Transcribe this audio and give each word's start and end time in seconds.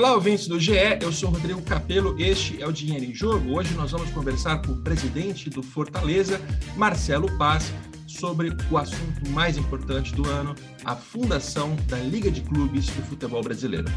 Olá, 0.00 0.14
ouvintes 0.14 0.48
do 0.48 0.58
GE, 0.58 0.72
eu 1.02 1.12
sou 1.12 1.28
Rodrigo 1.28 1.60
Capello, 1.60 2.16
este 2.18 2.62
é 2.62 2.66
o 2.66 2.72
Dinheiro 2.72 3.04
em 3.04 3.12
Jogo. 3.12 3.58
Hoje 3.58 3.74
nós 3.74 3.90
vamos 3.90 4.10
conversar 4.12 4.62
com 4.62 4.72
o 4.72 4.76
presidente 4.76 5.50
do 5.50 5.62
Fortaleza, 5.62 6.40
Marcelo 6.74 7.30
Paz, 7.36 7.70
sobre 8.06 8.48
o 8.70 8.78
assunto 8.78 9.28
mais 9.28 9.58
importante 9.58 10.14
do 10.14 10.26
ano, 10.26 10.54
a 10.86 10.96
fundação 10.96 11.76
da 11.86 11.98
Liga 11.98 12.30
de 12.30 12.40
Clubes 12.40 12.86
do 12.86 13.02
Futebol 13.02 13.42
Brasileiro. 13.42 13.92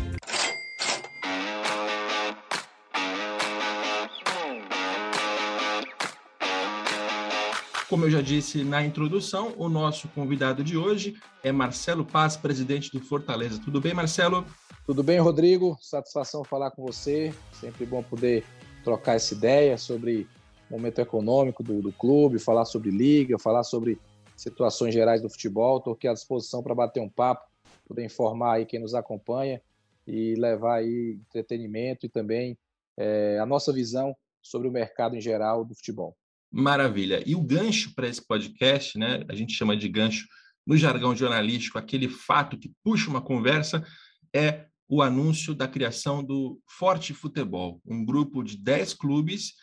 Como 7.94 8.06
eu 8.06 8.10
já 8.10 8.22
disse 8.22 8.64
na 8.64 8.84
introdução, 8.84 9.54
o 9.56 9.70
nosso 9.70 10.08
convidado 10.08 10.64
de 10.64 10.76
hoje 10.76 11.16
é 11.44 11.52
Marcelo 11.52 12.04
Paz, 12.04 12.36
presidente 12.36 12.92
do 12.92 13.00
Fortaleza. 13.00 13.62
Tudo 13.64 13.80
bem, 13.80 13.94
Marcelo? 13.94 14.44
Tudo 14.84 15.04
bem, 15.04 15.20
Rodrigo? 15.20 15.78
Satisfação 15.80 16.44
falar 16.44 16.72
com 16.72 16.82
você. 16.82 17.32
Sempre 17.52 17.86
bom 17.86 18.02
poder 18.02 18.44
trocar 18.84 19.14
essa 19.14 19.36
ideia 19.36 19.78
sobre 19.78 20.28
o 20.68 20.74
momento 20.74 21.02
econômico 21.02 21.62
do, 21.62 21.84
do 21.84 21.94
clube, 21.94 22.40
falar 22.40 22.66
sobre 22.66 22.90
liga, 22.90 23.38
falar 23.38 23.64
sobre 23.64 24.00
situações 24.36 24.92
gerais 24.92 25.22
do 25.22 25.30
futebol. 25.30 25.78
Estou 25.78 25.94
aqui 25.94 26.08
à 26.08 26.14
disposição 26.16 26.64
para 26.64 26.74
bater 26.74 27.00
um 27.00 27.10
papo, 27.10 27.48
poder 27.88 28.04
informar 28.04 28.54
aí 28.54 28.66
quem 28.66 28.80
nos 28.80 28.96
acompanha 28.96 29.62
e 30.08 30.34
levar 30.34 30.78
aí 30.78 31.20
entretenimento 31.30 32.08
e 32.08 32.10
também 32.10 32.58
é, 32.98 33.38
a 33.38 33.46
nossa 33.46 33.72
visão 33.72 34.16
sobre 34.42 34.68
o 34.68 34.72
mercado 34.72 35.16
em 35.16 35.22
geral 35.22 35.64
do 35.64 35.76
futebol. 35.76 36.18
Maravilha. 36.56 37.24
E 37.26 37.36
o 37.36 37.42
gancho 37.42 37.96
para 37.96 38.08
esse 38.08 38.24
podcast, 38.24 38.96
né? 38.96 39.26
A 39.28 39.34
gente 39.34 39.54
chama 39.54 39.76
de 39.76 39.90
gancho 39.90 40.28
no 40.68 40.78
jargão 40.78 41.16
jornalístico, 41.16 41.80
aquele 41.80 42.08
fato 42.08 42.58
que 42.60 42.72
puxa 42.84 43.10
uma 43.10 43.22
conversa, 43.22 43.84
é 44.32 44.68
o 44.88 45.02
anúncio 45.02 45.56
da 45.56 45.68
criação 45.68 46.24
do 46.24 46.62
Forte 46.68 47.12
Futebol, 47.12 47.82
um 47.84 48.06
grupo 48.06 48.44
de 48.44 48.56
10 48.56 48.94
clubes 48.94 49.54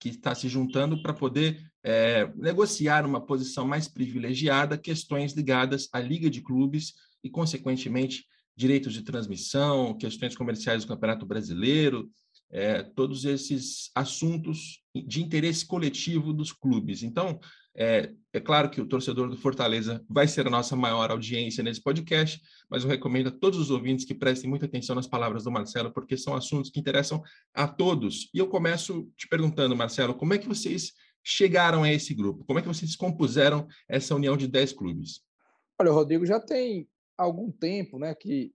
que 0.00 0.08
está 0.08 0.34
se 0.34 0.48
juntando 0.48 1.02
para 1.02 1.12
poder 1.12 1.60
é, 1.84 2.26
negociar 2.34 3.04
uma 3.04 3.20
posição 3.20 3.66
mais 3.66 3.86
privilegiada, 3.86 4.78
questões 4.78 5.34
ligadas 5.34 5.88
à 5.92 6.00
Liga 6.00 6.30
de 6.30 6.40
Clubes 6.40 6.94
e, 7.22 7.28
consequentemente, 7.28 8.24
direitos 8.56 8.94
de 8.94 9.02
transmissão, 9.02 9.98
questões 9.98 10.34
comerciais 10.34 10.82
do 10.82 10.88
Campeonato 10.88 11.26
Brasileiro, 11.26 12.10
é, 12.50 12.82
todos 12.82 13.24
esses 13.24 13.90
assuntos 13.94 14.82
de 15.06 15.22
interesse 15.22 15.66
coletivo 15.66 16.32
dos 16.32 16.52
clubes. 16.52 17.02
Então, 17.02 17.38
é, 17.80 18.12
é, 18.32 18.40
claro 18.40 18.68
que 18.68 18.80
o 18.80 18.86
torcedor 18.86 19.28
do 19.28 19.36
Fortaleza 19.36 20.04
vai 20.08 20.26
ser 20.26 20.46
a 20.48 20.50
nossa 20.50 20.74
maior 20.74 21.12
audiência 21.12 21.62
nesse 21.62 21.80
podcast, 21.80 22.40
mas 22.68 22.82
eu 22.82 22.90
recomendo 22.90 23.28
a 23.28 23.30
todos 23.30 23.58
os 23.58 23.70
ouvintes 23.70 24.04
que 24.04 24.14
prestem 24.14 24.50
muita 24.50 24.66
atenção 24.66 24.96
nas 24.96 25.06
palavras 25.06 25.44
do 25.44 25.50
Marcelo, 25.52 25.92
porque 25.92 26.16
são 26.16 26.34
assuntos 26.34 26.70
que 26.70 26.80
interessam 26.80 27.22
a 27.54 27.68
todos. 27.68 28.28
E 28.34 28.38
eu 28.38 28.48
começo 28.48 29.08
te 29.16 29.28
perguntando, 29.28 29.76
Marcelo, 29.76 30.14
como 30.14 30.34
é 30.34 30.38
que 30.38 30.48
vocês 30.48 30.92
chegaram 31.22 31.84
a 31.84 31.92
esse 31.92 32.14
grupo? 32.14 32.44
Como 32.44 32.58
é 32.58 32.62
que 32.62 32.68
vocês 32.68 32.96
compuseram 32.96 33.68
essa 33.88 34.14
união 34.14 34.36
de 34.36 34.48
10 34.48 34.72
clubes? 34.72 35.20
Olha, 35.78 35.92
Rodrigo, 35.92 36.26
já 36.26 36.40
tem 36.40 36.88
algum 37.16 37.48
tempo 37.52 37.96
né, 37.98 38.12
que, 38.12 38.52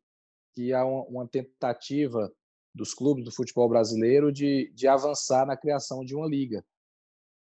que 0.53 0.73
há 0.73 0.83
uma 0.85 1.25
tentativa 1.27 2.29
dos 2.73 2.93
clubes 2.93 3.23
do 3.23 3.31
futebol 3.31 3.69
brasileiro 3.69 4.31
de, 4.31 4.71
de 4.73 4.87
avançar 4.87 5.45
na 5.45 5.55
criação 5.55 6.03
de 6.03 6.15
uma 6.15 6.27
liga. 6.27 6.65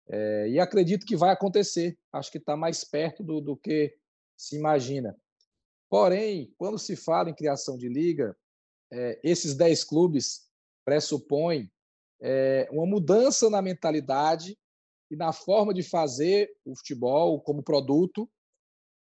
É, 0.08 0.50
e 0.50 0.60
acredito 0.60 1.06
que 1.06 1.16
vai 1.16 1.32
acontecer. 1.32 1.98
Acho 2.12 2.32
que 2.32 2.38
está 2.38 2.56
mais 2.56 2.84
perto 2.84 3.24
do, 3.24 3.42
do 3.42 3.58
que 3.58 3.96
se 4.38 4.58
imagina. 4.58 5.18
Porém, 5.90 6.54
quando 6.58 6.78
se 6.78 6.96
fala 6.96 7.30
em 7.30 7.36
criação 7.36 7.78
de 7.78 7.88
liga, 7.88 8.36
é, 8.92 9.20
esses 9.24 9.56
10 9.56 9.84
clubes 9.84 10.50
pressupõem 10.84 11.72
é, 12.22 12.68
uma 12.72 12.86
mudança 12.86 13.50
na 13.50 13.62
mentalidade 13.62 14.58
e 15.10 15.16
na 15.16 15.32
forma 15.32 15.74
de 15.74 15.84
fazer 15.84 16.52
o 16.66 16.76
futebol 16.76 17.40
como 17.42 17.64
produto 17.64 18.30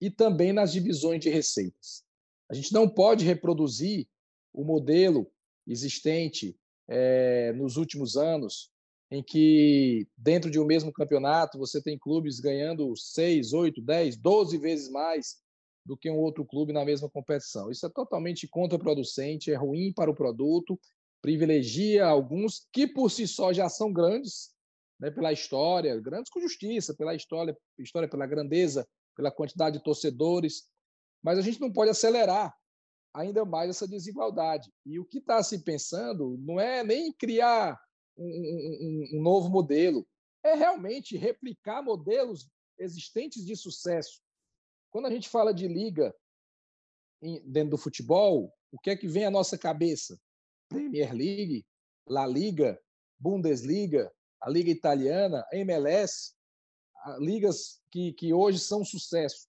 e 0.01 0.11
também 0.11 0.53
nas 0.53 0.73
divisões 0.73 1.21
de 1.21 1.31
receitas. 1.31 2.05
A 2.51 2.55
gente 2.55 2.73
não 2.73 2.89
pode 2.89 3.25
reproduzir 3.25 4.07
o 4.53 4.65
modelo 4.65 5.31
existente 5.67 6.57
é, 6.89 7.53
nos 7.53 7.77
últimos 7.77 8.17
anos, 8.17 8.71
em 9.11 9.23
que 9.23 10.07
dentro 10.17 10.51
de 10.51 10.59
um 10.59 10.65
mesmo 10.65 10.93
campeonato 10.93 11.59
você 11.59 11.83
tem 11.83 11.99
clubes 11.99 12.41
ganhando 12.41 12.97
6, 12.97 13.53
8, 13.53 13.81
10, 13.83 14.17
12 14.17 14.59
vezes 14.59 14.91
mais 14.91 15.37
do 15.85 15.97
que 15.97 16.11
um 16.11 16.17
outro 16.17 16.45
clube 16.45 16.73
na 16.73 16.85
mesma 16.85 17.09
competição. 17.11 17.71
Isso 17.71 17.87
é 17.87 17.91
totalmente 17.91 18.49
contraproducente, 18.49 19.53
é 19.53 19.55
ruim 19.55 19.93
para 19.93 20.11
o 20.11 20.15
produto, 20.15 20.81
privilegia 21.21 22.07
alguns 22.07 22.67
que 22.73 22.87
por 22.87 23.11
si 23.11 23.27
só 23.27 23.53
já 23.53 23.69
são 23.69 23.93
grandes, 23.93 24.51
né, 24.99 25.11
pela 25.11 25.33
história, 25.33 26.01
grandes 26.01 26.31
com 26.31 26.41
justiça, 26.41 26.95
pela 26.95 27.15
história, 27.15 27.57
história, 27.79 28.09
pela 28.09 28.27
grandeza, 28.27 28.87
pela 29.17 29.31
quantidade 29.31 29.79
de 29.79 29.85
torcedores, 29.85 30.65
mas 31.23 31.39
a 31.39 31.43
gente 31.43 31.61
não 31.61 31.73
pode 31.73 31.91
acelerar 31.91 32.55
ainda 33.15 33.45
mais 33.45 33.71
essa 33.71 33.87
desigualdade. 33.87 34.71
E 34.85 34.99
o 34.99 35.05
que 35.05 35.19
está 35.19 35.43
se 35.43 35.61
pensando 35.61 36.37
não 36.39 36.59
é 36.61 36.83
nem 36.83 37.13
criar 37.13 37.81
um, 38.19 38.27
um, 38.27 39.19
um, 39.19 39.23
novo 39.23 39.49
modelo, 39.49 40.07
é 40.43 40.55
realmente 40.55 41.17
replicar 41.17 41.83
modelos 41.83 42.51
existentes 42.79 43.47
de 43.47 43.57
sucesso. 43.57 44.21
Quando 44.91 45.07
a 45.07 45.11
gente 45.11 45.29
fala 45.29 45.55
de 45.55 45.69
liga 45.69 46.15
dentro 47.47 47.71
do 47.71 47.79
futebol, 47.79 48.53
o 48.71 48.79
que 48.79 48.91
é 48.91 48.97
que 48.97 49.09
vem 49.09 49.25
à 49.25 49.31
nossa 49.31 49.57
cabeça? 49.57 50.21
Premier 50.69 51.13
League, 51.15 51.65
La 52.07 52.27
Liga, 52.27 52.79
Bundesliga, 53.19 54.13
a 54.41 54.51
Liga 54.51 54.71
Italiana, 54.71 55.47
a 55.51 55.57
MLS, 55.57 56.35
ligas 57.19 57.81
que, 57.91 58.13
que 58.13 58.33
hoje 58.33 58.59
são 58.59 58.85
sucesso. 58.85 59.49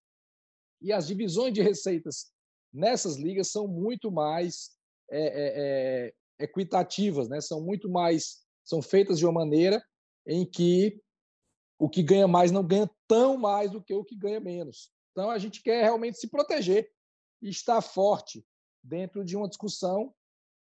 E 0.81 0.93
as 0.93 1.07
divisões 1.07 1.53
de 1.53 1.61
receitas 1.61 2.31
nessas 2.75 3.15
ligas 3.15 3.49
são 3.49 3.67
muito 3.67 4.11
mais 4.11 4.71
é, 5.09 5.21
é, 5.21 5.53
é, 6.39 6.43
equitativas, 6.43 7.29
né? 7.29 7.39
são 7.39 7.61
muito 7.61 7.89
mais, 7.89 8.43
são 8.63 8.81
feitas 8.81 9.17
de 9.17 9.25
uma 9.25 9.31
maneira 9.31 9.83
em 10.27 10.45
que 10.45 11.01
o 11.79 11.89
que 11.89 12.03
ganha 12.03 12.27
mais 12.27 12.51
não 12.51 12.65
ganha 12.65 12.89
tão 13.07 13.37
mais 13.37 13.71
do 13.71 13.81
que 13.81 13.93
o 13.93 14.03
que 14.03 14.15
ganha 14.15 14.39
menos. 14.39 14.91
Então 15.11 15.29
a 15.29 15.37
gente 15.37 15.61
quer 15.61 15.83
realmente 15.83 16.17
se 16.17 16.29
proteger 16.29 16.91
e 17.41 17.49
estar 17.49 17.81
forte 17.81 18.45
dentro 18.83 19.23
de 19.23 19.37
uma 19.37 19.47
discussão 19.47 20.13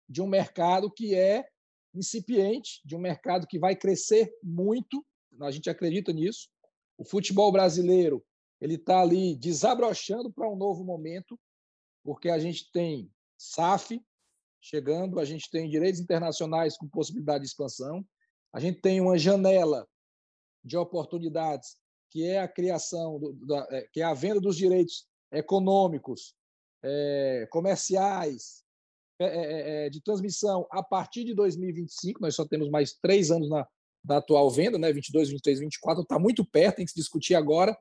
de 0.09 0.21
um 0.21 0.27
mercado 0.27 0.91
que 0.91 1.15
é 1.15 1.47
incipiente, 1.93 2.81
de 2.83 2.95
um 2.95 2.99
mercado 2.99 3.45
que 3.47 3.59
vai 3.59 3.75
crescer 3.75 4.33
muito. 4.43 5.05
A 5.41 5.51
gente 5.51 5.69
acredita 5.69 6.11
nisso. 6.11 6.49
O 6.97 7.03
futebol 7.03 7.51
brasileiro 7.51 8.23
ele 8.59 8.75
está 8.75 9.01
ali 9.01 9.35
desabrochando 9.35 10.31
para 10.31 10.49
um 10.49 10.55
novo 10.55 10.83
momento 10.83 11.39
porque 12.03 12.29
a 12.29 12.39
gente 12.39 12.71
tem 12.71 13.11
SAF 13.37 14.01
chegando, 14.59 15.19
a 15.19 15.25
gente 15.25 15.49
tem 15.49 15.69
direitos 15.69 15.99
internacionais 15.99 16.77
com 16.77 16.87
possibilidade 16.87 17.43
de 17.43 17.49
expansão, 17.49 18.05
a 18.53 18.59
gente 18.59 18.79
tem 18.81 19.01
uma 19.01 19.17
janela 19.17 19.87
de 20.63 20.77
oportunidades 20.77 21.77
que 22.11 22.25
é 22.25 22.39
a 22.39 22.47
criação, 22.47 23.19
do, 23.19 23.33
da, 23.45 23.67
é, 23.71 23.87
que 23.91 24.01
é 24.01 24.03
a 24.03 24.13
venda 24.13 24.39
dos 24.39 24.57
direitos 24.57 25.07
econômicos, 25.31 26.35
é, 26.83 27.47
comerciais, 27.49 28.63
é, 29.17 29.25
é, 29.25 29.85
é 29.85 29.89
de 29.89 30.01
transmissão 30.01 30.67
a 30.69 30.83
partir 30.83 31.23
de 31.23 31.33
2025. 31.33 32.21
Nós 32.21 32.35
só 32.35 32.45
temos 32.45 32.69
mais 32.69 32.93
três 32.93 33.31
anos 33.31 33.49
na, 33.49 33.67
atual 34.09 34.49
venda, 34.49 34.77
né? 34.77 34.91
22, 34.91 35.29
23, 35.29 35.59
24, 35.59 36.03
está 36.03 36.19
muito 36.19 36.43
perto, 36.43 36.77
tem 36.77 36.85
que 36.85 36.91
se 36.91 36.99
discutir 36.99 37.35
agora. 37.35 37.77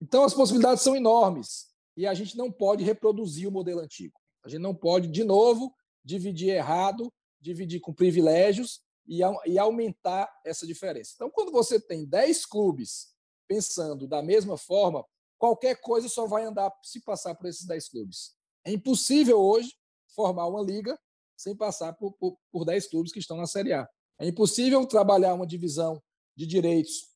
Então, 0.00 0.24
as 0.24 0.32
possibilidades 0.32 0.82
são 0.82 0.96
enormes 0.96 1.69
e 1.96 2.06
a 2.06 2.14
gente 2.14 2.36
não 2.36 2.50
pode 2.50 2.84
reproduzir 2.84 3.48
o 3.48 3.52
modelo 3.52 3.80
antigo. 3.80 4.18
A 4.44 4.48
gente 4.48 4.60
não 4.60 4.74
pode, 4.74 5.08
de 5.08 5.24
novo, 5.24 5.74
dividir 6.04 6.50
errado, 6.50 7.12
dividir 7.40 7.80
com 7.80 7.92
privilégios 7.92 8.80
e, 9.06 9.20
e 9.46 9.58
aumentar 9.58 10.30
essa 10.44 10.66
diferença. 10.66 11.12
Então, 11.14 11.30
quando 11.30 11.52
você 11.52 11.80
tem 11.80 12.06
10 12.06 12.46
clubes 12.46 13.14
pensando 13.48 14.06
da 14.06 14.22
mesma 14.22 14.56
forma, 14.56 15.04
qualquer 15.38 15.80
coisa 15.80 16.08
só 16.08 16.26
vai 16.26 16.44
andar 16.44 16.72
se 16.82 17.00
passar 17.02 17.34
por 17.34 17.46
esses 17.48 17.66
10 17.66 17.88
clubes. 17.88 18.34
É 18.64 18.70
impossível 18.70 19.38
hoje 19.38 19.74
formar 20.14 20.46
uma 20.46 20.62
liga 20.62 20.98
sem 21.36 21.56
passar 21.56 21.94
por, 21.94 22.12
por, 22.12 22.38
por 22.52 22.64
10 22.64 22.88
clubes 22.88 23.12
que 23.12 23.18
estão 23.18 23.36
na 23.36 23.46
Série 23.46 23.72
A. 23.72 23.88
É 24.20 24.26
impossível 24.26 24.86
trabalhar 24.86 25.34
uma 25.34 25.46
divisão 25.46 26.02
de 26.36 26.46
direitos 26.46 27.10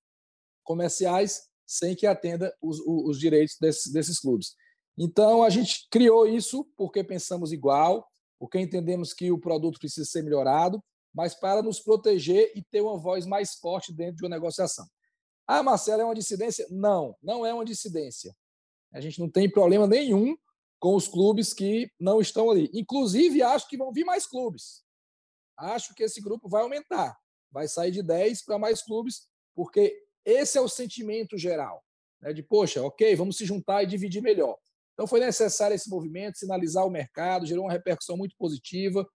comerciais 0.63 1.43
sem 1.67 1.95
que 1.95 2.07
atenda 2.07 2.55
os, 2.61 2.81
os 2.81 3.19
direitos 3.19 3.57
desses, 3.61 3.93
desses 3.93 4.19
clubes. 4.19 4.55
Então, 4.97 5.43
a 5.43 5.51
gente 5.51 5.89
criou 5.91 6.27
isso 6.27 6.65
porque 6.77 7.03
pensamos 7.03 7.53
igual, 7.53 8.09
porque 8.39 8.61
entendemos 8.61 9.13
que 9.13 9.31
o 9.33 9.39
produto 9.39 9.79
precisa 9.79 10.09
ser 10.09 10.23
melhorado, 10.23 10.83
mas 11.13 11.35
para 11.35 11.63
nos 11.63 11.81
proteger 11.81 12.53
e 12.55 12.63
ter 12.63 12.81
uma 12.81 12.99
voz 12.99 13.27
mais 13.27 13.55
forte 13.55 13.93
dentro 13.93 14.17
de 14.17 14.25
uma 14.25 14.35
negociação. 14.37 14.87
Ah, 15.47 15.63
Marcelo, 15.63 16.03
é 16.03 16.05
uma 16.05 16.15
dissidência? 16.15 16.67
Não, 16.71 17.17
não 17.23 17.45
é 17.45 17.53
uma 17.53 17.65
dissidência. 17.65 18.35
A 18.93 19.01
gente 19.01 19.21
não 19.21 19.29
tem 19.29 19.51
problema 19.51 19.87
nenhum 19.87 20.37
com 20.79 20.95
os 20.95 21.09
clubes 21.09 21.53
que 21.53 21.91
não 21.99 22.21
estão 22.21 22.51
ali. 22.51 22.71
Inclusive, 22.73 23.43
acho 23.43 23.69
que 23.69 23.77
vão 23.77 23.93
vir 23.93 24.05
mais 24.05 24.27
clubes. 24.27 24.85
Acho 25.57 25.95
que 25.95 26.03
esse 26.03 26.21
grupo 26.21 26.49
vai 26.49 26.63
aumentar. 26.63 27.17
Vai 27.51 27.69
sair 27.69 27.91
de 27.91 28.03
10 28.03 28.45
para 28.45 28.59
mais 28.59 28.83
clubes, 28.83 29.29
porque 29.55 29.97
esse 30.25 30.59
é 30.59 30.61
o 30.61 30.69
sentimento 30.69 31.39
geral. 31.39 31.85
Né? 32.21 32.33
De, 32.33 32.43
poxa, 32.43 32.83
ok, 32.83 33.15
vamos 33.15 33.37
se 33.37 33.45
juntar 33.45 33.83
e 33.83 33.87
dividir 33.87 34.23
melhor. 34.23 34.59
Então, 34.95 35.07
foi 35.07 35.21
necessário 35.21 35.75
esse 35.75 35.91
movimento, 35.91 36.39
sinalizar 36.39 36.87
o 36.87 36.91
mercado, 36.91 37.47
gerou 37.47 37.65
uma 37.65 37.73
repercussão 37.73 38.17
muito 38.17 38.35
positiva 38.39 39.07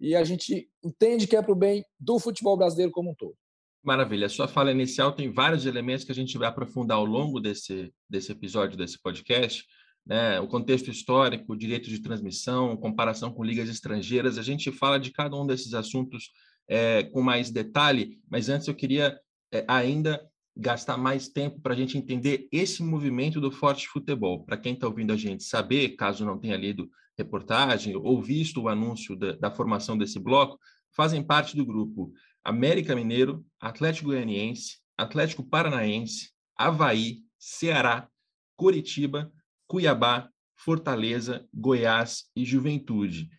e 0.00 0.14
a 0.14 0.22
gente 0.22 0.68
entende 0.84 1.26
que 1.26 1.36
é 1.36 1.42
para 1.42 1.52
o 1.52 1.56
bem 1.56 1.84
do 1.98 2.18
futebol 2.18 2.56
brasileiro 2.56 2.92
como 2.92 3.10
um 3.10 3.14
todo. 3.14 3.34
Maravilha. 3.82 4.26
A 4.26 4.30
sua 4.30 4.48
fala 4.48 4.70
inicial 4.70 5.12
tem 5.12 5.32
vários 5.32 5.64
elementos 5.64 6.04
que 6.04 6.12
a 6.12 6.14
gente 6.14 6.36
vai 6.36 6.48
aprofundar 6.48 6.98
ao 6.98 7.04
longo 7.04 7.40
desse, 7.40 7.92
desse 8.08 8.32
episódio, 8.32 8.76
desse 8.76 9.00
podcast. 9.00 9.64
Né? 10.04 10.40
O 10.40 10.48
contexto 10.48 10.90
histórico, 10.90 11.56
direito 11.56 11.88
de 11.88 12.00
transmissão, 12.00 12.76
comparação 12.76 13.32
com 13.32 13.44
ligas 13.44 13.68
estrangeiras. 13.68 14.38
A 14.38 14.42
gente 14.42 14.72
fala 14.72 14.98
de 14.98 15.12
cada 15.12 15.36
um 15.36 15.46
desses 15.46 15.74
assuntos 15.74 16.30
é, 16.68 17.04
com 17.04 17.22
mais 17.22 17.50
detalhe, 17.50 18.20
mas 18.28 18.48
antes 18.48 18.68
eu 18.68 18.74
queria 18.74 19.18
é, 19.52 19.64
ainda 19.68 20.20
gastar 20.58 20.96
mais 20.96 21.28
tempo 21.28 21.60
para 21.60 21.72
a 21.72 21.76
gente 21.76 21.96
entender 21.96 22.48
esse 22.50 22.82
movimento 22.82 23.40
do 23.40 23.52
forte 23.52 23.86
futebol. 23.88 24.44
Para 24.44 24.56
quem 24.56 24.74
está 24.74 24.88
ouvindo 24.88 25.12
a 25.12 25.16
gente 25.16 25.44
saber, 25.44 25.90
caso 25.90 26.24
não 26.24 26.38
tenha 26.38 26.56
lido 26.56 26.90
reportagem 27.16 27.94
ou 27.96 28.20
visto 28.20 28.62
o 28.62 28.68
anúncio 28.68 29.16
da, 29.16 29.32
da 29.32 29.50
formação 29.50 29.96
desse 29.96 30.18
bloco, 30.18 30.58
fazem 30.90 31.22
parte 31.22 31.56
do 31.56 31.64
grupo 31.64 32.12
América 32.44 32.94
Mineiro, 32.96 33.44
Atlético 33.60 34.08
Goianiense, 34.08 34.78
Atlético 34.96 35.44
Paranaense, 35.44 36.30
Havaí, 36.56 37.20
Ceará, 37.38 38.08
Curitiba, 38.56 39.30
Cuiabá, 39.68 40.28
Fortaleza, 40.56 41.46
Goiás 41.54 42.24
e 42.34 42.44
Juventude. 42.44 43.30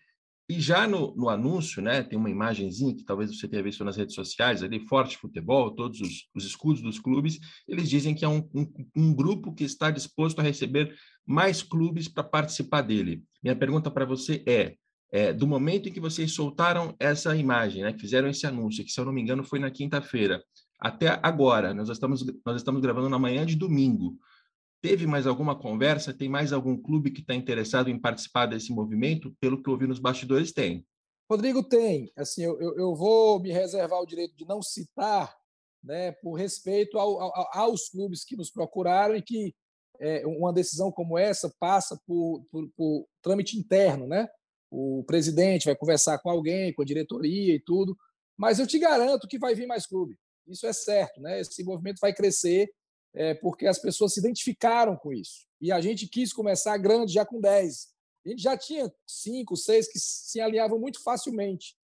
E 0.49 0.59
já 0.59 0.87
no, 0.87 1.15
no, 1.15 1.29
anúncio, 1.29 1.79
né, 1.79 2.01
tem 2.01 2.17
uma 2.17 2.29
imagenzinha 2.29 2.95
que 2.95 3.03
talvez 3.03 3.29
você 3.29 3.47
tenha 3.47 3.61
visto 3.61 3.85
nas 3.85 3.95
redes 3.95 4.15
sociais, 4.15 4.63
ali, 4.63 4.79
Forte 4.87 5.15
Futebol, 5.15 5.75
todos 5.75 6.01
os, 6.01 6.27
os 6.33 6.43
escudos 6.43 6.81
dos 6.81 6.97
clubes, 6.97 7.39
eles 7.67 7.87
dizem 7.87 8.15
que 8.15 8.25
é 8.25 8.27
um, 8.27 8.49
um, 8.55 8.67
um 8.95 9.13
grupo 9.13 9.53
que 9.53 9.63
está 9.63 9.91
disposto 9.91 10.39
a 10.39 10.43
receber 10.43 10.95
mais 11.23 11.61
clubes 11.61 12.07
para 12.07 12.23
participar 12.23 12.81
dele. 12.81 13.23
Minha 13.43 13.55
pergunta 13.55 13.91
para 13.91 14.05
você 14.05 14.43
é, 14.47 14.73
é, 15.11 15.31
do 15.31 15.45
momento 15.45 15.87
em 15.87 15.91
que 15.91 15.99
vocês 15.99 16.33
soltaram 16.33 16.95
essa 16.99 17.35
imagem, 17.35 17.83
né, 17.83 17.93
que 17.93 18.01
fizeram 18.01 18.27
esse 18.27 18.47
anúncio, 18.47 18.83
que 18.83 18.91
se 18.91 18.99
eu 18.99 19.05
não 19.05 19.13
me 19.13 19.21
engano 19.21 19.43
foi 19.43 19.59
na 19.59 19.69
quinta-feira, 19.69 20.43
até 20.79 21.19
agora, 21.21 21.75
nós 21.75 21.89
estamos, 21.89 22.25
nós 22.43 22.55
estamos 22.55 22.81
gravando 22.81 23.07
na 23.07 23.19
manhã 23.19 23.45
de 23.45 23.55
domingo, 23.55 24.17
Teve 24.81 25.05
mais 25.05 25.27
alguma 25.27 25.57
conversa? 25.57 26.13
Tem 26.13 26.29
mais 26.29 26.53
algum 26.53 26.77
clube 26.77 27.11
que 27.11 27.21
está 27.21 27.35
interessado 27.35 27.89
em 27.89 27.99
participar 27.99 28.45
desse 28.45 28.71
movimento? 28.71 29.35
Pelo 29.39 29.61
que 29.61 29.69
ouvi 29.69 29.85
nos 29.85 29.99
bastidores, 29.99 30.53
tem. 30.53 30.85
Rodrigo 31.29 31.61
tem. 31.63 32.11
Assim, 32.15 32.43
eu, 32.43 32.59
eu 32.59 32.95
vou 32.95 33.39
me 33.41 33.51
reservar 33.51 33.99
o 33.99 34.05
direito 34.05 34.35
de 34.35 34.45
não 34.45 34.61
citar, 34.61 35.35
né, 35.83 36.11
por 36.13 36.33
respeito 36.33 36.97
ao, 36.97 37.21
ao, 37.21 37.49
aos 37.53 37.89
clubes 37.89 38.23
que 38.23 38.35
nos 38.35 38.49
procuraram 38.49 39.15
e 39.15 39.21
que 39.21 39.53
é, 39.99 40.25
uma 40.25 40.53
decisão 40.53 40.91
como 40.91 41.17
essa 41.17 41.53
passa 41.59 41.99
por, 42.07 42.45
por, 42.49 42.69
por 42.75 43.07
trâmite 43.21 43.57
interno, 43.57 44.07
né? 44.07 44.27
O 44.71 45.03
presidente 45.05 45.65
vai 45.65 45.75
conversar 45.75 46.19
com 46.19 46.29
alguém, 46.29 46.73
com 46.73 46.81
a 46.81 46.85
diretoria 46.85 47.55
e 47.55 47.59
tudo. 47.59 47.97
Mas 48.37 48.59
eu 48.59 48.67
te 48.67 48.79
garanto 48.79 49.27
que 49.27 49.37
vai 49.37 49.53
vir 49.53 49.67
mais 49.67 49.85
clube. 49.85 50.17
Isso 50.47 50.65
é 50.65 50.73
certo, 50.73 51.19
né? 51.21 51.41
Esse 51.41 51.63
movimento 51.63 51.99
vai 51.99 52.13
crescer 52.13 52.69
é, 53.19 53.33
porque 53.33 53.67
as 53.67 53.77
pessoas 53.77 54.13
se 54.13 54.21
identificaram 54.21 54.95
com 54.95 55.11
isso. 55.11 55.45
E 55.59 55.73
a 55.73 55.81
gente 55.81 56.07
quis 56.07 56.31
começar 56.31 56.77
grande, 56.77 57.11
já 57.11 57.25
com 57.25 57.41
10. 57.41 57.89
A 58.25 58.29
gente 58.29 58.41
já 58.41 58.57
tinha 58.57 58.89
cinco, 59.05 59.57
seis 59.57 59.91
que 59.91 59.99
se 59.99 60.39
alinhavam 60.39 60.79
muito 60.79 61.03
facilmente. 61.03 61.75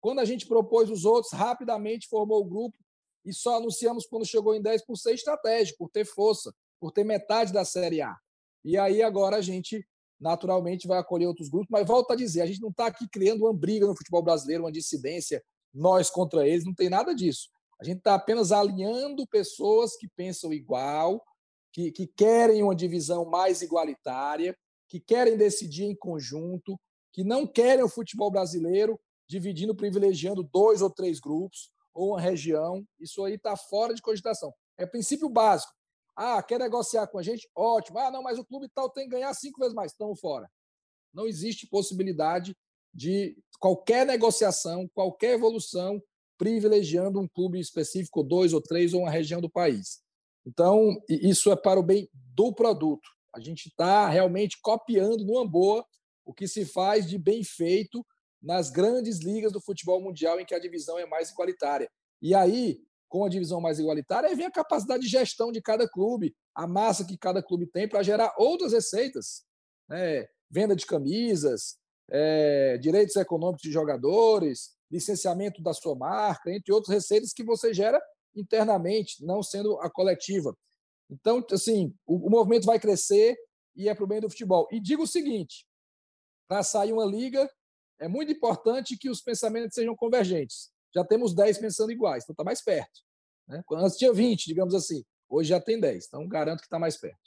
Quando 0.00 0.20
a 0.20 0.24
gente 0.24 0.46
propôs 0.46 0.88
os 0.88 1.04
outros, 1.04 1.32
rapidamente 1.32 2.06
formou 2.06 2.40
o 2.40 2.44
grupo 2.44 2.78
e 3.24 3.32
só 3.32 3.56
anunciamos 3.56 4.06
quando 4.06 4.24
chegou 4.24 4.54
em 4.54 4.62
10 4.62 4.84
por 4.84 4.96
ser 4.96 5.14
estratégico, 5.14 5.78
por 5.78 5.90
ter 5.90 6.04
força, 6.04 6.54
por 6.78 6.92
ter 6.92 7.02
metade 7.02 7.52
da 7.52 7.64
Série 7.64 8.00
A. 8.00 8.16
E 8.64 8.78
aí 8.78 9.02
agora 9.02 9.38
a 9.38 9.40
gente 9.40 9.84
naturalmente 10.20 10.86
vai 10.86 10.98
acolher 10.98 11.26
outros 11.26 11.48
grupos, 11.48 11.70
mas 11.70 11.88
volto 11.88 12.12
a 12.12 12.16
dizer, 12.16 12.42
a 12.42 12.46
gente 12.46 12.60
não 12.60 12.70
está 12.70 12.86
aqui 12.86 13.08
criando 13.08 13.40
uma 13.42 13.52
briga 13.52 13.84
no 13.84 13.96
futebol 13.96 14.22
brasileiro, 14.22 14.62
uma 14.62 14.70
dissidência, 14.70 15.42
nós 15.72 16.08
contra 16.08 16.46
eles, 16.46 16.64
não 16.64 16.72
tem 16.72 16.88
nada 16.88 17.12
disso. 17.14 17.50
A 17.80 17.84
gente 17.84 17.98
está 17.98 18.14
apenas 18.14 18.52
alinhando 18.52 19.26
pessoas 19.26 19.96
que 19.96 20.08
pensam 20.08 20.52
igual, 20.52 21.22
que, 21.72 21.90
que 21.90 22.06
querem 22.06 22.62
uma 22.62 22.74
divisão 22.74 23.24
mais 23.24 23.62
igualitária, 23.62 24.56
que 24.88 25.00
querem 25.00 25.36
decidir 25.36 25.84
em 25.84 25.96
conjunto, 25.96 26.78
que 27.12 27.24
não 27.24 27.46
querem 27.46 27.84
o 27.84 27.88
futebol 27.88 28.30
brasileiro 28.30 28.98
dividindo, 29.28 29.74
privilegiando 29.74 30.42
dois 30.42 30.82
ou 30.82 30.90
três 30.90 31.18
grupos 31.18 31.70
ou 31.92 32.10
uma 32.10 32.20
região. 32.20 32.84
Isso 32.98 33.24
aí 33.24 33.34
está 33.34 33.56
fora 33.56 33.94
de 33.94 34.02
cogitação. 34.02 34.52
É 34.78 34.86
princípio 34.86 35.28
básico. 35.28 35.72
Ah, 36.16 36.42
quer 36.42 36.58
negociar 36.58 37.06
com 37.08 37.18
a 37.18 37.22
gente? 37.22 37.48
Ótimo. 37.54 37.98
Ah, 37.98 38.10
não, 38.10 38.22
mas 38.22 38.38
o 38.38 38.44
clube 38.44 38.68
tal 38.68 38.88
tem 38.90 39.04
que 39.04 39.10
ganhar 39.10 39.32
cinco 39.34 39.60
vezes 39.60 39.74
mais. 39.74 39.92
Estamos 39.92 40.20
fora. 40.20 40.48
Não 41.12 41.26
existe 41.26 41.66
possibilidade 41.66 42.56
de 42.92 43.36
qualquer 43.58 44.06
negociação, 44.06 44.88
qualquer 44.94 45.34
evolução 45.34 46.00
privilegiando 46.38 47.20
um 47.20 47.28
clube 47.28 47.58
específico, 47.60 48.22
dois 48.22 48.52
ou 48.52 48.60
três, 48.60 48.94
ou 48.94 49.02
uma 49.02 49.10
região 49.10 49.40
do 49.40 49.50
país. 49.50 50.00
Então, 50.46 50.96
isso 51.08 51.50
é 51.50 51.56
para 51.56 51.80
o 51.80 51.82
bem 51.82 52.08
do 52.12 52.52
produto. 52.52 53.08
A 53.34 53.40
gente 53.40 53.68
está 53.68 54.08
realmente 54.08 54.58
copiando 54.62 55.24
numa 55.24 55.46
boa 55.46 55.84
o 56.24 56.32
que 56.32 56.46
se 56.46 56.64
faz 56.64 57.06
de 57.06 57.18
bem 57.18 57.42
feito 57.42 58.04
nas 58.42 58.70
grandes 58.70 59.18
ligas 59.20 59.52
do 59.52 59.60
futebol 59.60 60.00
mundial, 60.00 60.38
em 60.38 60.44
que 60.44 60.54
a 60.54 60.58
divisão 60.58 60.98
é 60.98 61.06
mais 61.06 61.30
igualitária. 61.30 61.90
E 62.20 62.34
aí, 62.34 62.78
com 63.08 63.24
a 63.24 63.28
divisão 63.28 63.60
mais 63.60 63.78
igualitária, 63.78 64.34
vem 64.34 64.46
a 64.46 64.50
capacidade 64.50 65.02
de 65.02 65.08
gestão 65.08 65.50
de 65.50 65.62
cada 65.62 65.88
clube, 65.88 66.34
a 66.54 66.66
massa 66.66 67.04
que 67.04 67.16
cada 67.16 67.42
clube 67.42 67.66
tem 67.66 67.88
para 67.88 68.02
gerar 68.02 68.34
outras 68.36 68.72
receitas. 68.72 69.44
Né? 69.88 70.26
Venda 70.50 70.76
de 70.76 70.84
camisas, 70.84 71.76
é, 72.10 72.78
direitos 72.78 73.16
econômicos 73.16 73.62
de 73.62 73.72
jogadores, 73.72 74.74
licenciamento 74.94 75.60
da 75.60 75.74
sua 75.74 75.96
marca, 75.96 76.52
entre 76.52 76.72
outras 76.72 76.94
receitas 76.94 77.32
que 77.32 77.42
você 77.42 77.74
gera 77.74 78.00
internamente, 78.34 79.24
não 79.24 79.42
sendo 79.42 79.78
a 79.80 79.90
coletiva. 79.90 80.56
Então, 81.10 81.44
assim, 81.50 81.92
o, 82.06 82.28
o 82.28 82.30
movimento 82.30 82.64
vai 82.64 82.78
crescer 82.78 83.36
e 83.76 83.88
é 83.88 83.94
para 83.94 84.04
o 84.04 84.06
bem 84.06 84.20
do 84.20 84.30
futebol. 84.30 84.68
E 84.70 84.80
digo 84.80 85.02
o 85.02 85.06
seguinte: 85.06 85.66
para 86.48 86.62
sair 86.62 86.92
uma 86.92 87.04
liga, 87.04 87.50
é 88.00 88.06
muito 88.06 88.32
importante 88.32 88.96
que 88.96 89.10
os 89.10 89.20
pensamentos 89.20 89.74
sejam 89.74 89.96
convergentes. 89.96 90.70
Já 90.94 91.04
temos 91.04 91.34
10 91.34 91.58
pensando 91.58 91.90
iguais, 91.90 92.22
então 92.22 92.32
está 92.32 92.44
mais 92.44 92.62
perto. 92.62 93.00
Né? 93.48 93.62
Antes 93.72 93.98
tinha 93.98 94.12
20, 94.12 94.46
digamos 94.46 94.74
assim. 94.74 95.04
Hoje 95.28 95.48
já 95.48 95.60
tem 95.60 95.80
10, 95.80 96.06
então 96.06 96.28
garanto 96.28 96.60
que 96.60 96.66
está 96.66 96.78
mais 96.78 96.96
perto. 96.96 97.18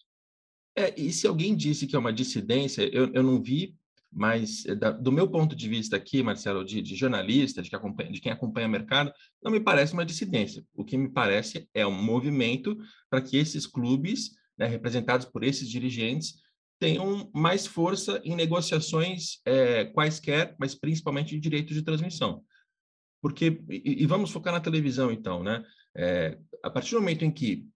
É, 0.76 0.94
e 0.98 1.12
se 1.12 1.28
alguém 1.28 1.56
disse 1.56 1.88
que 1.88 1.96
é 1.96 2.00
uma 2.00 2.14
dissidência, 2.14 2.84
eu, 2.94 3.12
eu 3.14 3.24
não 3.24 3.42
vi 3.42 3.76
mas 4.12 4.66
eh, 4.66 4.76
da, 4.76 4.92
do 4.92 5.12
meu 5.12 5.30
ponto 5.30 5.56
de 5.56 5.68
vista 5.68 5.96
aqui, 5.96 6.24
Marcelo, 6.24 6.64
de, 6.64 6.82
de 6.82 6.96
jornalista, 6.96 7.62
de, 7.62 7.70
que 7.70 7.76
acompanha, 7.76 8.12
de 8.12 8.22
quem 8.22 8.32
acompanha 8.32 8.68
o 8.68 8.72
mercado, 8.72 9.12
não 9.44 9.52
me 9.52 9.60
parece 9.60 9.94
uma 9.94 10.06
dissidência. 10.06 10.64
O 10.74 10.84
que 10.84 10.98
me 10.98 11.10
parece 11.10 11.70
é 11.74 11.86
um 11.86 12.04
movimento 12.04 12.78
para 13.10 13.22
que 13.22 13.38
esses 13.38 13.66
clubes, 13.66 14.32
né, 14.58 14.66
representados 14.68 15.26
por 15.26 15.44
esses 15.44 15.70
dirigentes, 15.70 16.36
tenham 16.80 17.30
mais 17.34 17.66
força 17.66 18.22
em 18.24 18.36
negociações 18.36 19.40
é, 19.46 19.86
quaisquer, 19.86 20.56
mas 20.60 20.76
principalmente 20.76 21.36
em 21.36 21.40
direitos 21.40 21.76
de 21.76 21.82
transmissão. 21.82 22.44
Porque, 23.22 23.62
e, 23.70 24.04
e 24.04 24.06
vamos 24.06 24.32
focar 24.32 24.54
na 24.54 24.60
televisão, 24.60 25.12
então, 25.12 25.42
né? 25.42 25.64
É, 25.96 26.38
a 26.64 26.70
partir 26.70 26.92
do 26.92 27.02
momento 27.02 27.26
em 27.26 27.32
que 27.32 27.68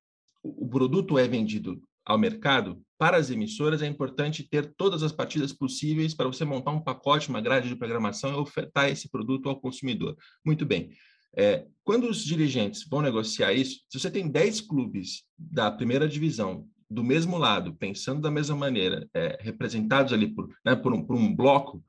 o 0.44 0.68
produto 0.68 1.18
é 1.18 1.28
vendido 1.28 1.82
ao 2.06 2.18
mercado, 2.18 2.82
para 3.02 3.18
as 3.18 3.32
emissoras 3.32 3.82
é 3.82 3.88
importante 3.88 4.48
ter 4.48 4.76
todas 4.78 5.02
as 5.02 5.12
partidas 5.12 5.52
possíveis 5.52 6.14
para 6.14 6.28
você 6.28 6.46
montar 6.46 6.70
um 6.70 6.80
pacote, 6.80 7.30
uma 7.30 7.42
grade 7.42 7.68
de 7.68 7.76
programação 7.76 8.32
e 8.32 8.36
ofertar 8.36 8.92
esse 8.92 9.10
produto 9.10 9.50
ao 9.50 9.60
consumidor. 9.60 10.16
Muito 10.46 10.68
bem. 10.68 10.92
É, 11.36 11.66
quando 11.84 12.08
os 12.08 12.24
dirigentes 12.24 12.88
vão 12.88 13.02
negociar 13.02 13.54
isso, 13.54 13.80
se 13.90 14.00
você 14.00 14.12
tem 14.12 14.28
10 14.28 14.62
clubes 14.62 15.24
da 15.36 15.72
primeira 15.72 16.08
divisão 16.08 16.68
do 16.88 17.04
mesmo 17.04 17.40
lado, 17.40 17.74
pensando 17.74 18.22
da 18.22 18.30
mesma 18.30 18.56
maneira, 18.56 19.10
é, 19.16 19.36
representados 19.42 20.14
ali 20.14 20.28
por, 20.28 20.48
né, 20.64 20.76
por, 20.76 20.94
um, 20.94 21.04
por, 21.04 21.16
um, 21.16 21.36
bloco, 21.36 21.84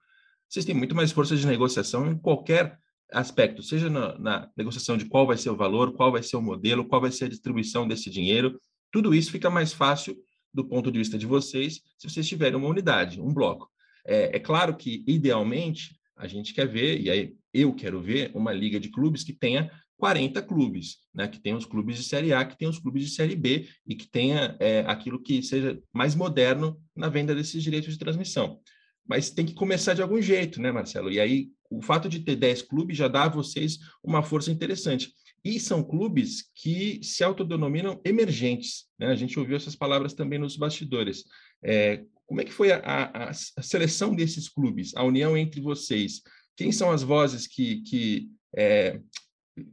vocês 0.49 0.65
têm 0.65 0.75
muito 0.75 0.95
mais 0.95 1.13
força 1.13 1.37
de 1.37 1.47
negociação 1.47 2.11
em 2.11 2.17
qualquer 2.17 2.79
aspecto, 3.13 3.63
seja 3.63 3.91
na, 3.91 4.19
na 4.19 4.51
negociação 4.57 4.97
de 4.97 5.05
qual 5.05 5.27
vai 5.27 5.37
ser 5.37 5.51
o 5.51 5.57
valor, 5.59 5.93
qual 5.93 6.11
vai 6.11 6.23
ser 6.23 6.39
o 6.39 6.43
modelo, 6.43 6.89
qual 6.89 7.03
vai 7.03 7.13
ser 7.13 7.27
a 7.27 7.29
distribuição 7.29 7.87
desse 7.87 8.09
dinheiro, 8.09 8.59
tudo 8.91 9.15
isso 9.15 9.31
fica 9.31 9.51
mais 9.51 9.75
fácil 9.75 10.17
do 10.53 10.65
ponto 10.65 10.91
de 10.91 10.99
vista 10.99 11.19
de 11.19 11.27
vocês 11.27 11.81
se 11.99 12.09
vocês 12.09 12.29
tiverem 12.29 12.57
uma 12.57 12.69
unidade, 12.69 13.21
um 13.21 13.33
bloco. 13.33 13.71
É, 14.07 14.37
é 14.37 14.39
claro 14.39 14.77
que, 14.77 15.05
idealmente, 15.07 15.97
a 16.17 16.27
gente 16.27 16.53
quer 16.55 16.67
ver, 16.67 17.01
e 17.01 17.11
aí 17.11 17.35
eu 17.53 17.75
quero 17.75 18.01
ver, 18.01 18.31
uma 18.35 18.53
liga 18.53 18.81
de 18.81 18.89
clubes 18.89 19.23
que 19.23 19.33
tenha 19.33 19.71
40 19.99 20.43
clubes, 20.43 20.97
né? 21.15 21.29
Que 21.29 21.41
tem 21.41 21.55
os 21.55 21.65
clubes 21.65 21.97
de 21.97 22.03
Série 22.03 22.33
A, 22.33 22.45
que 22.45 22.59
tem 22.59 22.69
os 22.69 22.79
clubes 22.79 23.05
de 23.05 23.15
Série 23.15 23.37
B 23.37 23.69
e 23.87 23.95
que 23.95 24.09
tenha 24.09 24.57
é, 24.59 24.81
aquilo 24.81 25.23
que 25.23 25.43
seja 25.43 25.81
mais 25.93 26.15
moderno 26.15 26.77
na 26.97 27.09
venda 27.09 27.35
desses 27.35 27.63
direitos 27.63 27.93
de 27.93 27.99
transmissão. 28.01 28.59
Mas 29.07 29.31
tem 29.31 29.47
que 29.47 29.55
começar 29.55 29.95
de 29.95 30.03
algum 30.03 30.21
jeito, 30.21 30.61
né, 30.61 30.73
Marcelo? 30.73 31.11
E 31.11 31.21
aí, 31.21 31.51
o 31.71 31.81
fato 31.81 32.09
de 32.09 32.21
ter 32.21 32.37
10 32.37 32.63
clubes 32.63 32.97
já 32.97 33.09
dá 33.09 33.25
a 33.25 33.29
vocês 33.29 33.79
uma 34.03 34.23
força 34.23 34.51
interessante. 34.51 35.13
E 35.45 35.59
são 35.59 35.83
clubes 35.83 36.45
que 36.55 37.01
se 37.03 37.25
autodenominam 37.25 38.01
emergentes. 38.05 38.87
Né? 38.99 39.09
A 39.09 39.17
gente 39.17 39.39
ouviu 39.39 39.57
essas 39.57 39.75
palavras 39.75 40.15
também 40.15 40.39
nos 40.39 40.57
bastidores. 40.57 41.25
É, 41.63 42.05
como 42.27 42.41
é 42.41 42.45
que 42.45 42.53
foi 42.53 42.73
a, 42.73 42.79
a, 42.79 43.31
a, 43.31 43.33
seleção 43.63 44.15
desses 44.15 44.49
clubes, 44.49 44.95
a 44.95 45.03
união 45.03 45.37
entre 45.37 45.61
vocês? 45.61 46.23
Quem 46.57 46.71
são 46.71 46.91
as 46.91 47.03
vozes 47.03 47.47
que, 47.47 47.83
que 47.83 48.31
é, 48.57 49.01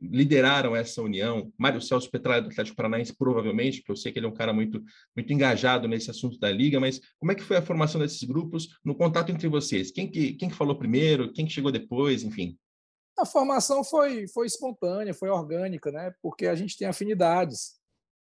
lideraram 0.01 0.75
essa 0.75 1.01
união? 1.01 1.53
Mário 1.57 1.81
Celso 1.81 2.09
Petralha 2.09 2.41
do 2.41 2.49
Atlético 2.49 2.75
Paranaense, 2.75 3.15
provavelmente, 3.15 3.77
porque 3.79 3.91
eu 3.91 3.95
sei 3.95 4.11
que 4.11 4.19
ele 4.19 4.25
é 4.25 4.29
um 4.29 4.33
cara 4.33 4.51
muito, 4.51 4.83
muito 5.15 5.31
engajado 5.31 5.87
nesse 5.87 6.09
assunto 6.09 6.37
da 6.39 6.51
Liga, 6.51 6.79
mas 6.79 6.99
como 7.17 7.31
é 7.31 7.35
que 7.35 7.43
foi 7.43 7.57
a 7.57 7.61
formação 7.61 8.01
desses 8.01 8.23
grupos 8.23 8.67
no 8.83 8.95
contato 8.95 9.31
entre 9.31 9.47
vocês? 9.47 9.91
Quem 9.91 10.09
que, 10.09 10.33
quem 10.33 10.49
que 10.49 10.55
falou 10.55 10.77
primeiro? 10.77 11.31
Quem 11.31 11.45
que 11.45 11.53
chegou 11.53 11.71
depois? 11.71 12.23
Enfim. 12.23 12.57
A 13.19 13.25
formação 13.25 13.83
foi, 13.83 14.27
foi 14.29 14.47
espontânea, 14.47 15.13
foi 15.13 15.29
orgânica, 15.29 15.91
né? 15.91 16.13
porque 16.21 16.47
a 16.47 16.55
gente 16.55 16.77
tem 16.77 16.87
afinidades. 16.87 17.77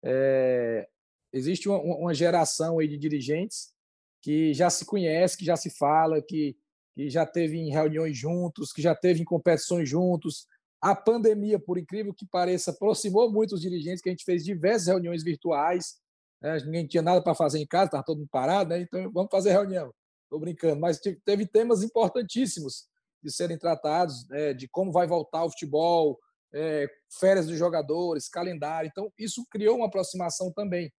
É, 0.04 0.88
existe 1.34 1.68
uma, 1.68 1.80
uma, 1.80 2.14
geração 2.14 2.78
aí 2.78 2.88
de 2.88 2.96
dirigentes 2.96 3.74
que 4.22 4.54
já 4.54 4.70
se 4.70 4.86
conhece, 4.86 5.38
que 5.38 5.46
já 5.46 5.58
se 5.58 5.72
fala, 5.72 6.22
que, 6.22 6.56
que 6.94 7.10
já 7.10 7.26
teve 7.26 7.58
em 7.58 7.72
reuniões 7.72 8.16
juntos, 8.16 8.72
que 8.72 8.82
já 8.82 8.94
teve 8.94 9.22
em 9.22 9.26
competições 9.26 9.90
juntos. 9.90 10.46
A 10.80 10.96
pandemia, 10.96 11.58
por 11.58 11.80
incrível 11.80 12.14
que 12.14 12.28
pareça, 12.28 12.70
aproximou 12.70 13.32
muito 13.32 13.56
os 13.56 13.62
dirigentes, 13.62 14.04
que 14.04 14.10
a 14.10 14.12
gente 14.12 14.24
fez 14.24 14.44
diversas 14.46 14.86
reuniões 14.86 15.24
virtuais. 15.24 15.96
Né? 16.40 16.58
Ninguém 16.64 16.86
tinha 16.86 17.02
nada 17.02 17.24
para 17.24 17.34
fazer 17.34 17.58
em 17.58 17.66
casa, 17.66 17.86
estava 17.86 18.04
todo 18.04 18.20
mundo 18.20 18.30
parado, 18.32 18.70
né? 18.70 18.82
então 18.82 19.12
vamos 19.12 19.32
fazer 19.32 19.52
reunião. 19.52 19.92
Estou 20.26 20.40
brincando, 20.40 20.80
mas 20.80 21.00
teve 21.00 21.48
temas 21.48 21.82
importantíssimos 21.82 22.88
de 23.26 23.34
serem 23.34 23.58
tratados, 23.58 24.28
né, 24.30 24.54
de 24.54 24.68
como 24.68 24.92
vai 24.92 25.08
voltar 25.08 25.44
o 25.44 25.50
futebol, 25.50 26.20
é, 26.54 26.88
férias 27.20 27.48
dos 27.48 27.58
jogadores, 27.58 28.30
calendário. 28.30 28.88
Então, 28.88 29.12
isso 29.18 29.46
criou 29.50 29.78
uma 29.78 29.88
aproximação 29.88 30.52
também. 30.54 30.92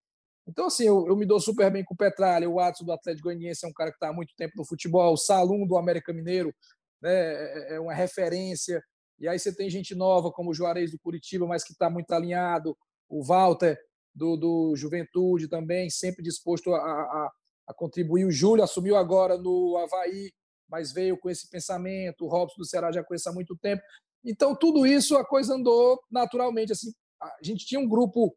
Então, 0.46 0.66
assim, 0.66 0.84
eu, 0.84 1.06
eu 1.06 1.16
me 1.16 1.24
dou 1.24 1.40
super 1.40 1.70
bem 1.70 1.84
com 1.84 1.94
o 1.94 1.96
Petralha, 1.96 2.48
o 2.48 2.54
Watson 2.54 2.84
do 2.84 2.92
Atlético 2.92 3.28
Goianiense 3.28 3.64
é 3.64 3.68
um 3.68 3.72
cara 3.72 3.90
que 3.90 3.96
está 3.96 4.08
há 4.08 4.12
muito 4.12 4.34
tempo 4.36 4.52
no 4.56 4.66
futebol, 4.66 5.12
o 5.12 5.16
Salum 5.16 5.66
do 5.66 5.76
América 5.76 6.12
Mineiro 6.12 6.54
né, 7.00 7.10
é, 7.10 7.74
é 7.74 7.80
uma 7.80 7.94
referência. 7.94 8.82
E 9.18 9.26
aí 9.26 9.38
você 9.38 9.54
tem 9.54 9.70
gente 9.70 9.94
nova, 9.94 10.30
como 10.30 10.50
o 10.50 10.54
Juarez 10.54 10.90
do 10.90 10.98
Curitiba, 10.98 11.46
mas 11.46 11.64
que 11.64 11.72
está 11.72 11.88
muito 11.88 12.10
alinhado, 12.12 12.76
o 13.08 13.24
Walter 13.24 13.78
do, 14.14 14.36
do 14.36 14.76
Juventude 14.76 15.48
também, 15.48 15.88
sempre 15.90 16.22
disposto 16.22 16.74
a, 16.74 16.78
a, 16.78 17.30
a 17.68 17.74
contribuir. 17.74 18.24
O 18.24 18.32
Júlio 18.32 18.64
assumiu 18.64 18.96
agora 18.96 19.38
no 19.38 19.76
Havaí, 19.76 20.32
mas 20.68 20.92
veio 20.92 21.18
com 21.18 21.30
esse 21.30 21.48
pensamento, 21.48 22.24
o 22.24 22.28
Robson 22.28 22.56
do 22.58 22.66
Ceará 22.66 22.90
já 22.92 23.04
conhece 23.04 23.28
há 23.28 23.32
muito 23.32 23.56
tempo. 23.56 23.82
Então, 24.24 24.56
tudo 24.56 24.86
isso, 24.86 25.16
a 25.16 25.24
coisa 25.24 25.54
andou 25.54 26.02
naturalmente. 26.10 26.72
Assim, 26.72 26.92
a 27.22 27.32
gente 27.42 27.64
tinha 27.64 27.80
um 27.80 27.88
grupo, 27.88 28.36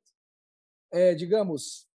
é, 0.92 1.16
digamos, 1.16 1.88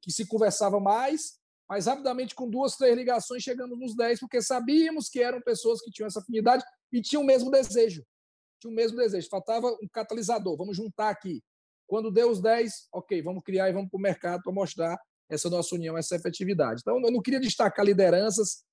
que 0.00 0.10
se 0.10 0.26
conversava 0.26 0.80
mais, 0.80 1.38
mas 1.68 1.86
rapidamente, 1.86 2.34
com 2.34 2.48
duas, 2.48 2.76
três 2.76 2.96
ligações, 2.96 3.42
chegamos 3.42 3.78
nos 3.78 3.94
dez, 3.94 4.18
porque 4.18 4.40
sabíamos 4.40 5.08
que 5.08 5.22
eram 5.22 5.40
pessoas 5.42 5.80
que 5.82 5.90
tinham 5.90 6.06
essa 6.06 6.20
afinidade 6.20 6.64
e 6.90 7.02
tinham 7.02 7.22
o 7.22 7.26
mesmo 7.26 7.50
desejo. 7.50 8.02
Tinham 8.58 8.72
o 8.72 8.74
mesmo 8.74 8.96
desejo. 8.96 9.28
Faltava 9.28 9.68
um 9.68 9.88
catalisador. 9.92 10.56
Vamos 10.56 10.76
juntar 10.76 11.10
aqui. 11.10 11.42
Quando 11.86 12.10
deu 12.10 12.30
os 12.30 12.40
10, 12.40 12.88
ok, 12.92 13.22
vamos 13.22 13.42
criar 13.44 13.68
e 13.68 13.72
vamos 13.72 13.90
para 13.90 13.98
o 13.98 14.02
mercado 14.02 14.42
para 14.42 14.52
mostrar 14.52 14.98
essa 15.28 15.50
nossa 15.50 15.74
união, 15.74 15.96
essa 15.96 16.16
efetividade. 16.16 16.80
Então, 16.80 16.98
eu 17.02 17.12
não 17.12 17.20
queria 17.20 17.40
destacar 17.40 17.84
lideranças, 17.84 18.64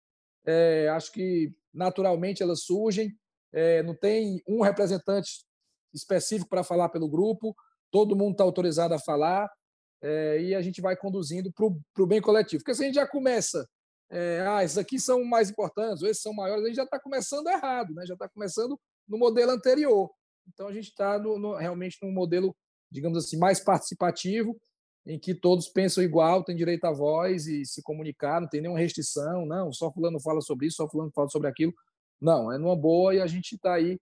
é, 0.46 0.88
acho 0.90 1.12
que 1.12 1.52
naturalmente 1.74 2.44
elas 2.44 2.64
surgem. 2.64 3.16
É, 3.52 3.82
não 3.84 3.96
tem 3.96 4.42
um 4.48 4.62
representante 4.62 5.46
específico 5.94 6.50
para 6.50 6.64
falar 6.64 6.90
pelo 6.90 7.10
grupo, 7.10 7.56
todo 7.90 8.16
mundo 8.16 8.34
está 8.34 8.44
autorizado 8.44 8.94
a 8.94 9.00
falar 9.00 9.50
é, 10.02 10.42
e 10.42 10.54
a 10.54 10.62
gente 10.62 10.82
vai 10.82 10.96
conduzindo 10.96 11.52
para 11.54 11.66
o 11.66 12.08
bem 12.08 12.22
coletivo. 12.22 12.62
Porque 12.62 12.76
se 12.76 12.84
a 12.84 12.86
gente 12.86 12.96
já 12.96 13.08
começa, 13.08 13.68
é, 14.10 14.46
ah, 14.46 14.64
esses 14.64 14.78
aqui 14.78 15.00
são 15.00 15.24
mais 15.24 15.50
importantes, 15.50 16.04
ou 16.04 16.10
esses 16.10 16.22
são 16.22 16.34
maiores, 16.34 16.64
a 16.64 16.68
gente 16.68 16.76
já 16.76 16.84
está 16.84 17.00
começando 17.00 17.48
errado, 17.48 17.94
né? 17.94 18.06
já 18.06 18.14
está 18.14 18.28
começando 18.28 18.80
no 19.08 19.18
modelo 19.18 19.52
anterior. 19.52 20.12
Então 20.48 20.68
a 20.68 20.74
gente 20.74 20.90
está 20.90 21.18
realmente 21.58 21.98
num 22.04 22.12
modelo, 22.12 22.56
digamos 22.92 23.18
assim, 23.18 23.38
mais 23.38 23.60
participativo 23.60 24.60
em 25.06 25.20
que 25.20 25.36
todos 25.36 25.68
pensam 25.68 26.04
igual, 26.04 26.44
têm 26.44 26.56
direito 26.56 26.86
à 26.86 26.92
voz 26.92 27.48
e 27.48 27.64
se 27.66 27.82
comunicar, 27.84 28.42
não 28.42 28.48
tem 28.48 28.62
nenhuma 28.62 28.80
restrição, 28.80 29.46
não, 29.46 29.72
só 29.72 29.92
fulano 29.92 30.20
fala 30.20 30.42
sobre 30.42 30.68
isso, 30.68 30.78
só 30.78 30.90
fulano 30.90 31.12
fala 31.14 31.30
sobre 31.30 31.48
aquilo. 31.48 31.74
Não, 32.20 32.52
é 32.52 32.58
numa 32.58 32.76
boa 32.76 33.14
e 33.14 33.22
a 33.22 33.28
gente 33.28 33.54
está 33.56 33.76
aí 33.76 34.00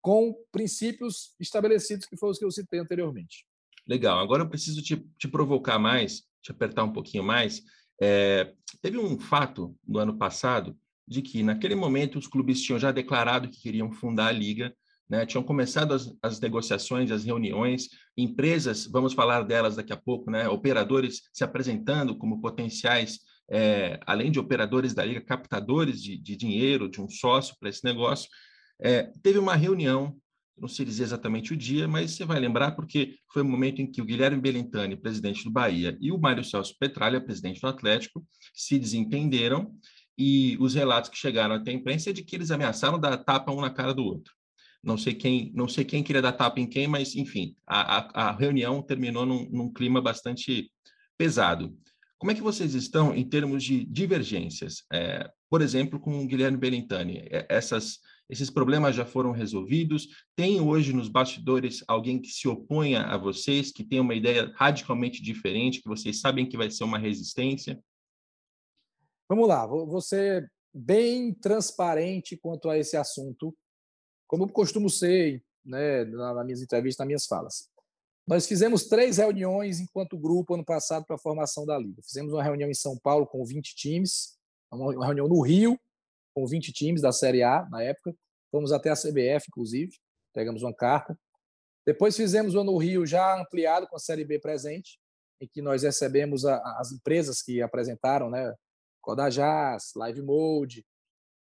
com 0.00 0.34
princípios 0.50 1.34
estabelecidos, 1.38 2.06
que 2.06 2.16
foram 2.16 2.32
os 2.32 2.38
que 2.38 2.44
eu 2.44 2.50
citei 2.50 2.80
anteriormente. 2.80 3.46
Legal. 3.86 4.18
Agora 4.18 4.42
eu 4.42 4.48
preciso 4.48 4.82
te, 4.82 4.96
te 5.16 5.28
provocar 5.28 5.78
mais, 5.78 6.24
te 6.40 6.50
apertar 6.50 6.82
um 6.82 6.92
pouquinho 6.92 7.22
mais. 7.22 7.62
É, 8.00 8.52
teve 8.80 8.98
um 8.98 9.18
fato 9.18 9.76
no 9.86 10.00
ano 10.00 10.18
passado 10.18 10.76
de 11.06 11.22
que, 11.22 11.42
naquele 11.42 11.76
momento, 11.76 12.18
os 12.18 12.26
clubes 12.26 12.60
tinham 12.60 12.78
já 12.80 12.90
declarado 12.90 13.48
que 13.48 13.60
queriam 13.60 13.92
fundar 13.92 14.28
a 14.28 14.32
liga 14.32 14.74
né? 15.12 15.26
Tinham 15.26 15.42
começado 15.42 15.92
as, 15.92 16.10
as, 16.22 16.40
negociações, 16.40 17.10
as 17.10 17.22
reuniões, 17.22 17.90
empresas, 18.16 18.86
vamos 18.86 19.14
falar 19.14 19.42
delas 19.42 19.76
daqui 19.76 19.92
a 19.92 19.96
pouco, 19.96 20.30
né? 20.30 20.48
operadores 20.48 21.22
se 21.32 21.44
apresentando 21.44 22.16
como 22.16 22.40
potenciais, 22.40 23.20
é, 23.50 23.98
além 24.06 24.30
de 24.30 24.38
operadores 24.38 24.94
da 24.94 25.04
liga, 25.04 25.20
captadores 25.20 26.02
de, 26.02 26.16
de 26.16 26.36
dinheiro, 26.36 26.88
de 26.88 27.00
um 27.00 27.08
sócio 27.08 27.56
para 27.58 27.68
esse 27.68 27.84
negócio. 27.84 28.28
É, 28.80 29.10
teve 29.22 29.38
uma 29.38 29.54
reunião, 29.54 30.16
não 30.58 30.68
sei 30.68 30.84
dizer 30.84 31.04
exatamente 31.04 31.52
o 31.52 31.56
dia, 31.56 31.88
mas 31.88 32.12
você 32.12 32.24
vai 32.24 32.38
lembrar 32.38 32.72
porque 32.72 33.16
foi 33.32 33.42
o 33.42 33.44
momento 33.44 33.80
em 33.80 33.90
que 33.90 34.02
o 34.02 34.04
Guilherme 34.04 34.40
Belintani, 34.40 34.96
presidente 34.96 35.44
do 35.44 35.50
Bahia, 35.50 35.96
e 36.00 36.12
o 36.12 36.18
Mário 36.18 36.44
Celso 36.44 36.76
Petralha, 36.78 37.20
presidente 37.20 37.60
do 37.60 37.68
Atlético, 37.68 38.24
se 38.54 38.78
desentenderam 38.78 39.74
e 40.18 40.56
os 40.60 40.74
relatos 40.74 41.08
que 41.10 41.16
chegaram 41.16 41.54
até 41.54 41.70
a 41.70 41.74
imprensa 41.74 42.10
é 42.10 42.12
de 42.12 42.22
que 42.22 42.36
eles 42.36 42.50
ameaçaram 42.50 42.98
dar 42.98 43.16
tapa 43.16 43.50
um 43.50 43.60
na 43.60 43.70
cara 43.70 43.94
do 43.94 44.04
outro. 44.04 44.32
Não 44.82 44.98
sei 44.98 45.14
quem, 45.14 45.52
não 45.54 45.68
sei 45.68 45.84
quem 45.84 46.02
queria 46.02 46.20
dar 46.20 46.32
tapa 46.32 46.58
em 46.58 46.66
quem, 46.66 46.88
mas 46.88 47.14
enfim, 47.14 47.56
a, 47.64 47.98
a, 47.98 48.28
a 48.28 48.32
reunião 48.32 48.82
terminou 48.82 49.24
num, 49.24 49.48
num, 49.48 49.72
clima 49.72 50.00
bastante 50.00 50.72
pesado. 51.16 51.76
Como 52.18 52.32
é 52.32 52.34
que 52.34 52.42
vocês 52.42 52.74
estão 52.74 53.14
em 53.14 53.28
termos 53.28 53.62
de 53.62 53.84
divergências? 53.84 54.84
É, 54.92 55.30
por 55.48 55.62
exemplo, 55.62 56.00
com 56.00 56.22
o 56.22 56.26
Guilherme 56.26 56.58
Belintani, 56.58 57.18
é, 57.30 57.46
essas, 57.48 58.00
esses 58.28 58.50
problemas 58.50 58.96
já 58.96 59.04
foram 59.04 59.30
resolvidos? 59.30 60.08
Tem 60.34 60.60
hoje 60.60 60.92
nos 60.92 61.08
bastidores 61.08 61.84
alguém 61.86 62.20
que 62.20 62.28
se 62.28 62.48
oponha 62.48 63.02
a 63.02 63.16
vocês, 63.16 63.70
que 63.70 63.84
tem 63.84 64.00
uma 64.00 64.14
ideia 64.14 64.52
radicalmente 64.56 65.22
diferente, 65.22 65.80
que 65.80 65.88
vocês 65.88 66.20
sabem 66.20 66.48
que 66.48 66.56
vai 66.56 66.70
ser 66.70 66.82
uma 66.82 66.98
resistência? 66.98 67.80
Vamos 69.28 69.46
lá, 69.46 69.64
vou 69.64 70.00
ser 70.00 70.50
bem 70.74 71.32
transparente 71.34 72.36
quanto 72.36 72.68
a 72.68 72.78
esse 72.78 72.96
assunto 72.96 73.56
como 74.32 74.50
costumo 74.50 74.88
ser 74.88 75.44
né, 75.62 76.06
nas 76.06 76.46
minhas 76.46 76.62
entrevistas, 76.62 77.00
nas 77.00 77.06
minhas 77.06 77.26
falas. 77.26 77.68
Nós 78.26 78.46
fizemos 78.46 78.84
três 78.84 79.18
reuniões 79.18 79.78
enquanto 79.78 80.18
grupo 80.18 80.54
ano 80.54 80.64
passado 80.64 81.04
para 81.04 81.16
a 81.16 81.18
formação 81.18 81.66
da 81.66 81.76
Liga. 81.76 82.00
Fizemos 82.02 82.32
uma 82.32 82.42
reunião 82.42 82.70
em 82.70 82.74
São 82.74 82.96
Paulo 82.96 83.26
com 83.26 83.44
20 83.44 83.74
times, 83.74 84.38
uma 84.72 85.04
reunião 85.04 85.28
no 85.28 85.42
Rio 85.42 85.78
com 86.34 86.46
20 86.46 86.72
times 86.72 87.02
da 87.02 87.12
Série 87.12 87.42
A 87.42 87.68
na 87.70 87.82
época. 87.82 88.16
Fomos 88.50 88.72
até 88.72 88.88
a 88.88 88.96
CBF, 88.96 89.48
inclusive, 89.50 89.92
pegamos 90.32 90.62
uma 90.62 90.72
carta. 90.72 91.14
Depois 91.86 92.16
fizemos 92.16 92.54
uma 92.54 92.64
no 92.64 92.78
Rio 92.78 93.04
já 93.04 93.38
ampliado 93.38 93.86
com 93.86 93.96
a 93.96 94.00
Série 94.00 94.24
B 94.24 94.38
presente, 94.38 94.98
em 95.42 95.46
que 95.46 95.60
nós 95.60 95.82
recebemos 95.82 96.46
as 96.46 96.90
empresas 96.90 97.42
que 97.42 97.60
apresentaram, 97.60 98.30
né? 98.30 98.54
Codajás, 99.02 99.92
Live 99.94 100.22
Mode, 100.22 100.86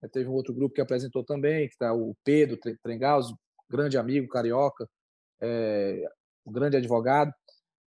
Teve 0.08 0.28
um 0.28 0.32
outro 0.32 0.54
grupo 0.54 0.74
que 0.74 0.80
apresentou 0.80 1.24
também, 1.24 1.68
que 1.68 1.74
está 1.74 1.92
o 1.92 2.14
Pedro 2.24 2.58
Trengaus, 2.82 3.34
grande 3.68 3.98
amigo 3.98 4.28
carioca, 4.28 4.88
é, 5.40 6.08
um 6.44 6.52
grande 6.52 6.76
advogado. 6.76 7.32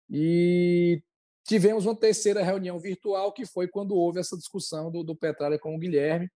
E 0.09 1.03
tivemos 1.45 1.85
uma 1.85 1.95
terceira 1.95 2.43
reunião 2.43 2.79
virtual, 2.79 3.33
que 3.33 3.45
foi 3.45 3.69
quando 3.69 3.95
houve 3.95 4.21
essa 4.21 4.37
discussão 4.37 4.91
do, 4.91 5.03
do 5.03 5.15
Petralha 5.15 5.59
com 5.59 5.75
o 5.75 5.79
Guilherme. 5.79 6.31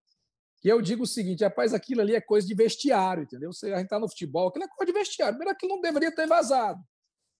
E 0.63 0.69
eu 0.69 0.81
digo 0.81 1.03
o 1.03 1.07
seguinte, 1.07 1.43
rapaz, 1.43 1.73
aquilo 1.73 2.01
ali 2.01 2.15
é 2.15 2.21
coisa 2.21 2.47
de 2.47 2.55
vestiário, 2.55 3.23
entendeu? 3.23 3.51
Você, 3.51 3.73
a 3.73 3.77
gente 3.77 3.85
está 3.85 3.99
no 3.99 4.07
futebol, 4.07 4.47
aquilo 4.47 4.65
é 4.65 4.67
coisa 4.67 4.93
de 4.93 4.97
vestiário. 4.97 5.35
Primeiro, 5.35 5.55
aquilo 5.55 5.75
não 5.75 5.81
deveria 5.81 6.13
ter 6.13 6.25
vazado. 6.25 6.79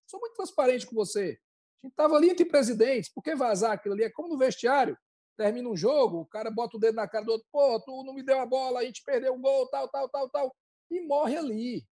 Sou 0.05 0.19
muito 0.19 0.35
transparente 0.35 0.85
com 0.85 0.95
você. 0.95 1.39
A 1.81 1.87
gente 1.87 1.93
estava 1.93 2.15
ali 2.15 2.29
entre 2.29 2.45
presidentes, 2.45 3.11
por 3.13 3.23
que 3.23 3.35
vazar 3.35 3.71
aquilo 3.71 3.93
ali? 3.93 4.03
É 4.03 4.09
como 4.09 4.27
no 4.27 4.37
vestiário 4.37 4.97
termina 5.37 5.69
um 5.69 5.75
jogo, 5.75 6.21
o 6.21 6.25
cara 6.25 6.51
bota 6.51 6.77
o 6.77 6.79
dedo 6.79 6.95
na 6.95 7.07
cara 7.07 7.25
do 7.25 7.31
outro, 7.33 7.47
pô, 7.51 7.79
tu 7.79 8.03
não 8.03 8.13
me 8.13 8.23
deu 8.23 8.39
a 8.39 8.45
bola, 8.45 8.79
a 8.79 8.83
gente 8.83 9.03
perdeu 9.03 9.33
um 9.33 9.41
gol, 9.41 9.67
tal, 9.67 9.87
tal, 9.89 10.09
tal, 10.09 10.29
tal, 10.29 10.55
e 10.89 11.01
morre 11.01 11.37
ali. 11.37 11.85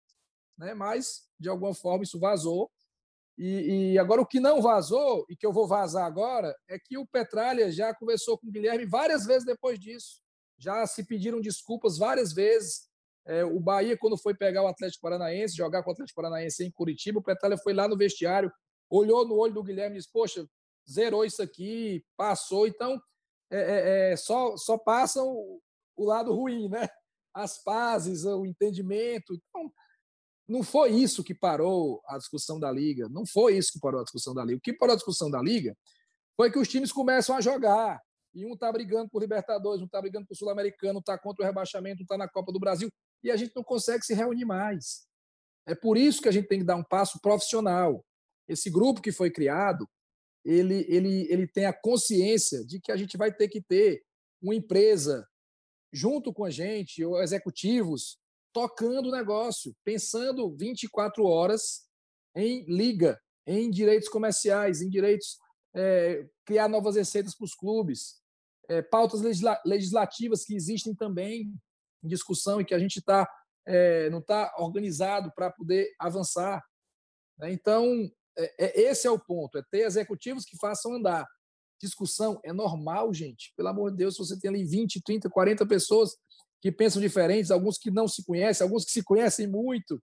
né? 0.59 0.75
mas, 0.75 1.28
de 1.38 1.49
alguma 1.49 1.75
forma, 1.75 2.04
isso 2.04 2.18
vazou. 2.18 2.70
E, 3.38 3.92
e, 3.92 3.99
agora 3.99 4.20
o 4.20 4.26
que 4.26 4.38
não 4.38 4.61
vazou, 4.61 5.25
e 5.28 5.35
que 5.35 5.47
eu 5.47 5.52
vou 5.52 5.66
vazar 5.66 6.04
agora, 6.04 6.54
é 6.68 6.78
que 6.78 6.99
o 6.99 7.06
Petralha 7.06 7.73
já 7.73 7.94
conversou 7.94 8.37
com 8.37 8.47
o 8.47 8.50
Guilherme 8.50 8.85
várias 8.85 9.25
vezes 9.25 9.47
depois 9.47 9.78
disso. 9.78 10.20
Já 10.59 10.87
se 10.87 11.06
pediram 11.06 11.40
desculpas 11.40 11.97
várias 11.97 12.35
vezes. 12.35 12.90
É, 13.26 13.42
o 13.42 13.59
Bahia, 13.59 13.97
quando 13.97 14.18
foi 14.18 14.35
pegar 14.35 14.62
o 14.62 14.66
Atlético 14.66 15.00
Paranaense, 15.00 15.56
jogar 15.56 15.82
com 15.82 15.88
o 15.88 15.92
Atlético 15.94 16.20
Paranaense 16.20 16.64
em 16.64 16.70
Curitiba, 16.70 17.18
o 17.18 17.23
Petralha 17.23 17.56
foi 17.56 17.73
lá 17.73 17.88
no 17.88 17.97
vestiário, 17.97 18.52
olhou 18.90 19.26
no 19.26 19.37
olho 19.37 19.54
do 19.54 19.62
Guilherme 19.62 19.97
e 19.97 19.99
disse: 20.00 20.12
Poxa, 20.12 20.47
zerou 20.90 21.25
isso 21.25 21.42
aqui, 21.42 22.04
passou. 22.18 22.66
Então, 22.66 23.00
é, 23.50 23.59
é, 23.59 24.12
é 24.12 24.16
só, 24.16 24.57
só 24.57 24.78
passam 24.78 25.26
o, 25.97 26.04
lado 26.04 26.33
ruim, 26.33 26.69
né? 26.69 26.88
As 27.35 27.62
pazes, 27.62 28.25
o 28.25 28.47
entendimento. 28.47 29.35
Então, 29.35 29.73
não 30.49 30.62
foi 30.62 30.90
isso 30.90 31.23
que 31.23 31.35
parou 31.35 32.00
a 32.07 32.19
discussão 32.19 32.59
da 32.59 32.71
Liga. 32.71 33.09
Não 33.09 33.26
foi 33.26 33.57
isso 33.57 33.73
que 33.73 33.80
parou 33.80 34.00
a 34.00 34.04
discussão 34.04 34.35
da 34.35 34.45
Liga. 34.45 34.59
O 34.59 34.61
que 34.61 34.73
parou 34.73 34.95
a 34.95 34.97
discussão 34.97 35.30
da 35.30 35.40
Liga 35.40 35.76
foi 36.37 36.50
que 36.50 36.59
os 36.59 36.69
times 36.69 36.90
começam 36.90 37.37
a 37.37 37.40
jogar. 37.40 38.00
E 38.35 38.47
um 38.47 38.54
está 38.54 38.71
brigando 38.71 39.11
por 39.11 39.21
Libertadores, 39.21 39.83
um 39.83 39.87
está 39.87 40.00
brigando 40.00 40.26
por 40.26 40.37
Sul-Americano, 40.37 41.00
está 41.00 41.19
contra 41.19 41.45
o 41.45 41.47
rebaixamento, 41.47 42.02
está 42.02 42.16
na 42.16 42.28
Copa 42.28 42.52
do 42.52 42.61
Brasil. 42.61 42.88
E 43.23 43.30
a 43.30 43.37
gente 43.37 43.52
não 43.54 43.62
consegue 43.62 44.04
se 44.04 44.14
reunir 44.14 44.45
mais. 44.45 45.07
É 45.66 45.75
por 45.75 45.97
isso 45.97 46.23
que 46.23 46.28
a 46.28 46.33
gente 46.33 46.49
tem 46.49 46.61
que 46.61 46.64
dar 46.64 46.76
um 46.76 46.85
passo 46.85 47.21
profissional. 47.21 48.04
Esse 48.49 48.71
grupo 48.71 49.00
que 49.00 49.12
foi 49.12 49.30
criado, 49.30 49.88
ele, 50.44 50.87
ele, 50.88 51.26
ele 51.30 51.47
tem 51.47 51.66
a 51.66 51.73
consciência 51.73 52.64
de 52.64 52.80
que 52.80 52.90
a 52.90 52.97
gente 52.97 53.16
vai 53.16 53.32
ter 53.32 53.49
que 53.49 53.61
ter 53.61 54.02
uma 54.40 54.54
empresa 54.54 55.26
junto 55.92 56.32
com 56.32 56.44
a 56.44 56.50
gente, 56.50 57.04
ou 57.04 57.20
executivos, 57.20 58.18
tocando 58.52 59.09
o 59.09 59.12
negócio, 59.12 59.75
pensando 59.85 60.54
24 60.56 61.25
horas 61.25 61.87
em 62.35 62.64
liga, 62.66 63.20
em 63.47 63.70
direitos 63.70 64.09
comerciais, 64.09 64.80
em 64.80 64.88
direitos, 64.88 65.38
é, 65.75 66.26
criar 66.44 66.68
novas 66.68 66.97
receitas 66.97 67.35
para 67.35 67.44
os 67.44 67.54
clubes, 67.54 68.20
é, 68.68 68.82
pautas 68.82 69.20
legisla 69.20 69.61
legislativas 69.64 70.44
que 70.44 70.54
existem 70.54 70.94
também 70.94 71.52
em 72.02 72.09
discussão 72.09 72.61
e 72.61 72.64
que 72.64 72.75
a 72.75 72.78
gente 72.78 73.02
tá, 73.02 73.28
é, 73.66 74.09
não 74.11 74.20
está 74.20 74.54
organizado 74.59 75.32
para 75.35 75.50
poder 75.50 75.92
avançar. 75.99 76.62
Né? 77.38 77.52
Então, 77.52 78.11
é, 78.37 78.66
é, 78.66 78.80
esse 78.82 79.06
é 79.06 79.10
o 79.10 79.18
ponto, 79.18 79.58
é 79.58 79.62
ter 79.70 79.80
executivos 79.80 80.44
que 80.44 80.56
façam 80.56 80.94
andar. 80.94 81.26
Discussão 81.80 82.40
é 82.44 82.52
normal, 82.52 83.12
gente. 83.12 83.52
Pelo 83.56 83.68
amor 83.68 83.90
de 83.90 83.99
Deus, 83.99 84.14
se 84.14 84.20
você 84.20 84.38
tem 84.38 84.50
ali 84.50 84.64
20, 84.64 85.02
30, 85.02 85.30
40 85.30 85.66
pessoas 85.66 86.16
que 86.60 86.70
pensam 86.70 87.00
diferentes, 87.00 87.50
alguns 87.50 87.78
que 87.78 87.90
não 87.90 88.06
se 88.06 88.25
conhecem, 88.25 88.64
alguns 88.64 88.84
que 88.84 88.90
se 88.90 89.02
conhecem 89.02 89.46
muito, 89.46 90.00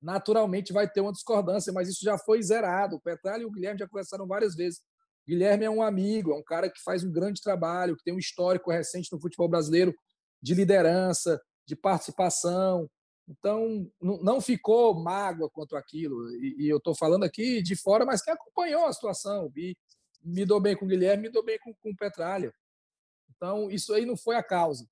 naturalmente 0.00 0.72
vai 0.72 0.88
ter 0.88 1.00
uma 1.00 1.12
discordância, 1.12 1.72
mas 1.72 1.88
isso 1.88 2.04
já 2.04 2.16
foi 2.16 2.42
zerado. 2.42 2.96
O 2.96 3.00
Petralha 3.00 3.42
e 3.42 3.44
o 3.44 3.50
Guilherme 3.50 3.78
já 3.78 3.88
conversaram 3.88 4.26
várias 4.26 4.54
vezes. 4.54 4.80
O 5.24 5.30
Guilherme 5.30 5.64
é 5.64 5.70
um 5.70 5.82
amigo, 5.82 6.32
é 6.32 6.34
um 6.34 6.42
cara 6.42 6.68
que 6.68 6.82
faz 6.82 7.04
um 7.04 7.12
grande 7.12 7.40
trabalho, 7.40 7.96
que 7.96 8.04
tem 8.04 8.14
um 8.14 8.18
histórico 8.18 8.70
recente 8.70 9.12
no 9.12 9.20
futebol 9.20 9.48
brasileiro 9.48 9.94
de 10.40 10.54
liderança, 10.54 11.40
de 11.66 11.76
participação. 11.76 12.88
Então, 13.28 13.90
não 14.00 14.40
ficou 14.40 14.94
mágoa 14.94 15.48
quanto 15.50 15.76
aquilo. 15.76 16.28
E, 16.36 16.68
eu 16.68 16.78
estou 16.78 16.94
falando 16.94 17.24
aqui 17.24 17.62
de 17.62 17.76
fora, 17.76 18.04
mas 18.04 18.22
quem 18.22 18.34
acompanhou 18.34 18.86
a 18.86 18.92
situação. 18.92 19.50
E 19.56 19.76
me 20.22 20.44
dou 20.44 20.60
bem 20.60 20.76
com 20.76 20.84
o 20.84 20.88
Guilherme, 20.88 21.24
me 21.24 21.32
dou 21.32 21.44
bem 21.44 21.58
com, 21.58 21.72
com 21.74 21.90
o 21.90 21.96
Petralha. 21.96 22.52
Então, 23.36 23.70
isso 23.70 23.92
aí 23.94 24.04
não 24.04 24.16
foi 24.16 24.36
a 24.36 24.42
causa. 24.42 24.86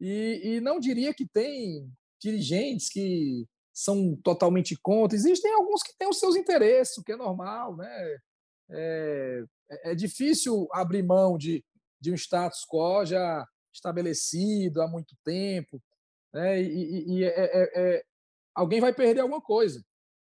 E, 0.00 0.40
e 0.44 0.60
não 0.60 0.80
diria 0.80 1.14
que 1.14 1.26
tem 1.26 1.90
dirigentes 2.20 2.88
que 2.88 3.46
são 3.72 4.16
totalmente 4.16 4.76
contra. 4.80 5.16
Existem 5.16 5.52
alguns 5.52 5.82
que 5.82 5.96
têm 5.96 6.08
os 6.08 6.18
seus 6.18 6.36
interesses, 6.36 6.96
o 6.98 7.02
que 7.02 7.12
é 7.12 7.16
normal, 7.16 7.76
né? 7.76 8.18
É, 8.70 9.44
é, 9.70 9.92
é 9.92 9.94
difícil 9.94 10.68
abrir 10.72 11.02
mão 11.02 11.36
de, 11.36 11.64
de 12.00 12.12
um 12.12 12.14
status 12.14 12.64
quo 12.66 13.04
já 13.04 13.46
estabelecido 13.72 14.82
há 14.82 14.88
muito 14.88 15.16
tempo, 15.24 15.82
né? 16.32 16.62
E, 16.62 16.66
e, 16.66 17.18
e 17.18 17.24
é, 17.24 17.28
é, 17.28 17.72
é, 17.74 18.04
alguém 18.54 18.80
vai 18.80 18.92
perder 18.92 19.20
alguma 19.20 19.40
coisa. 19.40 19.84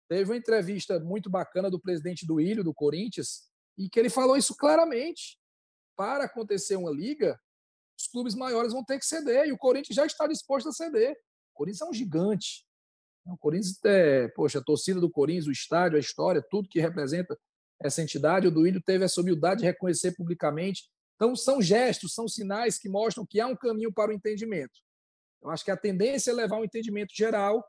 Teve 0.08 0.30
uma 0.30 0.36
entrevista 0.36 1.00
muito 1.00 1.28
bacana 1.28 1.70
do 1.70 1.80
presidente 1.80 2.26
do 2.26 2.40
Ilho, 2.40 2.62
do 2.62 2.74
Corinthians, 2.74 3.48
e 3.76 3.88
que 3.88 3.98
ele 3.98 4.10
falou 4.10 4.36
isso 4.36 4.54
claramente. 4.56 5.38
Para 5.96 6.24
acontecer 6.24 6.76
uma 6.76 6.90
liga, 6.90 7.40
os 7.98 8.06
clubes 8.06 8.34
maiores 8.34 8.72
vão 8.72 8.84
ter 8.84 8.98
que 8.98 9.06
ceder, 9.06 9.46
e 9.46 9.52
o 9.52 9.58
Corinthians 9.58 9.96
já 9.96 10.04
está 10.04 10.26
disposto 10.26 10.68
a 10.68 10.72
ceder. 10.72 11.12
O 11.54 11.54
Corinthians 11.54 11.80
é 11.80 11.90
um 11.90 11.94
gigante. 11.94 12.66
O 13.24 13.36
Corinthians 13.38 13.78
é, 13.84 14.28
poxa, 14.28 14.58
a 14.58 14.62
torcida 14.62 15.00
do 15.00 15.10
Corinthians, 15.10 15.46
o 15.46 15.52
estádio, 15.52 15.96
a 15.96 16.00
história, 16.00 16.44
tudo 16.50 16.68
que 16.68 16.78
representa 16.80 17.36
essa 17.82 18.02
entidade. 18.02 18.46
O 18.46 18.50
Duílio 18.50 18.82
teve 18.82 19.04
essa 19.04 19.20
humildade 19.20 19.60
de 19.60 19.66
reconhecer 19.66 20.14
publicamente. 20.14 20.84
Então, 21.16 21.34
são 21.34 21.60
gestos, 21.62 22.14
são 22.14 22.28
sinais 22.28 22.78
que 22.78 22.88
mostram 22.88 23.26
que 23.26 23.40
há 23.40 23.46
um 23.46 23.56
caminho 23.56 23.92
para 23.92 24.10
o 24.10 24.14
entendimento. 24.14 24.85
Eu 25.46 25.52
acho 25.52 25.64
que 25.64 25.70
a 25.70 25.76
tendência 25.76 26.32
é 26.32 26.34
levar 26.34 26.58
um 26.58 26.64
entendimento 26.64 27.14
geral. 27.14 27.64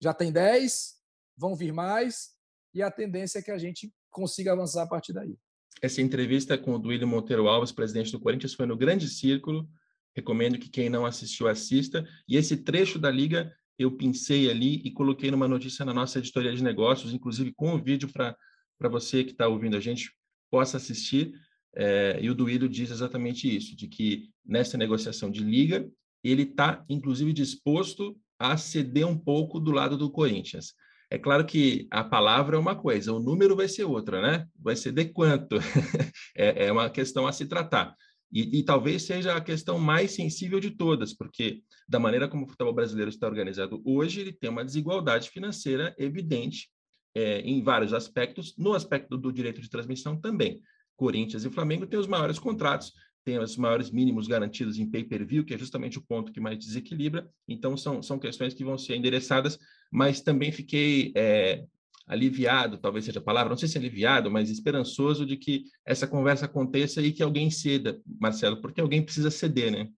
Já 0.00 0.14
tem 0.14 0.30
10, 0.30 0.94
vão 1.36 1.56
vir 1.56 1.72
mais, 1.72 2.30
e 2.72 2.80
a 2.80 2.92
tendência 2.92 3.40
é 3.40 3.42
que 3.42 3.50
a 3.50 3.58
gente 3.58 3.92
consiga 4.08 4.52
avançar 4.52 4.84
a 4.84 4.86
partir 4.86 5.12
daí. 5.12 5.36
Essa 5.82 6.00
entrevista 6.00 6.56
com 6.56 6.74
o 6.74 6.78
Duílio 6.78 7.08
Monteiro 7.08 7.48
Alves, 7.48 7.72
presidente 7.72 8.12
do 8.12 8.20
Corinthians, 8.20 8.54
foi 8.54 8.66
no 8.66 8.76
Grande 8.76 9.08
Círculo. 9.08 9.68
Recomendo 10.14 10.58
que 10.58 10.68
quem 10.68 10.88
não 10.88 11.04
assistiu 11.04 11.48
assista. 11.48 12.06
E 12.28 12.36
esse 12.36 12.58
trecho 12.58 13.00
da 13.00 13.10
liga 13.10 13.52
eu 13.76 13.90
pincei 13.96 14.48
ali 14.48 14.80
e 14.84 14.92
coloquei 14.92 15.28
numa 15.28 15.48
notícia 15.48 15.84
na 15.84 15.92
nossa 15.92 16.20
editoria 16.20 16.54
de 16.54 16.62
negócios, 16.62 17.12
inclusive 17.12 17.52
com 17.52 17.74
o 17.74 17.82
vídeo 17.82 18.08
para 18.12 18.88
você 18.88 19.24
que 19.24 19.32
está 19.32 19.48
ouvindo 19.48 19.76
a 19.76 19.80
gente 19.80 20.12
possa 20.48 20.76
assistir. 20.76 21.32
É, 21.74 22.18
e 22.22 22.30
o 22.30 22.34
Duílio 22.34 22.68
diz 22.68 22.92
exatamente 22.92 23.54
isso, 23.54 23.74
de 23.74 23.88
que 23.88 24.30
nessa 24.44 24.78
negociação 24.78 25.30
de 25.30 25.42
liga, 25.42 25.90
ele 26.22 26.42
está, 26.42 26.84
inclusive, 26.88 27.32
disposto 27.32 28.16
a 28.38 28.56
ceder 28.56 29.06
um 29.06 29.16
pouco 29.16 29.60
do 29.60 29.70
lado 29.70 29.96
do 29.96 30.10
Corinthians. 30.10 30.74
É 31.10 31.18
claro 31.18 31.44
que 31.44 31.86
a 31.90 32.02
palavra 32.02 32.56
é 32.56 32.58
uma 32.58 32.74
coisa, 32.74 33.12
o 33.12 33.20
número 33.20 33.54
vai 33.54 33.68
ser 33.68 33.84
outra, 33.84 34.22
né? 34.22 34.46
Vai 34.58 34.74
de 34.74 35.04
quanto? 35.06 35.56
é, 36.34 36.66
é, 36.66 36.72
uma 36.72 36.88
questão 36.88 37.26
a 37.26 37.32
se 37.32 37.46
tratar. 37.46 37.94
E, 38.32 38.60
e, 38.60 38.62
talvez 38.62 39.02
seja 39.02 39.36
a 39.36 39.40
questão 39.40 39.78
mais 39.78 40.12
sensível 40.12 40.58
de 40.58 40.70
todas, 40.70 41.12
porque 41.12 41.62
da 41.86 41.98
maneira 41.98 42.26
como 42.26 42.46
o 42.46 42.48
futebol 42.48 42.72
brasileiro 42.72 43.10
está 43.10 43.26
organizado 43.26 43.82
hoje, 43.84 44.22
ele 44.22 44.32
tem 44.32 44.48
uma 44.48 44.64
desigualdade 44.64 45.28
financeira 45.28 45.94
evidente 45.98 46.70
é, 47.14 47.40
em 47.40 47.62
vários 47.62 47.92
aspectos, 47.92 48.56
no 48.56 48.72
aspecto 48.72 49.18
do 49.18 49.30
direito 49.30 49.60
de 49.60 49.68
transmissão 49.68 50.18
também. 50.18 50.62
Corinthians 50.96 51.44
e 51.44 51.50
Flamengo 51.50 51.86
têm 51.86 51.98
os 51.98 52.06
maiores 52.06 52.38
contratos, 52.38 52.92
têm 53.24 53.38
os 53.38 53.56
maiores 53.56 53.90
mínimos 53.90 54.26
garantidos 54.26 54.78
em 54.78 54.90
pay-per-view, 54.90 55.44
que 55.44 55.54
é 55.54 55.58
justamente 55.58 55.98
o 55.98 56.02
ponto 56.02 56.32
que 56.32 56.40
mais 56.40 56.58
desequilibra. 56.58 57.30
Então, 57.48 57.76
são, 57.76 58.02
são 58.02 58.18
questões 58.18 58.54
que 58.54 58.64
vão 58.64 58.76
ser 58.76 58.96
endereçadas, 58.96 59.58
mas 59.90 60.20
também 60.20 60.50
fiquei 60.50 61.12
é, 61.16 61.64
aliviado, 62.06 62.78
talvez 62.78 63.04
seja 63.04 63.20
a 63.20 63.22
palavra, 63.22 63.50
não 63.50 63.56
sei 63.56 63.68
se 63.68 63.76
é 63.76 63.80
aliviado, 63.80 64.30
mas 64.30 64.50
esperançoso 64.50 65.24
de 65.24 65.36
que 65.36 65.64
essa 65.86 66.06
conversa 66.06 66.46
aconteça 66.46 67.00
e 67.00 67.12
que 67.12 67.22
alguém 67.22 67.50
ceda, 67.50 68.00
Marcelo, 68.20 68.60
porque 68.60 68.80
alguém 68.80 69.02
precisa 69.02 69.30
ceder, 69.30 69.70
né? 69.70 69.88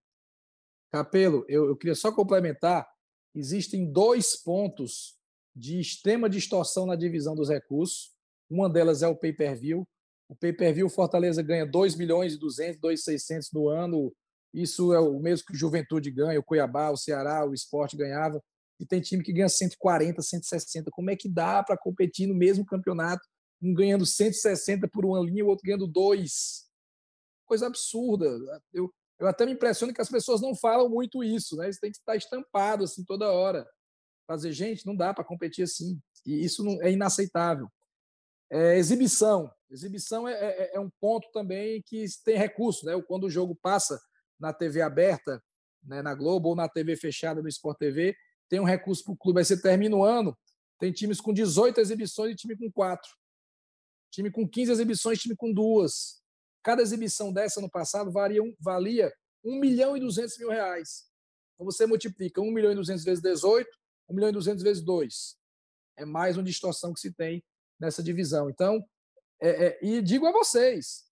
Capelo, 0.92 1.44
eu, 1.48 1.66
eu 1.66 1.76
queria 1.76 1.94
só 1.94 2.12
complementar, 2.12 2.87
existem 3.34 3.90
dois 3.90 4.37
pontos 4.37 5.16
de 5.54 5.80
extrema 5.80 6.28
distorção 6.28 6.87
na 6.87 6.96
divisão 6.96 7.34
dos 7.34 7.48
recursos. 7.48 8.12
Uma 8.50 8.68
delas 8.68 9.02
é 9.02 9.08
o 9.08 9.16
pay-per-view, 9.16 9.87
o 10.28 10.34
pay-per-view 10.34 10.88
Fortaleza 10.88 11.42
ganha 11.42 11.66
2 11.66 11.96
milhões 11.96 12.34
e 12.34 12.38
200, 12.38 12.80
2,600 12.80 13.50
no 13.52 13.68
ano. 13.68 14.14
Isso 14.52 14.92
é 14.92 15.00
o 15.00 15.18
mesmo 15.18 15.46
que 15.46 15.52
o 15.52 15.56
Juventude 15.56 16.10
ganha, 16.10 16.38
o 16.38 16.42
Cuiabá, 16.42 16.90
o 16.90 16.96
Ceará, 16.96 17.44
o 17.44 17.52
Esporte 17.52 17.96
ganhava. 17.96 18.42
E 18.80 18.87
tem 18.87 19.00
time 19.00 19.22
que 19.22 19.32
ganha 19.32 19.48
140, 19.48 20.22
160. 20.22 20.90
Como 20.90 21.10
é 21.10 21.16
que 21.16 21.28
dá 21.28 21.62
para 21.62 21.76
competir 21.76 22.26
no 22.26 22.34
mesmo 22.34 22.64
campeonato, 22.64 23.22
um 23.62 23.74
ganhando 23.74 24.06
160 24.06 24.88
por 24.88 25.04
uma 25.04 25.20
linha 25.20 25.40
e 25.40 25.42
o 25.42 25.48
outro 25.48 25.64
ganhando 25.64 25.87
dois? 25.87 26.68
Coisa 27.46 27.66
absurda. 27.66 28.26
Eu, 28.72 28.92
eu 29.18 29.26
até 29.26 29.44
me 29.44 29.52
impressiono 29.52 29.92
que 29.92 30.00
as 30.00 30.08
pessoas 30.08 30.40
não 30.40 30.54
falam 30.54 30.88
muito 30.88 31.22
isso, 31.22 31.56
né? 31.56 31.68
Isso 31.68 31.80
tem 31.80 31.90
que 31.90 31.98
estar 31.98 32.16
estampado 32.16 32.84
assim 32.84 33.04
toda 33.04 33.30
hora. 33.30 33.66
Fazer, 34.26 34.52
gente, 34.52 34.87
não 34.87 34.96
dá 34.96 35.12
para 35.12 35.24
competir 35.24 35.64
assim. 35.64 36.00
E 36.26 36.44
isso 36.44 36.64
não, 36.64 36.80
é 36.82 36.90
inaceitável. 36.90 37.68
É, 38.54 38.78
exibição. 38.78 39.50
Exibição 39.68 40.28
é, 40.28 40.32
é, 40.32 40.76
é, 40.76 40.80
um 40.80 40.88
ponto 41.00 41.28
também 41.32 41.82
que 41.84 42.04
tem 42.24 42.38
recurso, 42.38 42.86
né? 42.86 42.92
Quando 43.02 43.24
o 43.24 43.30
jogo 43.30 43.58
passa 43.60 44.00
na 44.38 44.52
TV 44.52 44.80
aberta, 44.80 45.42
né, 45.82 46.00
na 46.00 46.14
Globo, 46.14 46.50
ou 46.50 46.54
na 46.54 46.68
TV 46.68 46.94
fechada 46.96 47.42
no 47.42 47.48
Sport 47.48 47.76
TV, 47.78 48.14
tem 48.48 48.60
um 48.60 48.64
recurso 48.64 49.02
para 49.02 49.12
o 49.12 49.16
clube. 49.16 49.40
Aí 49.40 49.44
você 49.44 49.60
termina 49.60 49.96
o 49.96 50.04
ano, 50.04 50.38
tem 50.78 50.92
times 50.92 51.20
com 51.20 51.32
18 51.32 51.80
exibições 51.80 52.32
e 52.32 52.36
time 52.36 52.56
com 52.56 52.70
4. 52.70 53.10
Time 54.12 54.30
com 54.30 54.48
15 54.48 54.70
exibições, 54.70 55.18
time 55.18 55.34
com 55.34 55.52
duas. 55.52 56.22
Cada 56.62 56.80
exibição 56.80 57.32
dessa 57.32 57.60
no 57.60 57.68
passado 57.68 58.12
valia, 58.12 58.40
valia 58.60 59.12
1 59.44 59.58
milhão 59.58 59.96
e 59.96 60.00
200 60.00 60.38
mil 60.38 60.50
reais. 60.50 61.08
Então 61.54 61.66
você 61.66 61.86
multiplica 61.86 62.40
1 62.40 62.48
milhão 62.52 62.70
e 62.70 62.76
200 62.76 63.02
vezes 63.02 63.20
18, 63.20 63.68
1 64.10 64.14
milhão 64.14 64.28
e 64.28 64.32
200 64.32 64.62
vezes 64.62 64.80
2. 64.80 65.36
É 65.96 66.04
mais 66.04 66.36
uma 66.36 66.44
distorção 66.44 66.94
que 66.94 67.00
se 67.00 67.12
tem 67.12 67.42
nessa 67.80 68.02
divisão. 68.02 68.48
Então, 68.48 68.84
é, 69.40 69.66
é, 69.66 69.78
e 69.82 70.00
digo 70.00 70.26
a 70.26 70.32
vocês, 70.32 71.04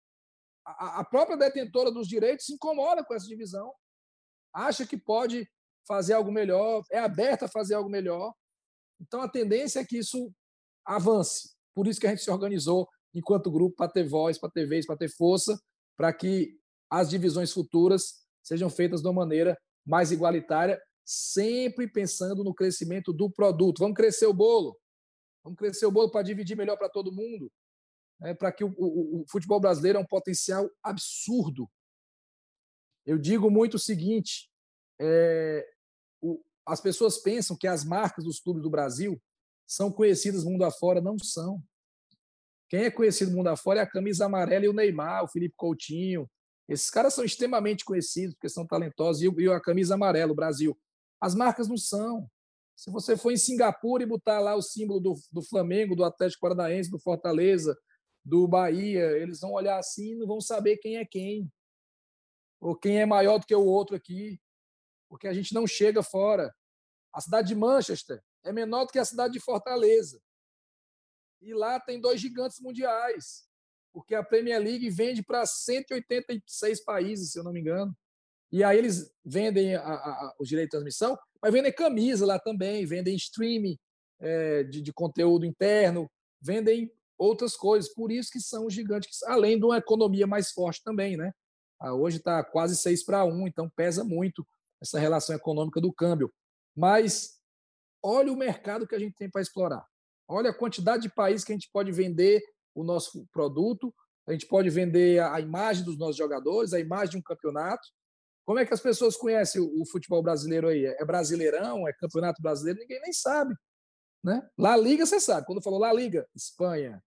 a, 0.65 1.01
a 1.01 1.05
própria 1.05 1.37
detentora 1.37 1.91
dos 1.91 2.09
direitos 2.09 2.47
se 2.47 2.55
incomoda 2.55 3.05
com 3.05 3.15
essa 3.15 3.27
divisão, 3.27 3.73
acha 4.53 4.87
que 4.87 4.97
pode 4.97 5.49
fazer 5.87 6.15
algo 6.15 6.31
melhor, 6.31 6.83
é 6.91 6.99
aberta 6.99 7.47
a 7.47 7.49
fazer 7.49 7.75
algo 7.75 7.91
melhor. 7.91 8.33
Então, 9.01 9.21
a 9.21 9.29
tendência 9.29 9.81
é 9.81 9.85
que 9.85 9.99
isso 9.99 10.33
avance. 10.85 11.51
Por 11.75 11.87
isso 11.87 12.01
que 12.01 12.07
a 12.07 12.11
gente 12.11 12.23
se 12.23 12.31
organizou 12.31 12.89
enquanto 13.15 13.51
grupo 13.51 13.77
para 13.77 13.91
ter 13.91 14.09
voz, 14.09 14.39
para 14.39 14.51
ter 14.51 14.67
vez, 14.67 14.87
para 14.87 14.97
ter 14.97 15.09
força, 15.09 15.59
para 15.97 16.13
que 16.13 16.59
as 16.91 17.11
divisões 17.11 17.53
futuras 17.53 18.23
sejam 18.43 18.71
feitas 18.71 19.01
de 19.01 19.09
uma 19.09 19.15
maneira 19.15 19.59
mais 19.85 20.13
igualitária, 20.13 20.81
sempre 21.05 21.89
pensando 21.89 22.45
no 22.45 22.55
crescimento 22.55 23.13
do 23.13 23.31
produto. 23.31 23.79
Vamos 23.81 23.97
crescer 23.97 24.27
o 24.27 24.35
bolo. 24.35 24.79
Vamos 25.45 25.59
crescer 25.59 25.87
o 25.87 25.91
bolo 25.91 26.11
para 26.11 26.23
dividir 26.23 26.57
melhor 26.57 26.77
para 26.77 26.89
todo 26.89 27.13
mundo. 27.13 27.51
Né? 28.21 28.35
Para 28.35 28.53
que 28.53 28.65
o, 28.65 28.73
o, 28.77 29.23
o 29.23 29.25
futebol 29.29 29.61
brasileiro 29.61 29.99
é 29.99 30.03
um 30.03 30.07
potencial 30.07 30.71
absurdo. 30.83 31.69
Eu 33.05 33.19
digo 33.19 33.51
muito 33.51 33.75
o 33.75 33.81
seguinte: 33.81 34.51
é, 35.01 35.69
o, 36.21 36.43
as 36.67 36.81
pessoas 36.81 37.19
pensam 37.19 37.57
que 37.57 37.67
as 37.67 37.85
marcas 37.85 38.25
dos 38.25 38.41
clubes 38.41 38.63
do 38.63 38.71
Brasil 38.71 39.21
são 39.67 39.91
conhecidas 39.91 40.45
mundo 40.45 40.65
afora, 40.65 41.01
não 41.01 41.19
são. 41.19 41.63
Quem 42.69 42.85
é 42.85 42.91
conhecido 42.91 43.33
mundo 43.33 43.49
afora 43.49 43.81
é 43.81 43.83
a 43.83 43.91
camisa 43.91 44.27
amarela 44.27 44.65
e 44.65 44.69
o 44.69 44.73
Neymar, 44.73 45.25
o 45.25 45.29
Felipe 45.29 45.55
Coutinho. 45.57 46.31
Esses 46.69 46.89
caras 46.89 47.13
são 47.13 47.25
extremamente 47.25 47.85
conhecidos 47.85 48.35
porque 48.35 48.49
são 48.49 48.67
talentosos. 48.67 49.23
E 49.23 49.49
a 49.51 49.61
camisa 49.61 49.95
amarela, 49.95 50.33
o 50.33 50.37
Brasil. 50.37 50.79
As 51.21 51.35
marcas 51.35 51.69
não 51.69 51.77
são. 51.77 52.31
Se 52.83 52.91
você 52.91 53.17
for 53.17 53.31
em 53.31 53.37
Singapura 53.37 54.03
e 54.03 54.07
botar 54.07 54.41
lá 54.41 54.57
o 54.57 54.61
símbolo 54.61 54.99
do, 54.99 55.15
do 55.31 55.41
Flamengo, 55.41 55.95
do 55.95 56.03
Atlético 56.03 56.41
Paranaense, 56.41 56.91
do 56.91 56.99
Fortaleza, 56.99 57.79
do 58.25 58.49
Bahia, 58.49 59.09
eles 59.19 59.39
vão 59.39 59.53
olhar 59.53 59.79
assim 59.79 60.11
e 60.11 60.17
não 60.17 60.27
vão 60.27 60.41
saber 60.41 60.79
quem 60.79 60.97
é 60.97 61.05
quem. 61.05 61.49
Ou 62.61 62.75
quem 62.75 63.01
é 63.01 63.07
maior 63.07 63.39
do 63.39 63.47
que 63.47 63.55
o 63.55 63.65
outro 63.65 63.95
aqui. 63.95 64.43
Porque 65.09 65.29
a 65.29 65.33
gente 65.33 65.55
não 65.55 65.65
chega 65.65 66.03
fora. 66.03 66.53
A 67.13 67.21
cidade 67.21 67.47
de 67.47 67.55
Manchester 67.55 68.21
é 68.43 68.53
menor 68.53 68.87
do 68.87 68.91
que 68.91 68.99
a 68.99 69.05
cidade 69.05 69.35
de 69.35 69.39
Fortaleza. 69.39 70.21
E 71.41 71.55
lá 71.55 71.79
tem 71.79 72.01
dois 72.01 72.21
gigantes 72.21 72.59
mundiais, 72.59 73.49
porque 73.93 74.13
a 74.13 74.25
Premier 74.25 74.61
League 74.61 74.91
vende 74.91 75.23
para 75.23 75.47
186 75.47 76.85
países, 76.85 77.31
se 77.31 77.39
eu 77.39 77.45
não 77.45 77.53
me 77.53 77.61
engano. 77.61 77.97
E 78.53 78.63
aí 78.63 78.77
eles 78.77 79.11
vendem 79.25 79.75
a, 79.75 79.81
a, 79.81 80.35
os 80.39 80.47
direitos 80.47 80.69
de 80.69 80.83
transmissão, 80.83 81.19
mas 81.41 81.53
vendem 81.53 81.73
camisa 81.73 82.27
lá 82.27 82.39
também, 82.39 82.85
vendem 82.85 83.17
streaming 83.17 83.79
é, 84.21 84.63
de, 84.65 84.83
de, 84.83 84.93
conteúdo 84.93 85.47
interno, 85.47 86.09
vendem 86.41 86.93
outras 87.17 87.57
coisas. 87.57 87.93
Por 87.93 88.13
isso 88.13 88.31
que 88.31 88.39
são 88.39 88.69
gigantes, 88.69 89.23
além 89.23 89.59
de 89.59 89.65
uma 89.65 89.79
economia 89.79 90.27
mais 90.27 90.51
forte 90.51 90.83
também, 90.85 91.17
né? 91.17 91.33
Ah, 91.81 91.95
hoje 91.95 92.19
está 92.19 92.45
quase 92.45 92.77
6 92.77 93.05
para 93.05 93.25
1, 93.25 93.49
então 93.49 93.69
pesa 93.75 94.05
muito 94.05 94.47
essa 94.81 94.99
relação 94.99 95.35
econômica 95.35 95.81
do 95.81 95.93
câmbio. 95.93 96.33
Mas 96.77 97.41
olha 98.03 98.33
o 98.33 98.37
mercado 98.37 98.87
que 98.87 98.95
a 98.95 98.99
gente 98.99 99.17
tem 99.17 99.31
para 99.31 99.41
explorar. 99.41 99.85
Olha 100.29 100.51
a 100.51 100.55
quantidade 100.55 101.03
de 101.03 101.15
países 101.15 101.45
que 101.45 101.53
a 101.53 101.57
gente 101.57 101.71
pode 101.73 101.91
vender 101.91 102.43
o 102.75 102.85
nosso 102.85 103.27
produto, 103.33 103.95
a 104.27 104.33
gente 104.33 104.47
pode 104.47 104.71
vender 104.71 105.21
a 105.21 105.41
imagem 105.41 105.85
dos 105.85 105.99
nossos 105.99 106.17
jogadores, 106.17 106.73
a 106.73 106.81
imagem 106.81 107.11
de 107.11 107.17
um 107.17 107.23
campeonato. 107.23 107.83
Como 108.45 108.59
é 108.59 108.67
que 108.67 108.75
as 108.75 108.81
pessoas 108.81 109.17
conhecem 109.17 109.61
o, 109.61 109.87
futebol 109.87 110.23
brasileiro 110.23 110.69
aí? 110.69 110.85
É 110.85 111.05
brasileirão? 111.05 111.87
É 111.87 111.93
campeonato 111.93 112.43
brasileiro? 112.43 112.81
Ninguém 112.81 113.01
nem 113.01 113.13
sabe. 113.13 113.55
Né? 114.23 114.47
La 114.59 114.77
Liga, 114.77 115.07
você 115.07 115.21
sabe. 115.21 115.47
Quando 115.47 115.63
falou 115.63 115.79
La 115.79 115.93
Liga, 115.93 116.29
Espanha. 116.35 117.03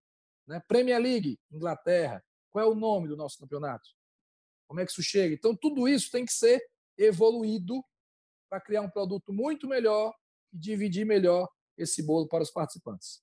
Né? 0.46 0.60
Premier 0.66 1.00
League, 1.00 1.38
Inglaterra. 1.50 2.24
Qual 2.50 2.64
é 2.64 2.68
o 2.68 2.74
nome 2.74 3.08
do 3.08 3.16
nosso 3.16 3.38
campeonato? 3.38 3.88
Como 4.66 4.80
é 4.80 4.86
que 4.86 4.90
isso 4.90 5.02
chega? 5.02 5.34
Então, 5.34 5.54
tudo 5.54 5.86
isso 5.86 6.10
tem 6.10 6.24
que 6.24 6.32
ser 6.32 6.60
evoluído 6.98 7.82
para 8.48 8.60
criar 8.60 8.80
um 8.80 8.90
produto 8.90 9.32
muito 9.32 9.68
melhor 9.68 10.14
e 10.52 10.58
dividir 10.58 11.04
melhor 11.04 11.48
esse 11.76 12.02
bolo 12.02 12.26
para 12.26 12.42
os 12.42 12.50
participantes. 12.50 13.20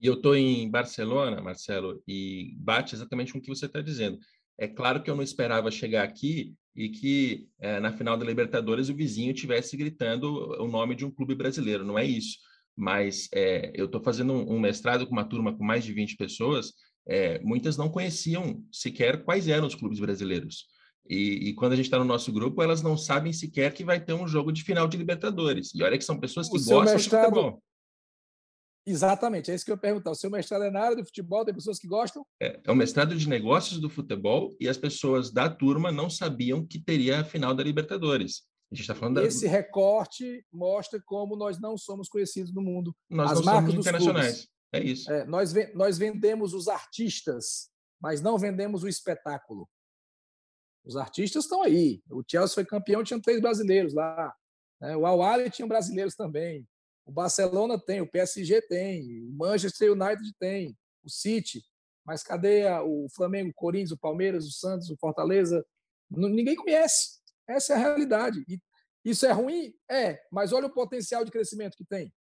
E 0.00 0.06
eu 0.06 0.14
estou 0.14 0.36
em 0.36 0.68
Barcelona, 0.68 1.40
Marcelo, 1.40 2.02
e 2.06 2.54
bate 2.58 2.94
exatamente 2.94 3.32
com 3.32 3.38
o 3.38 3.42
que 3.42 3.48
você 3.48 3.66
está 3.66 3.80
dizendo. 3.80 4.18
É 4.58 4.66
claro 4.66 5.02
que 5.02 5.10
eu 5.10 5.16
não 5.16 5.22
esperava 5.22 5.70
chegar 5.70 6.02
aqui 6.02 6.54
e 6.74 6.88
que 6.88 7.48
é, 7.60 7.78
na 7.78 7.92
final 7.92 8.16
da 8.16 8.24
Libertadores 8.24 8.88
o 8.88 8.94
vizinho 8.94 9.32
tivesse 9.32 9.76
gritando 9.76 10.28
o 10.60 10.66
nome 10.66 10.94
de 10.94 11.04
um 11.04 11.10
clube 11.10 11.34
brasileiro. 11.34 11.84
Não 11.84 11.98
é 11.98 12.04
isso. 12.04 12.38
Mas 12.76 13.28
é, 13.32 13.70
eu 13.74 13.86
estou 13.86 14.02
fazendo 14.02 14.32
um, 14.32 14.54
um, 14.54 14.60
mestrado 14.60 15.06
com 15.06 15.12
uma 15.12 15.24
turma 15.24 15.56
com 15.56 15.64
mais 15.64 15.84
de 15.84 15.92
20 15.92 16.16
pessoas. 16.16 16.72
É, 17.06 17.38
muitas 17.40 17.76
não 17.76 17.88
conheciam 17.88 18.64
sequer 18.72 19.22
quais 19.22 19.46
eram 19.46 19.66
os 19.66 19.74
clubes 19.74 20.00
brasileiros. 20.00 20.66
E, 21.08 21.50
e, 21.50 21.54
quando 21.54 21.74
a 21.74 21.76
gente 21.76 21.84
está 21.84 21.98
no 21.98 22.04
nosso 22.04 22.32
grupo, 22.32 22.62
elas 22.62 22.82
não 22.82 22.96
sabem 22.96 23.32
sequer 23.32 23.74
que 23.74 23.84
vai 23.84 24.00
ter 24.00 24.14
um 24.14 24.26
jogo 24.26 24.50
de 24.50 24.62
final 24.62 24.88
de 24.88 24.96
Libertadores. 24.96 25.74
E 25.74 25.82
olha 25.82 25.98
que 25.98 26.04
são 26.04 26.18
pessoas 26.18 26.48
que 26.48 26.56
o 26.56 26.58
gostam 26.58 26.94
mestrado, 26.94 27.22
de 27.22 27.34
futebol. 27.34 27.62
Exatamente, 28.86 29.50
é 29.50 29.54
isso 29.54 29.64
que 29.64 29.70
eu 29.70 29.76
ia 29.76 29.80
perguntar. 29.80 30.10
O 30.10 30.14
seu 30.14 30.30
mestrado 30.30 30.64
é 30.64 30.70
na 30.70 30.80
área 30.80 30.96
do 30.96 31.04
futebol, 31.04 31.44
tem 31.44 31.54
pessoas 31.54 31.78
que 31.78 31.86
gostam? 31.86 32.24
É, 32.40 32.60
é 32.62 32.70
o 32.70 32.76
mestrado 32.76 33.16
de 33.16 33.28
negócios 33.28 33.80
do 33.80 33.88
futebol 33.88 34.54
e 34.60 34.68
as 34.68 34.76
pessoas 34.76 35.30
da 35.30 35.48
turma 35.48 35.90
não 35.90 36.10
sabiam 36.10 36.66
que 36.66 36.78
teria 36.78 37.20
a 37.20 37.24
final 37.24 37.54
da 37.54 37.62
Libertadores. 37.62 38.42
A 38.70 38.74
gente 38.74 38.82
está 38.82 38.94
falando 38.94 39.20
Esse 39.22 39.46
da... 39.46 39.52
recorte 39.52 40.44
mostra 40.52 41.00
como 41.06 41.36
nós 41.36 41.60
não 41.60 41.78
somos 41.78 42.08
conhecidos 42.08 42.52
no 42.52 42.60
mundo. 42.60 42.94
Nós 43.08 43.32
as 43.32 43.42
marcas 43.42 43.70
somos 43.70 43.86
internacionais. 43.86 44.34
Clubes. 44.34 44.54
É 44.72 44.82
isso. 44.82 45.10
É, 45.10 45.24
nós, 45.24 45.54
nós 45.74 45.96
vendemos 45.96 46.52
os 46.52 46.68
artistas, 46.68 47.70
mas 48.00 48.20
não 48.20 48.36
vendemos 48.36 48.82
o 48.82 48.88
espetáculo. 48.88 49.68
Os 50.84 50.96
artistas 50.96 51.44
estão 51.44 51.62
aí. 51.62 52.02
O 52.10 52.22
Chelsea 52.28 52.54
foi 52.54 52.64
campeão, 52.64 53.04
tinha 53.04 53.20
três 53.20 53.40
brasileiros 53.40 53.94
lá. 53.94 54.34
Né? 54.80 54.96
O 54.96 55.06
Al 55.06 55.50
tinha 55.50 55.66
brasileiros 55.66 56.14
também. 56.14 56.66
O 57.06 57.12
Barcelona 57.12 57.78
tem, 57.78 58.00
o 58.00 58.10
PSG 58.10 58.62
tem, 58.62 59.22
o 59.24 59.32
Manchester 59.32 59.92
United 59.92 60.32
tem, 60.38 60.76
o 61.02 61.10
City. 61.10 61.62
Mas 62.04 62.22
cadê 62.22 62.66
o 62.82 63.06
Flamengo, 63.14 63.50
o 63.50 63.54
Corinthians, 63.54 63.92
o 63.92 63.98
Palmeiras, 63.98 64.46
o 64.46 64.52
Santos, 64.52 64.90
o 64.90 64.96
Fortaleza? 64.96 65.64
Ninguém 66.10 66.54
conhece. 66.54 67.20
Essa 67.48 67.74
é 67.74 67.76
a 67.76 67.78
realidade. 67.78 68.44
E 68.48 68.60
isso 69.04 69.26
é 69.26 69.32
ruim? 69.32 69.74
É, 69.90 70.20
mas 70.30 70.52
olha 70.52 70.66
o 70.66 70.72
potencial 70.72 71.24
de 71.24 71.30
crescimento 71.30 71.76
que 71.76 71.84
tem. 71.84 72.12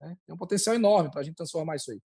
Né? 0.00 0.16
Tem 0.26 0.34
um 0.34 0.38
potencial 0.38 0.74
enorme 0.74 1.10
para 1.10 1.20
a 1.20 1.24
gente 1.24 1.36
transformar 1.36 1.76
isso 1.76 1.92
aí. 1.92 2.00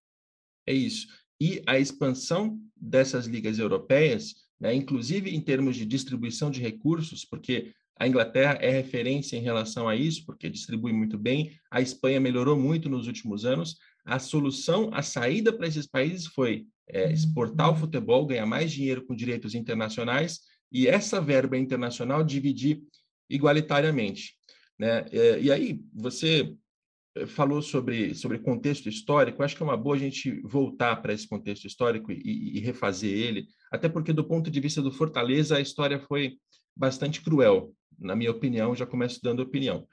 É 0.65 0.73
isso. 0.73 1.07
E 1.39 1.63
a 1.67 1.77
expansão 1.79 2.59
dessas 2.75 3.25
ligas 3.25 3.59
europeias, 3.59 4.35
né, 4.59 4.73
inclusive 4.73 5.29
em 5.29 5.41
termos 5.41 5.75
de 5.75 5.85
distribuição 5.85 6.49
de 6.49 6.61
recursos, 6.61 7.23
porque 7.23 7.73
a 7.99 8.07
Inglaterra 8.07 8.57
é 8.61 8.69
referência 8.69 9.37
em 9.37 9.41
relação 9.41 9.87
a 9.87 9.95
isso, 9.95 10.25
porque 10.25 10.49
distribui 10.49 10.93
muito 10.93 11.17
bem. 11.17 11.51
A 11.71 11.81
Espanha 11.81 12.19
melhorou 12.19 12.57
muito 12.57 12.89
nos 12.89 13.07
últimos 13.07 13.45
anos. 13.45 13.77
A 14.05 14.19
solução, 14.19 14.89
a 14.93 15.01
saída 15.01 15.51
para 15.51 15.67
esses 15.67 15.87
países 15.87 16.27
foi 16.27 16.65
é, 16.87 17.11
exportar 17.11 17.71
o 17.71 17.75
futebol, 17.75 18.25
ganhar 18.25 18.45
mais 18.45 18.71
dinheiro 18.71 19.05
com 19.05 19.15
direitos 19.15 19.55
internacionais 19.55 20.39
e 20.71 20.87
essa 20.87 21.19
verba 21.19 21.57
internacional 21.57 22.23
dividir 22.23 22.81
igualitariamente. 23.29 24.35
Né? 24.79 25.05
É, 25.11 25.39
e 25.41 25.51
aí, 25.51 25.81
você 25.93 26.55
falou 27.25 27.63
sobre, 27.63 28.13
sobre 28.13 28.37
contexto 28.37 28.87
histórico, 28.87 29.41
acho 29.41 29.55
que 29.55 29.63
é 29.63 29.65
uma 29.65 29.77
boa 29.77 29.95
a 29.95 29.99
gente 29.99 30.39
voltar 30.41 30.97
para 30.97 31.13
esse 31.13 31.27
contexto 31.27 31.65
histórico 31.65 32.11
e, 32.11 32.57
e, 32.57 32.59
refazer 32.59 33.11
ele, 33.11 33.47
até 33.71 33.89
porque, 33.89 34.13
do 34.13 34.23
ponto 34.23 34.51
de 34.51 34.59
vista 34.59 34.83
do 34.83 34.91
Fortaleza, 34.91 35.57
a 35.57 35.61
história 35.61 35.99
foi 35.99 36.37
bastante 36.75 37.21
cruel 37.21 37.73
na 37.99 38.15
minha 38.15 38.31
opinião, 38.31 38.75
já 38.75 38.85
começo 38.85 39.19
dando 39.21 39.41
opinião. 39.41 39.87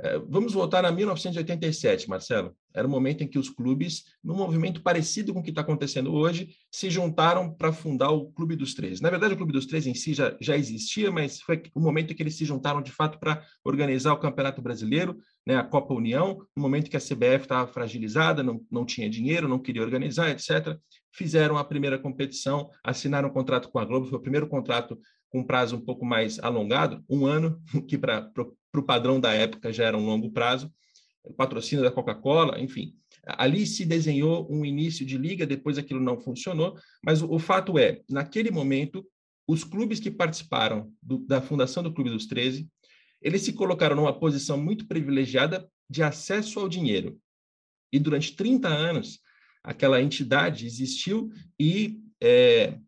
É, 0.00 0.18
vamos 0.18 0.52
voltar 0.52 0.84
a 0.84 0.90
1987, 0.90 2.08
Marcelo. 2.08 2.54
Era 2.74 2.86
o 2.86 2.90
momento 2.90 3.22
em 3.22 3.28
que 3.28 3.38
os 3.38 3.48
clubes, 3.48 4.04
num 4.24 4.34
movimento 4.34 4.82
parecido 4.82 5.32
com 5.32 5.38
o 5.38 5.42
que 5.42 5.50
está 5.50 5.60
acontecendo 5.60 6.12
hoje, 6.12 6.56
se 6.68 6.90
juntaram 6.90 7.54
para 7.54 7.72
fundar 7.72 8.10
o 8.10 8.32
Clube 8.32 8.56
dos 8.56 8.74
Três. 8.74 9.00
Na 9.00 9.08
verdade, 9.08 9.34
o 9.34 9.36
Clube 9.36 9.52
dos 9.52 9.66
Três 9.66 9.86
em 9.86 9.94
si 9.94 10.12
já, 10.12 10.36
já 10.40 10.56
existia, 10.56 11.12
mas 11.12 11.40
foi 11.40 11.62
o 11.72 11.80
momento 11.80 12.12
em 12.12 12.16
que 12.16 12.22
eles 12.24 12.36
se 12.36 12.44
juntaram 12.44 12.82
de 12.82 12.90
fato 12.90 13.20
para 13.20 13.44
organizar 13.64 14.12
o 14.12 14.18
Campeonato 14.18 14.60
Brasileiro, 14.60 15.16
né, 15.46 15.54
a 15.54 15.62
Copa 15.62 15.94
União, 15.94 16.44
no 16.56 16.62
momento 16.62 16.90
que 16.90 16.96
a 16.96 17.00
CBF 17.00 17.44
estava 17.44 17.72
fragilizada, 17.72 18.42
não, 18.42 18.60
não 18.68 18.84
tinha 18.84 19.08
dinheiro, 19.08 19.46
não 19.46 19.60
queria 19.60 19.82
organizar, 19.82 20.28
etc. 20.30 20.76
Fizeram 21.12 21.56
a 21.56 21.62
primeira 21.62 21.98
competição, 22.00 22.68
assinaram 22.82 23.28
um 23.28 23.32
contrato 23.32 23.68
com 23.68 23.78
a 23.78 23.84
Globo, 23.84 24.06
foi 24.06 24.18
o 24.18 24.22
primeiro 24.22 24.48
contrato 24.48 24.98
com 25.34 25.40
um 25.40 25.44
prazo 25.44 25.74
um 25.74 25.80
pouco 25.80 26.06
mais 26.06 26.38
alongado, 26.38 27.04
um 27.10 27.26
ano, 27.26 27.60
que 27.88 27.98
para 27.98 28.30
o 28.72 28.82
padrão 28.84 29.18
da 29.18 29.34
época 29.34 29.72
já 29.72 29.84
era 29.84 29.98
um 29.98 30.06
longo 30.06 30.30
prazo, 30.30 30.72
patrocínio 31.36 31.84
da 31.84 31.90
Coca-Cola, 31.90 32.60
enfim. 32.60 32.94
Ali 33.26 33.66
se 33.66 33.84
desenhou 33.84 34.46
um 34.48 34.64
início 34.64 35.04
de 35.04 35.18
liga, 35.18 35.44
depois 35.44 35.76
aquilo 35.76 35.98
não 35.98 36.20
funcionou, 36.20 36.78
mas 37.04 37.20
o, 37.20 37.32
o 37.32 37.40
fato 37.40 37.76
é, 37.76 38.00
naquele 38.08 38.52
momento, 38.52 39.04
os 39.44 39.64
clubes 39.64 39.98
que 39.98 40.08
participaram 40.08 40.92
do, 41.02 41.18
da 41.18 41.42
fundação 41.42 41.82
do 41.82 41.92
Clube 41.92 42.10
dos 42.10 42.26
13, 42.26 42.68
eles 43.20 43.42
se 43.42 43.54
colocaram 43.54 43.96
numa 43.96 44.16
posição 44.16 44.56
muito 44.56 44.86
privilegiada 44.86 45.68
de 45.90 46.04
acesso 46.04 46.60
ao 46.60 46.68
dinheiro. 46.68 47.18
E 47.92 47.98
durante 47.98 48.36
30 48.36 48.68
anos, 48.68 49.18
aquela 49.64 50.00
entidade 50.00 50.64
existiu 50.64 51.28
e 51.58 51.98
é, 52.22 52.78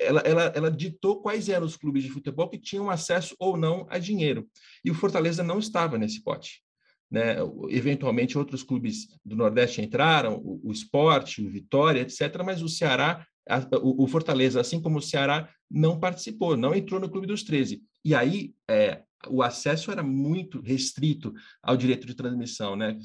ela, 0.00 0.20
ela, 0.20 0.42
ela 0.54 0.70
ditou 0.70 1.20
quais 1.20 1.48
eram 1.48 1.66
os 1.66 1.76
clubes 1.76 2.02
de 2.02 2.10
futebol 2.10 2.48
que 2.48 2.58
tinham 2.58 2.88
acesso 2.90 3.34
ou 3.38 3.56
não 3.56 3.86
a 3.90 3.98
dinheiro. 3.98 4.48
E 4.84 4.90
o 4.90 4.94
Fortaleza 4.94 5.42
não 5.42 5.58
estava 5.58 5.98
nesse 5.98 6.22
pote. 6.22 6.62
Né? 7.10 7.36
Eventualmente, 7.68 8.38
outros 8.38 8.62
clubes 8.62 9.08
do 9.24 9.36
Nordeste 9.36 9.80
entraram, 9.80 10.36
o, 10.36 10.60
o 10.68 10.72
Esporte, 10.72 11.42
o 11.42 11.50
Vitória, 11.50 12.00
etc., 12.00 12.42
mas 12.44 12.62
o 12.62 12.68
Ceará, 12.68 13.26
a, 13.48 13.58
o, 13.78 14.04
o, 14.04 14.06
Fortaleza, 14.06 14.60
assim 14.60 14.80
como 14.80 14.98
o 14.98 15.02
Ceará, 15.02 15.48
não 15.70 16.00
participou, 16.00 16.56
não 16.56 16.74
entrou 16.74 17.00
no 17.00 17.08
Clube 17.08 17.26
dos 17.26 17.42
13. 17.42 17.82
E 18.04 18.14
aí, 18.14 18.54
é, 18.68 19.02
o 19.28 19.42
acesso 19.42 19.90
era 19.90 20.02
muito 20.02 20.60
restrito 20.60 21.32
ao 21.62 21.76
direito 21.76 22.06
de 22.06 22.14
transmissão. 22.14 22.76
Né? 22.76 22.96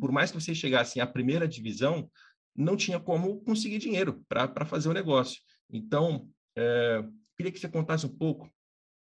Por 0.00 0.12
mais 0.12 0.30
que 0.30 0.40
você 0.40 0.54
chegasse 0.54 1.00
à 1.00 1.06
primeira 1.06 1.46
divisão, 1.46 2.08
não 2.56 2.76
tinha 2.76 2.98
como 2.98 3.40
conseguir 3.40 3.78
dinheiro 3.78 4.24
para 4.28 4.64
fazer 4.64 4.88
o 4.88 4.94
negócio. 4.94 5.40
Então, 5.72 6.28
é, 6.56 7.04
queria 7.36 7.52
que 7.52 7.58
você 7.58 7.68
contasse 7.68 8.06
um 8.06 8.16
pouco 8.16 8.50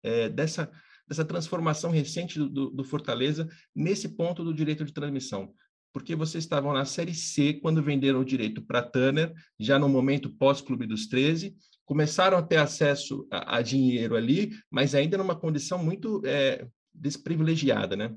é, 0.04 0.30
dessa, 0.30 0.72
dessa 1.08 1.26
transformação 1.26 1.92
recente 1.92 2.40
do, 2.40 2.70
do, 2.70 2.84
Fortaleza 2.84 3.48
nesse 3.76 4.10
ponto 4.10 4.44
do 4.44 4.54
direito 4.54 4.86
de 4.86 4.94
transmissão. 4.94 5.54
Porque 5.94 6.16
vocês 6.16 6.44
estavam 6.44 6.74
na 6.74 6.86
Série 6.86 7.14
C 7.14 7.54
quando 7.54 7.82
venderam 7.82 8.20
o 8.20 8.26
direito 8.26 8.62
para 8.62 8.84
Turner, 8.84 9.34
já 9.60 9.80
no 9.80 9.90
momento 9.90 10.30
pós-Clube 10.30 10.86
dos 10.86 11.08
13, 11.08 11.56
começaram 11.86 12.38
a 12.38 12.44
ter 12.44 12.58
acesso 12.58 13.26
a, 13.32 13.58
a, 13.58 13.62
dinheiro 13.62 14.16
ali, 14.16 14.52
mas 14.70 14.94
ainda 14.94 15.18
numa 15.18 15.40
condição 15.40 15.84
muito 15.84 16.22
é, 16.26 16.68
desprivilegiada, 16.94 17.96
né? 17.96 18.16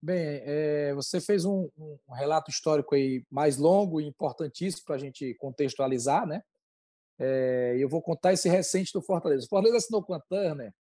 Bem, 0.00 0.42
é, 0.44 0.94
você 0.94 1.20
fez 1.20 1.44
um, 1.44 1.68
um, 1.76 2.14
relato 2.14 2.50
histórico 2.50 2.94
aí 2.94 3.24
mais 3.28 3.56
longo 3.56 4.00
e 4.00 4.04
importantíssimo 4.04 4.84
para 4.84 4.94
a 4.94 4.98
gente 4.98 5.34
contextualizar, 5.34 6.26
né? 6.26 6.42
É, 7.18 7.76
eu 7.78 7.88
vou 7.88 8.00
contar 8.00 8.32
esse 8.32 8.48
recente 8.48 8.92
do 8.92 9.02
Fortaleza. 9.02 9.44
O 9.44 9.48
Fortaleza 9.48 9.78
assinou 9.78 10.02
com 10.02 10.14
a 10.14 10.20
Turner 10.20 10.72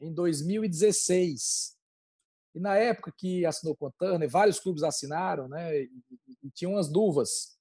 em 0.00 0.12
2016. 0.12 1.76
E 2.54 2.60
na 2.60 2.76
época 2.76 3.12
que 3.16 3.44
assinou 3.44 3.76
com 3.76 3.86
a 3.86 3.92
Turner, 3.92 4.28
vários 4.28 4.58
clubes 4.58 4.82
assinaram, 4.82 5.48
né? 5.48 5.78
E, 5.78 5.90
e, 6.10 6.38
e 6.44 6.50
tinha 6.50 6.70
umas 6.70 6.90
luvas. 6.90 7.58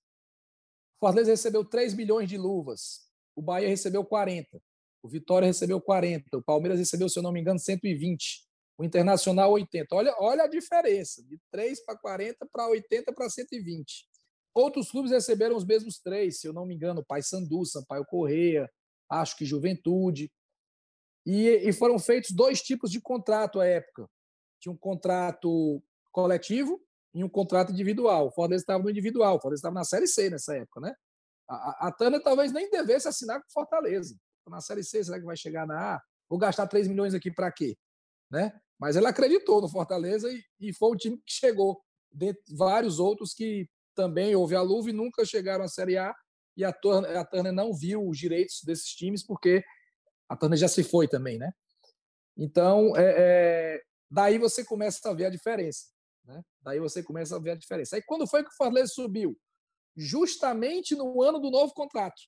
O 0.95 0.99
Fortaleza 1.01 1.31
recebeu 1.31 1.65
3 1.65 1.93
milhões 1.93 2.29
de 2.29 2.37
luvas. 2.37 3.05
O 3.35 3.41
Bahia 3.41 3.67
recebeu 3.67 4.05
40. 4.05 4.61
O 5.03 5.09
Vitória 5.09 5.45
recebeu 5.45 5.81
40. 5.81 6.37
O 6.37 6.41
Palmeiras 6.41 6.79
recebeu, 6.79 7.09
se 7.09 7.19
eu 7.19 7.23
não 7.23 7.33
me 7.33 7.41
engano, 7.41 7.59
120. 7.59 8.45
O 8.77 8.83
Internacional, 8.83 9.51
80. 9.51 9.93
Olha, 9.93 10.15
olha 10.19 10.43
a 10.43 10.47
diferença, 10.47 11.23
de 11.23 11.39
3 11.51 11.85
para 11.85 11.97
40 11.97 12.45
para 12.51 12.67
80 12.67 13.13
para 13.13 13.29
120. 13.29 14.07
Outros 14.55 14.89
clubes 14.89 15.11
receberam 15.11 15.57
os 15.57 15.65
mesmos 15.65 15.99
três, 15.99 16.39
se 16.39 16.47
eu 16.47 16.53
não 16.53 16.65
me 16.65 16.73
engano, 16.73 17.03
Paysandu, 17.05 17.65
Sampaio 17.65 18.05
Correia, 18.05 18.71
acho 19.09 19.35
que 19.35 19.45
Juventude. 19.45 20.31
E, 21.25 21.49
e 21.49 21.73
foram 21.73 21.99
feitos 21.99 22.31
dois 22.31 22.61
tipos 22.61 22.89
de 22.89 23.01
contrato 23.01 23.59
à 23.59 23.65
época. 23.65 24.07
Tinha 24.61 24.71
um 24.71 24.77
contrato 24.77 25.83
coletivo 26.09 26.81
e 27.13 27.21
um 27.21 27.27
contrato 27.29 27.73
individual. 27.73 28.27
O 28.27 28.31
Fortaleza 28.31 28.63
estava 28.63 28.81
no 28.81 28.89
individual, 28.89 29.35
o 29.35 29.39
Fortaleza 29.39 29.59
estava 29.59 29.75
na 29.75 29.83
Série 29.83 30.07
C 30.07 30.29
nessa 30.29 30.55
época, 30.55 30.79
né? 30.79 30.95
A, 31.49 31.55
a, 31.55 31.87
a 31.87 31.91
Tânia 31.91 32.23
talvez 32.23 32.53
nem 32.53 32.69
devesse 32.69 33.09
assinar 33.09 33.41
com 33.41 33.47
o 33.49 33.51
Fortaleza. 33.51 34.15
Na 34.47 34.61
Série 34.61 34.83
C, 34.83 35.03
será 35.03 35.19
que 35.19 35.25
vai 35.25 35.35
chegar 35.35 35.67
na 35.67 35.95
A? 35.95 36.01
Vou 36.29 36.39
gastar 36.39 36.67
3 36.67 36.87
milhões 36.87 37.13
aqui 37.13 37.29
para 37.29 37.51
quê? 37.51 37.77
Né? 38.31 38.57
Mas 38.79 38.95
ela 38.95 39.09
acreditou 39.09 39.61
no 39.61 39.67
Fortaleza 39.67 40.31
e, 40.31 40.41
e 40.59 40.73
foi 40.73 40.89
o 40.91 40.95
time 40.95 41.17
que 41.17 41.33
chegou. 41.33 41.81
De 42.11 42.33
vários 42.55 42.99
outros 42.99 43.33
que 43.33 43.67
também 43.95 44.35
houve 44.35 44.55
a 44.55 44.61
luva 44.61 44.89
e 44.89 44.93
nunca 44.93 45.25
chegaram 45.25 45.65
à 45.65 45.67
Série 45.67 45.97
A. 45.97 46.13
E 46.57 46.63
a 46.63 46.71
Turner, 46.71 47.17
a 47.17 47.25
Turner 47.25 47.51
não 47.51 47.73
viu 47.73 48.07
os 48.07 48.17
direitos 48.17 48.61
desses 48.63 48.89
times, 48.89 49.25
porque 49.25 49.63
a 50.29 50.35
Turner 50.35 50.57
já 50.57 50.67
se 50.67 50.83
foi 50.83 51.07
também, 51.07 51.37
né? 51.37 51.51
Então, 52.37 52.95
é, 52.95 53.15
é, 53.17 53.81
daí 54.09 54.37
você 54.37 54.63
começa 54.63 55.09
a 55.09 55.13
ver 55.13 55.25
a 55.25 55.29
diferença. 55.29 55.87
Né? 56.25 56.41
Daí 56.61 56.79
você 56.79 57.03
começa 57.03 57.35
a 57.35 57.39
ver 57.39 57.51
a 57.51 57.55
diferença. 57.55 57.95
Aí, 57.95 58.01
quando 58.01 58.27
foi 58.27 58.43
que 58.43 58.49
o 58.49 58.55
Fortaleza 58.55 58.93
subiu? 58.93 59.37
Justamente 59.95 60.95
no 60.95 61.21
ano 61.21 61.39
do 61.39 61.49
novo 61.49 61.73
contrato. 61.73 62.21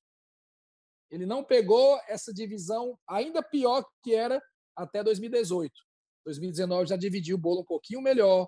Ele 1.09 1.25
não 1.25 1.43
pegou 1.43 1.99
essa 2.07 2.33
divisão 2.33 2.97
ainda 3.07 3.41
pior 3.41 3.85
que 4.03 4.13
era 4.13 4.41
até 4.75 5.03
2018. 5.03 5.73
2019 6.25 6.89
já 6.89 6.97
dividiu 6.97 7.35
o 7.37 7.39
bolo 7.39 7.61
um 7.61 7.65
pouquinho 7.65 8.01
melhor. 8.01 8.47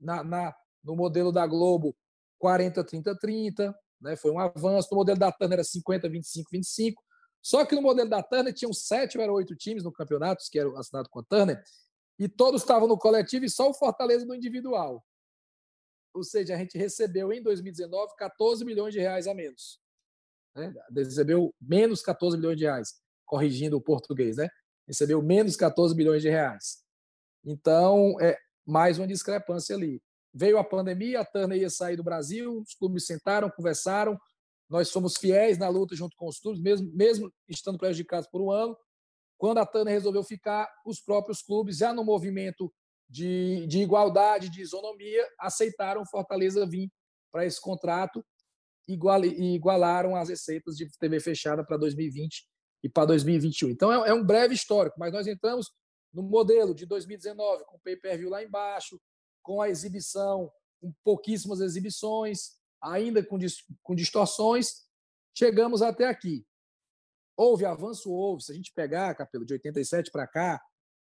Na, 0.00 0.24
na, 0.24 0.54
no 0.82 0.96
modelo 0.96 1.30
da 1.30 1.46
Globo, 1.46 1.96
40, 2.42 2.82
30, 2.82 3.16
30, 3.16 3.78
né? 4.00 4.16
foi 4.16 4.32
um 4.32 4.38
avanço. 4.40 4.88
No 4.90 4.96
modelo 4.96 5.16
da 5.16 5.30
Turner 5.30 5.58
era 5.58 5.64
50, 5.64 6.08
25, 6.08 6.50
25. 6.50 7.02
Só 7.40 7.64
que 7.64 7.76
no 7.76 7.80
modelo 7.80 8.10
da 8.10 8.20
Turner 8.20 8.52
tinham 8.52 8.72
sete 8.72 9.16
ou 9.16 9.30
oito 9.36 9.54
times 9.54 9.84
no 9.84 9.92
campeonato, 9.92 10.42
que 10.50 10.58
eram 10.58 10.76
assinados 10.76 11.08
com 11.08 11.20
a 11.20 11.22
Turner, 11.22 11.62
e 12.18 12.28
todos 12.28 12.62
estavam 12.62 12.88
no 12.88 12.98
coletivo 12.98 13.44
e 13.44 13.50
só 13.50 13.70
o 13.70 13.74
Fortaleza 13.74 14.26
no 14.26 14.34
individual. 14.34 15.04
Ou 16.12 16.24
seja, 16.24 16.56
a 16.56 16.58
gente 16.58 16.76
recebeu 16.76 17.32
em 17.32 17.40
2019 17.40 18.12
14 18.16 18.64
milhões 18.64 18.92
de 18.92 18.98
reais 18.98 19.28
a 19.28 19.34
menos. 19.34 19.80
Né? 20.56 20.74
Recebeu 20.92 21.54
menos 21.60 22.02
14 22.02 22.36
milhões 22.36 22.58
de 22.58 22.64
reais, 22.64 23.00
corrigindo 23.24 23.76
o 23.76 23.80
português, 23.80 24.36
né? 24.36 24.48
Recebeu 24.88 25.22
menos 25.22 25.54
14 25.54 25.94
milhões 25.94 26.22
de 26.22 26.28
reais. 26.28 26.82
Então, 27.44 28.20
é 28.20 28.36
mais 28.66 28.98
uma 28.98 29.06
discrepância 29.06 29.76
ali. 29.76 30.02
Veio 30.34 30.58
a 30.58 30.64
pandemia, 30.64 31.20
a 31.20 31.24
Turner 31.24 31.58
ia 31.58 31.70
sair 31.70 31.96
do 31.96 32.02
Brasil, 32.02 32.60
os 32.60 32.74
clubes 32.74 33.06
sentaram, 33.06 33.50
conversaram. 33.50 34.18
Nós 34.68 34.88
somos 34.88 35.16
fiéis 35.16 35.58
na 35.58 35.68
luta 35.68 35.94
junto 35.94 36.16
com 36.16 36.26
os 36.26 36.38
clubes, 36.38 36.60
mesmo, 36.60 36.90
mesmo 36.94 37.32
estando 37.48 37.78
prejudicados 37.78 38.28
por 38.30 38.40
um 38.40 38.50
ano. 38.50 38.76
Quando 39.36 39.58
a 39.58 39.66
Turner 39.66 39.92
resolveu 39.92 40.22
ficar, 40.22 40.68
os 40.86 41.00
próprios 41.00 41.42
clubes, 41.42 41.78
já 41.78 41.92
no 41.92 42.04
movimento 42.04 42.72
de, 43.08 43.66
de 43.66 43.80
igualdade, 43.80 44.48
de 44.48 44.62
isonomia, 44.62 45.28
aceitaram 45.38 46.06
Fortaleza 46.06 46.64
vir 46.64 46.90
para 47.30 47.44
esse 47.44 47.60
contrato 47.60 48.24
e 48.88 49.54
igualaram 49.54 50.16
as 50.16 50.28
receitas 50.28 50.76
de 50.76 50.88
TV 50.98 51.20
fechada 51.20 51.64
para 51.64 51.76
2020 51.76 52.44
e 52.82 52.88
para 52.88 53.06
2021. 53.06 53.70
Então 53.70 53.92
é, 53.92 54.10
é 54.10 54.14
um 54.14 54.24
breve 54.24 54.54
histórico, 54.54 54.96
mas 54.98 55.12
nós 55.12 55.26
entramos 55.26 55.70
no 56.12 56.22
modelo 56.22 56.74
de 56.74 56.84
2019 56.84 57.64
com 57.66 57.76
o 57.76 57.80
pay-per-view 57.80 58.28
lá 58.28 58.42
embaixo, 58.42 59.00
com 59.42 59.60
a 59.60 59.68
exibição, 59.68 60.50
com 60.80 60.92
pouquíssimas 61.04 61.60
exibições, 61.60 62.52
ainda 62.82 63.24
com, 63.24 63.38
com 63.82 63.94
distorções, 63.94 64.86
chegamos 65.36 65.82
até 65.82 66.06
aqui. 66.06 66.44
Houve 67.36 67.64
avanço? 67.64 68.10
Houve. 68.10 68.42
Se 68.42 68.52
a 68.52 68.54
gente 68.54 68.72
pegar, 68.74 69.14
Capelo, 69.14 69.46
de 69.46 69.54
87 69.54 70.10
para 70.10 70.26
cá, 70.26 70.60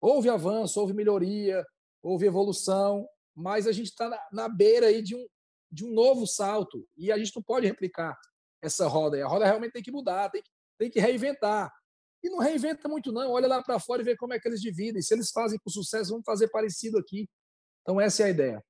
houve 0.01 0.29
avanço, 0.29 0.81
houve 0.81 0.95
melhoria, 0.95 1.65
houve 2.03 2.27
evolução, 2.27 3.07
mas 3.35 3.67
a 3.67 3.73
gente 3.73 3.89
está 3.89 4.09
na, 4.09 4.21
na, 4.33 4.49
beira 4.49 4.87
aí 4.87 5.03
de 5.03 5.15
um, 5.15 5.27
de 5.71 5.85
um 5.85 5.93
novo 5.93 6.27
salto 6.27 6.87
e 6.97 7.13
a 7.13 7.19
gente 7.19 7.35
não 7.37 7.43
pode 7.43 7.67
replicar 7.67 8.19
essa 8.63 8.87
roda. 8.89 9.23
A 9.23 9.29
roda 9.29 9.45
realmente 9.45 9.73
tem 9.73 9.83
que 9.83 9.93
mudar, 9.93 10.31
tem 10.31 10.43
que, 10.43 10.51
tem 10.79 10.91
que 10.91 11.01
reinventar. 11.01 11.73
E 12.23 12.29
não 12.29 12.39
reinventa 12.39 12.89
muito, 12.89 13.13
não. 13.13 13.31
Olha 13.31 13.47
lá 13.47 13.63
para 13.63 13.79
fora 13.79 14.03
e 14.03 14.05
vê 14.05 14.17
como 14.17 14.35
é 14.35 14.41
que 14.41 14.49
eles 14.49 14.61
dividem. 14.61 15.01
Se 15.01 15.15
eles 15.15 15.31
fazem 15.31 15.59
com 15.59 15.71
sucesso, 15.71 16.11
vamos 16.11 16.25
fazer 16.25 16.49
parecido 16.49 16.99
aqui. 16.99 17.29
Então, 17.89 17.99
essa 17.99 18.25
é 18.25 18.27
a 18.27 18.31
ideia. 18.31 18.65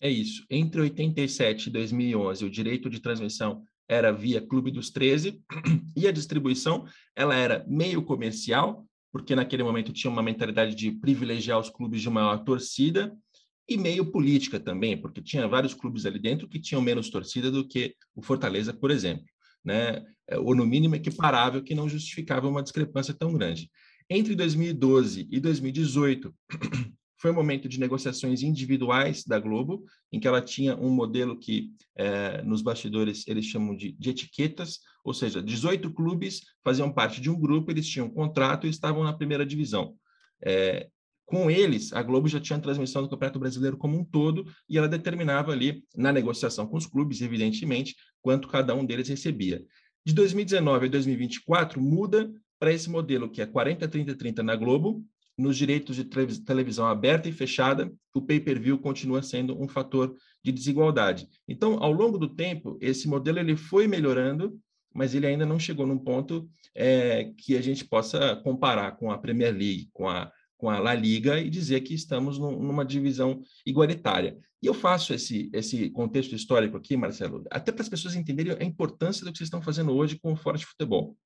É 0.00 0.10
isso. 0.10 0.44
Entre 0.50 0.80
87 0.80 1.68
e 1.68 1.70
2011, 1.70 2.44
o 2.44 2.50
direito 2.50 2.90
de 2.90 2.98
transmissão 2.98 3.62
era 3.88 4.10
via 4.10 4.44
Clube 4.44 4.72
dos 4.72 4.90
13 4.90 5.40
e 5.96 6.08
a 6.08 6.10
distribuição 6.10 6.84
ela 7.14 7.36
era 7.36 7.64
meio 7.68 8.02
comercial, 8.02 8.84
porque 9.12 9.36
naquele 9.36 9.62
momento 9.62 9.92
tinha 9.92 10.10
uma 10.10 10.24
mentalidade 10.24 10.74
de 10.74 10.90
privilegiar 10.90 11.60
os 11.60 11.70
clubes 11.70 12.02
de 12.02 12.10
maior 12.10 12.38
torcida, 12.38 13.16
e 13.68 13.76
meio 13.76 14.10
política 14.10 14.58
também, 14.58 15.00
porque 15.00 15.22
tinha 15.22 15.46
vários 15.46 15.72
clubes 15.72 16.04
ali 16.04 16.18
dentro 16.18 16.48
que 16.48 16.58
tinham 16.58 16.82
menos 16.82 17.08
torcida 17.08 17.52
do 17.52 17.66
que 17.66 17.94
o 18.12 18.22
Fortaleza, 18.22 18.74
por 18.74 18.90
exemplo, 18.90 19.24
né? 19.64 20.04
Ou 20.38 20.52
no 20.52 20.66
mínimo 20.66 20.96
equiparável, 20.96 21.62
que 21.62 21.76
não 21.76 21.88
justificava 21.88 22.48
uma 22.48 22.62
discrepância 22.62 23.14
tão 23.14 23.32
grande. 23.32 23.70
Entre 24.10 24.34
2012 24.34 25.28
e 25.30 25.38
2018, 25.38 26.34
foi 27.18 27.30
um 27.30 27.34
momento 27.34 27.68
de 27.68 27.80
negociações 27.80 28.42
individuais 28.42 29.24
da 29.24 29.38
Globo, 29.38 29.84
em 30.12 30.20
que 30.20 30.28
ela 30.28 30.40
tinha 30.40 30.76
um 30.76 30.90
modelo 30.90 31.38
que, 31.38 31.70
é, 31.96 32.42
nos 32.42 32.62
bastidores, 32.62 33.26
eles 33.26 33.46
chamam 33.46 33.76
de, 33.76 33.92
de, 33.92 34.10
etiquetas, 34.10 34.80
ou 35.04 35.14
seja, 35.14 35.42
18 35.42 35.92
clubes 35.92 36.42
faziam 36.62 36.92
parte 36.92 37.20
de 37.20 37.30
um 37.30 37.38
grupo, 37.38 37.70
eles 37.70 37.86
tinham 37.86 38.06
um 38.06 38.10
contrato 38.10 38.66
e 38.66 38.70
estavam 38.70 39.02
na 39.04 39.12
primeira 39.12 39.46
divisão. 39.46 39.94
É, 40.44 40.88
com 41.26 41.50
eles, 41.50 41.92
a 41.92 42.02
Globo 42.02 42.28
já 42.28 42.38
tinha 42.38 42.58
a 42.58 42.62
transmissão 42.62 43.02
do 43.02 43.08
Campeonato 43.08 43.38
Brasileiro 43.38 43.76
como 43.76 43.98
um 43.98 44.04
todo, 44.04 44.44
e 44.68 44.76
ela 44.76 44.88
determinava 44.88 45.52
ali, 45.52 45.82
na 45.96 46.12
negociação 46.12 46.66
com 46.66 46.76
os 46.76 46.86
clubes, 46.86 47.20
evidentemente, 47.22 47.96
quanto 48.20 48.48
cada 48.48 48.74
um 48.74 48.84
deles 48.84 49.08
recebia. 49.08 49.64
De 50.04 50.12
2019 50.12 50.86
a 50.86 50.90
2024, 50.90 51.80
muda 51.80 52.30
para 52.58 52.72
esse 52.72 52.90
modelo 52.90 53.30
que 53.30 53.40
é 53.40 53.46
40, 53.46 53.88
30, 53.88 54.14
30 54.14 54.42
na 54.42 54.54
Globo, 54.54 55.02
nos 55.36 55.56
direitos 55.56 55.96
de 55.96 56.04
televisão 56.04 56.86
aberta 56.86 57.28
e 57.28 57.32
fechada, 57.32 57.92
o 58.14 58.22
pay-per-view 58.22 58.78
continua 58.78 59.22
sendo 59.22 59.60
um 59.60 59.68
fator 59.68 60.16
de 60.42 60.52
desigualdade. 60.52 61.28
Então, 61.48 61.82
ao 61.82 61.92
longo 61.92 62.18
do 62.18 62.28
tempo, 62.28 62.78
esse 62.80 63.08
modelo 63.08 63.38
ele 63.38 63.56
foi 63.56 63.88
melhorando, 63.88 64.58
mas 64.94 65.14
ele 65.14 65.26
ainda 65.26 65.44
não 65.44 65.58
chegou 65.58 65.86
num 65.86 65.98
ponto 65.98 66.48
é, 66.74 67.32
que 67.36 67.56
a 67.56 67.60
gente 67.60 67.84
possa 67.84 68.36
comparar 68.36 68.92
com 68.92 69.10
a 69.10 69.18
Premier 69.18 69.52
League, 69.52 69.88
com 69.92 70.08
a, 70.08 70.30
com 70.56 70.70
a 70.70 70.78
La 70.78 70.94
Liga 70.94 71.40
e 71.40 71.50
dizer 71.50 71.80
que 71.80 71.94
estamos 71.94 72.38
num, 72.38 72.62
numa 72.62 72.84
divisão 72.84 73.42
igualitária. 73.66 74.38
E 74.62 74.66
eu 74.66 74.72
faço 74.72 75.12
esse, 75.12 75.50
esse 75.52 75.90
contexto 75.90 76.34
histórico 76.34 76.76
aqui, 76.76 76.96
Marcelo, 76.96 77.44
até 77.50 77.72
para 77.72 77.82
as 77.82 77.88
pessoas 77.88 78.14
entenderem 78.14 78.56
a 78.58 78.64
importância 78.64 79.24
do 79.24 79.32
que 79.32 79.38
vocês 79.38 79.48
estão 79.48 79.60
fazendo 79.60 79.92
hoje 79.92 80.18
com 80.18 80.32
o 80.32 80.36
Forte 80.36 80.64
Futebol. 80.64 81.16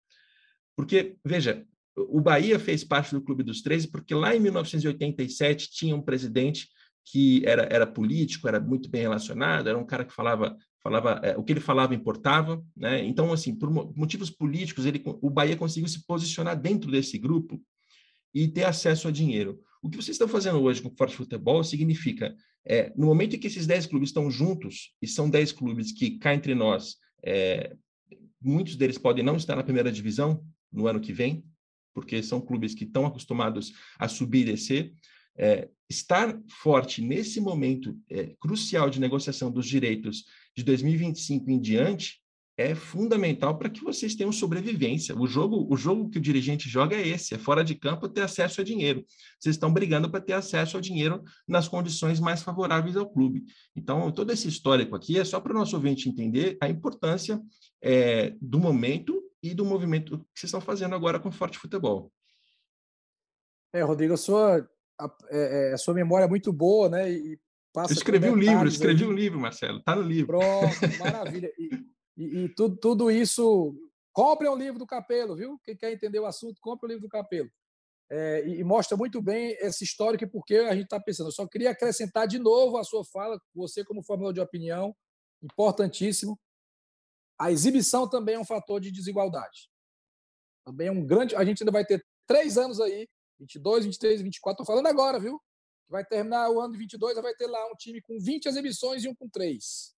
Porque, 0.74 1.16
veja, 1.24 1.64
o 2.08 2.20
Bahia 2.20 2.58
fez 2.58 2.84
parte 2.84 3.14
do 3.14 3.22
Clube 3.22 3.42
dos 3.42 3.62
13 3.62 3.88
porque 3.88 4.14
lá 4.14 4.34
em 4.34 4.40
1987 4.40 5.70
tinha 5.70 5.94
um 5.94 6.02
presidente 6.02 6.68
que 7.04 7.42
era, 7.46 7.66
era 7.70 7.86
político, 7.86 8.48
era 8.48 8.60
muito 8.60 8.90
bem 8.90 9.02
relacionado, 9.02 9.68
era 9.68 9.78
um 9.78 9.86
cara 9.86 10.04
que 10.04 10.12
falava 10.12 10.56
falava 10.80 11.20
é, 11.24 11.36
o 11.36 11.42
que 11.42 11.52
ele 11.52 11.60
falava 11.60 11.94
importava, 11.94 12.62
né? 12.76 13.04
Então 13.04 13.32
assim, 13.32 13.54
por 13.54 13.70
motivos 13.70 14.30
políticos, 14.30 14.86
ele 14.86 15.02
o 15.04 15.30
Bahia 15.30 15.56
conseguiu 15.56 15.88
se 15.88 16.04
posicionar 16.06 16.58
dentro 16.60 16.90
desse 16.90 17.18
grupo 17.18 17.60
e 18.34 18.46
ter 18.46 18.64
acesso 18.64 19.08
a 19.08 19.10
dinheiro. 19.10 19.60
O 19.82 19.88
que 19.88 19.96
vocês 19.96 20.14
estão 20.14 20.28
fazendo 20.28 20.60
hoje 20.60 20.82
com 20.82 20.88
o 20.88 20.96
Forte 20.96 21.16
Futebol 21.16 21.62
significa, 21.62 22.34
é, 22.64 22.92
no 22.96 23.06
momento 23.06 23.36
em 23.36 23.38
que 23.38 23.46
esses 23.46 23.66
10 23.66 23.86
clubes 23.86 24.10
estão 24.10 24.30
juntos, 24.30 24.94
e 25.00 25.06
são 25.06 25.30
10 25.30 25.52
clubes 25.52 25.92
que 25.92 26.18
cá 26.18 26.34
entre 26.34 26.54
nós, 26.54 26.96
é, 27.24 27.76
muitos 28.40 28.76
deles 28.76 28.98
podem 28.98 29.24
não 29.24 29.36
estar 29.36 29.56
na 29.56 29.62
primeira 29.62 29.90
divisão 29.90 30.44
no 30.72 30.86
ano 30.86 31.00
que 31.00 31.12
vem, 31.12 31.44
porque 31.98 32.22
são 32.22 32.40
clubes 32.40 32.74
que 32.74 32.84
estão 32.84 33.04
acostumados 33.04 33.72
a 33.98 34.06
subir 34.06 34.42
e 34.42 34.52
descer. 34.52 34.92
É, 35.36 35.68
estar 35.90 36.40
forte 36.48 37.02
nesse 37.02 37.40
momento 37.40 37.96
é, 38.08 38.34
crucial 38.40 38.88
de 38.88 39.00
negociação 39.00 39.50
dos 39.50 39.66
direitos 39.66 40.24
de 40.56 40.62
2025 40.62 41.50
em 41.50 41.60
diante 41.60 42.20
é 42.56 42.74
fundamental 42.74 43.56
para 43.56 43.70
que 43.70 43.82
vocês 43.82 44.16
tenham 44.16 44.32
sobrevivência. 44.32 45.16
O 45.16 45.26
jogo, 45.26 45.66
o 45.72 45.76
jogo 45.76 46.08
que 46.10 46.18
o 46.18 46.20
dirigente 46.20 46.68
joga 46.68 46.96
é 46.96 47.06
esse, 47.06 47.34
é 47.34 47.38
fora 47.38 47.64
de 47.64 47.74
campo 47.74 48.08
ter 48.08 48.22
acesso 48.22 48.60
a 48.60 48.64
dinheiro. 48.64 49.04
Vocês 49.38 49.54
estão 49.54 49.72
brigando 49.72 50.10
para 50.10 50.20
ter 50.20 50.32
acesso 50.32 50.76
ao 50.76 50.80
dinheiro 50.80 51.22
nas 51.46 51.68
condições 51.68 52.18
mais 52.18 52.42
favoráveis 52.42 52.96
ao 52.96 53.08
clube. 53.08 53.44
Então, 53.76 54.10
todo 54.10 54.32
esse 54.32 54.48
histórico 54.48 54.96
aqui 54.96 55.18
é 55.18 55.24
só 55.24 55.40
para 55.40 55.52
o 55.52 55.58
nosso 55.58 55.76
ouvinte 55.76 56.08
entender 56.08 56.56
a 56.60 56.68
importância 56.68 57.40
é, 57.82 58.34
do 58.40 58.58
momento 58.58 59.27
e 59.42 59.54
do 59.54 59.64
movimento 59.64 60.18
que 60.18 60.40
vocês 60.40 60.48
estão 60.48 60.60
fazendo 60.60 60.94
agora 60.94 61.20
com 61.20 61.28
o 61.28 61.32
Forte 61.32 61.58
Futebol. 61.58 62.12
É, 63.72 63.82
Rodrigo, 63.82 64.14
a 64.14 64.16
sua, 64.16 64.68
a, 64.98 65.16
é, 65.30 65.70
é, 65.70 65.72
a 65.74 65.78
sua 65.78 65.94
memória 65.94 66.24
é 66.24 66.28
muito 66.28 66.52
boa, 66.52 66.88
né? 66.88 67.10
E 67.10 67.38
passa 67.72 67.92
Eu 67.92 67.96
escrevi 67.96 68.30
um 68.30 68.36
livro, 68.36 68.66
escrevi 68.66 69.04
aí. 69.04 69.08
um 69.08 69.12
livro, 69.12 69.38
Marcelo, 69.38 69.78
está 69.78 69.94
no 69.94 70.02
livro. 70.02 70.38
Pronto, 70.38 70.76
maravilha. 70.98 71.52
E, 71.58 71.70
e, 72.16 72.38
e, 72.44 72.48
tudo, 72.54 72.76
tudo 72.76 73.10
isso. 73.10 73.74
Compre 74.12 74.48
o 74.48 74.56
livro 74.56 74.80
do 74.80 74.86
Capelo, 74.86 75.36
viu? 75.36 75.60
Quem 75.62 75.76
quer 75.76 75.92
entender 75.92 76.18
o 76.18 76.26
assunto, 76.26 76.60
compre 76.60 76.86
o 76.86 76.88
livro 76.88 77.02
do 77.02 77.08
Capelo. 77.08 77.48
É, 78.10 78.42
e, 78.48 78.60
e, 78.60 78.64
mostra 78.64 78.96
muito 78.96 79.20
bem 79.20 79.56
esse 79.60 79.84
histórico 79.84 80.24
e 80.24 80.26
por 80.26 80.44
que 80.44 80.56
a 80.56 80.74
gente 80.74 80.84
está 80.84 80.98
pensando. 80.98 81.28
Eu 81.28 81.32
só 81.32 81.46
queria 81.46 81.70
acrescentar 81.70 82.26
de 82.26 82.38
novo 82.38 82.78
a 82.78 82.84
sua 82.84 83.04
fala, 83.04 83.38
você, 83.54 83.84
como 83.84 84.02
formador 84.02 84.32
de 84.32 84.40
opinião, 84.40 84.96
importantíssimo. 85.42 86.38
A 87.38 87.52
exibição 87.52 88.08
também 88.08 88.34
é 88.34 88.38
um 88.38 88.44
fator 88.44 88.80
de 88.80 88.90
desigualdade. 88.90 89.70
Também 90.64 90.88
é 90.88 90.92
um 90.92 91.06
grande. 91.06 91.36
A 91.36 91.44
gente 91.44 91.62
ainda 91.62 91.70
vai 91.70 91.84
ter 91.84 92.04
três 92.26 92.58
anos 92.58 92.80
aí, 92.80 93.08
22, 93.38 93.86
23, 93.86 94.22
24. 94.22 94.54
Estou 94.54 94.66
falando 94.66 94.88
agora, 94.88 95.20
viu? 95.20 95.40
Vai 95.88 96.04
terminar 96.04 96.50
o 96.50 96.60
ano 96.60 96.72
de 96.72 96.78
22, 96.78 97.16
vai 97.16 97.34
ter 97.34 97.46
lá 97.46 97.64
um 97.70 97.76
time 97.76 98.02
com 98.02 98.18
20 98.18 98.46
exibições 98.46 99.04
e 99.04 99.08
um 99.08 99.14
com 99.14 99.28
três. 99.28 99.94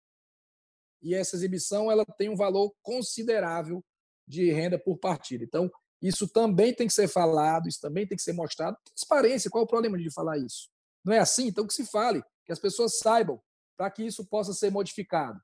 E 1.00 1.14
essa 1.14 1.36
exibição 1.36 1.90
ela 1.90 2.04
tem 2.04 2.28
um 2.28 2.36
valor 2.36 2.74
considerável 2.82 3.82
de 4.26 4.50
renda 4.50 4.78
por 4.78 4.98
partida. 4.98 5.44
Então, 5.44 5.70
isso 6.02 6.28
também 6.28 6.74
tem 6.74 6.88
que 6.88 6.92
ser 6.92 7.08
falado, 7.08 7.68
isso 7.68 7.80
também 7.80 8.06
tem 8.06 8.16
que 8.16 8.22
ser 8.22 8.32
mostrado. 8.32 8.76
Transparência, 8.84 9.48
qual 9.48 9.62
é 9.62 9.64
o 9.64 9.68
problema 9.68 9.96
de 9.96 10.12
falar 10.12 10.36
isso? 10.38 10.68
Não 11.04 11.14
é 11.14 11.20
assim? 11.20 11.46
Então, 11.46 11.66
que 11.66 11.72
se 11.72 11.86
fale, 11.86 12.22
que 12.44 12.52
as 12.52 12.58
pessoas 12.58 12.98
saibam, 12.98 13.40
para 13.76 13.90
que 13.90 14.02
isso 14.04 14.26
possa 14.26 14.52
ser 14.52 14.70
modificado 14.70 15.40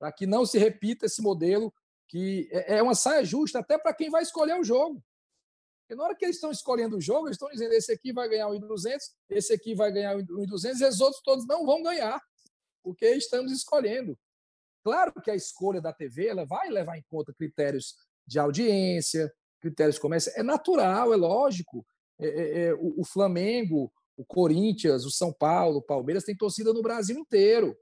para 0.00 0.10
que 0.10 0.26
não 0.26 0.46
se 0.46 0.58
repita 0.58 1.04
esse 1.04 1.20
modelo 1.20 1.72
que 2.08 2.48
é, 2.50 2.78
é 2.78 2.82
uma 2.82 2.94
saia 2.94 3.22
justa 3.22 3.58
até 3.58 3.78
para 3.78 3.94
quem 3.94 4.08
vai 4.08 4.22
escolher 4.22 4.58
o 4.58 4.64
jogo. 4.64 5.04
Porque 5.82 5.94
na 5.94 6.04
hora 6.04 6.16
que 6.16 6.24
eles 6.24 6.36
estão 6.36 6.50
escolhendo 6.50 6.96
o 6.96 7.00
jogo, 7.00 7.28
eles 7.28 7.34
estão 7.34 7.50
dizendo 7.50 7.72
esse 7.74 7.92
aqui 7.92 8.12
vai 8.12 8.28
ganhar 8.28 8.48
o 8.48 8.52
1.200, 8.52 8.98
esse 9.28 9.52
aqui 9.52 9.74
vai 9.74 9.92
ganhar 9.92 10.16
o 10.16 10.20
1.200 10.20 10.80
e 10.80 10.84
os 10.86 11.00
outros 11.00 11.22
todos 11.22 11.46
não 11.46 11.66
vão 11.66 11.82
ganhar, 11.82 12.20
porque 12.82 13.06
estamos 13.10 13.52
escolhendo. 13.52 14.18
Claro 14.82 15.12
que 15.22 15.30
a 15.30 15.34
escolha 15.34 15.80
da 15.80 15.92
TV 15.92 16.28
ela 16.28 16.46
vai 16.46 16.70
levar 16.70 16.96
em 16.96 17.04
conta 17.06 17.34
critérios 17.34 17.94
de 18.26 18.38
audiência, 18.38 19.30
critérios 19.60 19.98
comerciais. 19.98 20.38
É 20.38 20.42
natural, 20.42 21.12
é 21.12 21.16
lógico. 21.16 21.86
É, 22.18 22.26
é, 22.26 22.62
é, 22.64 22.74
o, 22.74 23.02
o 23.02 23.04
Flamengo, 23.04 23.92
o 24.16 24.24
Corinthians, 24.24 25.04
o 25.04 25.10
São 25.10 25.32
Paulo, 25.32 25.78
o 25.78 25.82
Palmeiras 25.82 26.24
tem 26.24 26.34
torcida 26.34 26.72
no 26.72 26.80
Brasil 26.80 27.18
inteiro. 27.18 27.76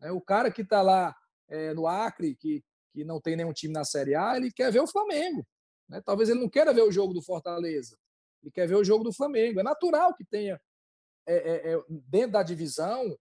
É, 0.00 0.12
o 0.12 0.20
cara 0.20 0.50
que 0.50 0.62
está 0.62 0.80
lá 0.80 1.16
é, 1.48 1.74
no 1.74 1.86
Acre, 1.86 2.34
que, 2.34 2.62
que 2.92 3.04
não 3.04 3.20
tem 3.20 3.36
nenhum 3.36 3.52
time 3.52 3.72
na 3.72 3.84
Série 3.84 4.14
A, 4.14 4.36
ele 4.36 4.50
quer 4.50 4.70
ver 4.70 4.80
o 4.80 4.86
Flamengo. 4.86 5.46
Né? 5.88 6.00
Talvez 6.04 6.28
ele 6.28 6.40
não 6.40 6.48
queira 6.48 6.72
ver 6.72 6.82
o 6.82 6.92
jogo 6.92 7.12
do 7.12 7.22
Fortaleza, 7.22 7.96
ele 8.42 8.52
quer 8.52 8.66
ver 8.66 8.76
o 8.76 8.84
jogo 8.84 9.04
do 9.04 9.12
Flamengo. 9.12 9.60
É 9.60 9.62
natural 9.62 10.14
que 10.14 10.24
tenha, 10.24 10.60
é, 11.26 11.72
é, 11.72 11.84
dentro 11.88 12.32
da 12.32 12.42
divisão, 12.42 13.16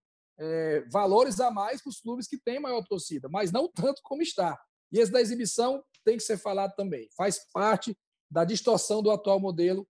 valores 0.92 1.40
a 1.40 1.50
mais 1.50 1.82
para 1.82 1.90
os 1.90 2.00
clubes 2.00 2.28
que 2.28 2.38
têm 2.38 2.60
maior 2.60 2.84
torcida, 2.84 3.28
mas 3.28 3.52
não 3.52 3.68
tanto 3.68 4.02
como 4.04 4.22
está. 4.22 4.56
E 4.92 5.00
esse 5.00 5.12
da 5.12 5.20
exibição 5.20 5.84
tem 6.06 6.16
que 6.16 6.24
ser 6.24 6.38
falado 6.38 6.76
também. 6.76 7.10
Faz 7.18 7.40
parte 7.52 7.98
da 8.30 8.46
distorção 8.46 9.02
do 9.02 9.10
atual 9.10 9.40
modelo 9.40 9.88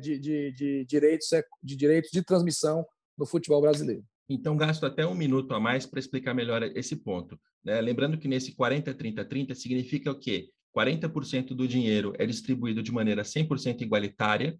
de, 0.00 0.18
de, 0.18 0.52
de, 0.52 0.84
direitos, 0.86 1.28
de 1.62 1.76
direitos 1.76 2.10
de 2.10 2.24
transmissão 2.24 2.82
no 3.18 3.26
futebol 3.26 3.60
brasileiro. 3.60 4.02
Então, 4.28 4.56
gasto 4.56 4.84
até 4.84 5.06
um 5.06 5.14
minuto 5.14 5.54
a 5.54 5.60
mais 5.60 5.86
para 5.86 5.98
explicar 5.98 6.34
melhor 6.34 6.62
esse 6.62 6.94
ponto. 6.94 7.38
Né? 7.68 7.82
Lembrando 7.82 8.16
que 8.16 8.26
nesse 8.26 8.52
40, 8.52 8.94
30, 8.94 9.24
30 9.26 9.54
significa 9.54 10.10
o 10.10 10.18
quê? 10.18 10.48
40% 10.74 11.48
do 11.48 11.68
dinheiro 11.68 12.14
é 12.18 12.24
distribuído 12.24 12.82
de 12.82 12.90
maneira 12.90 13.22
100% 13.22 13.82
igualitária, 13.82 14.58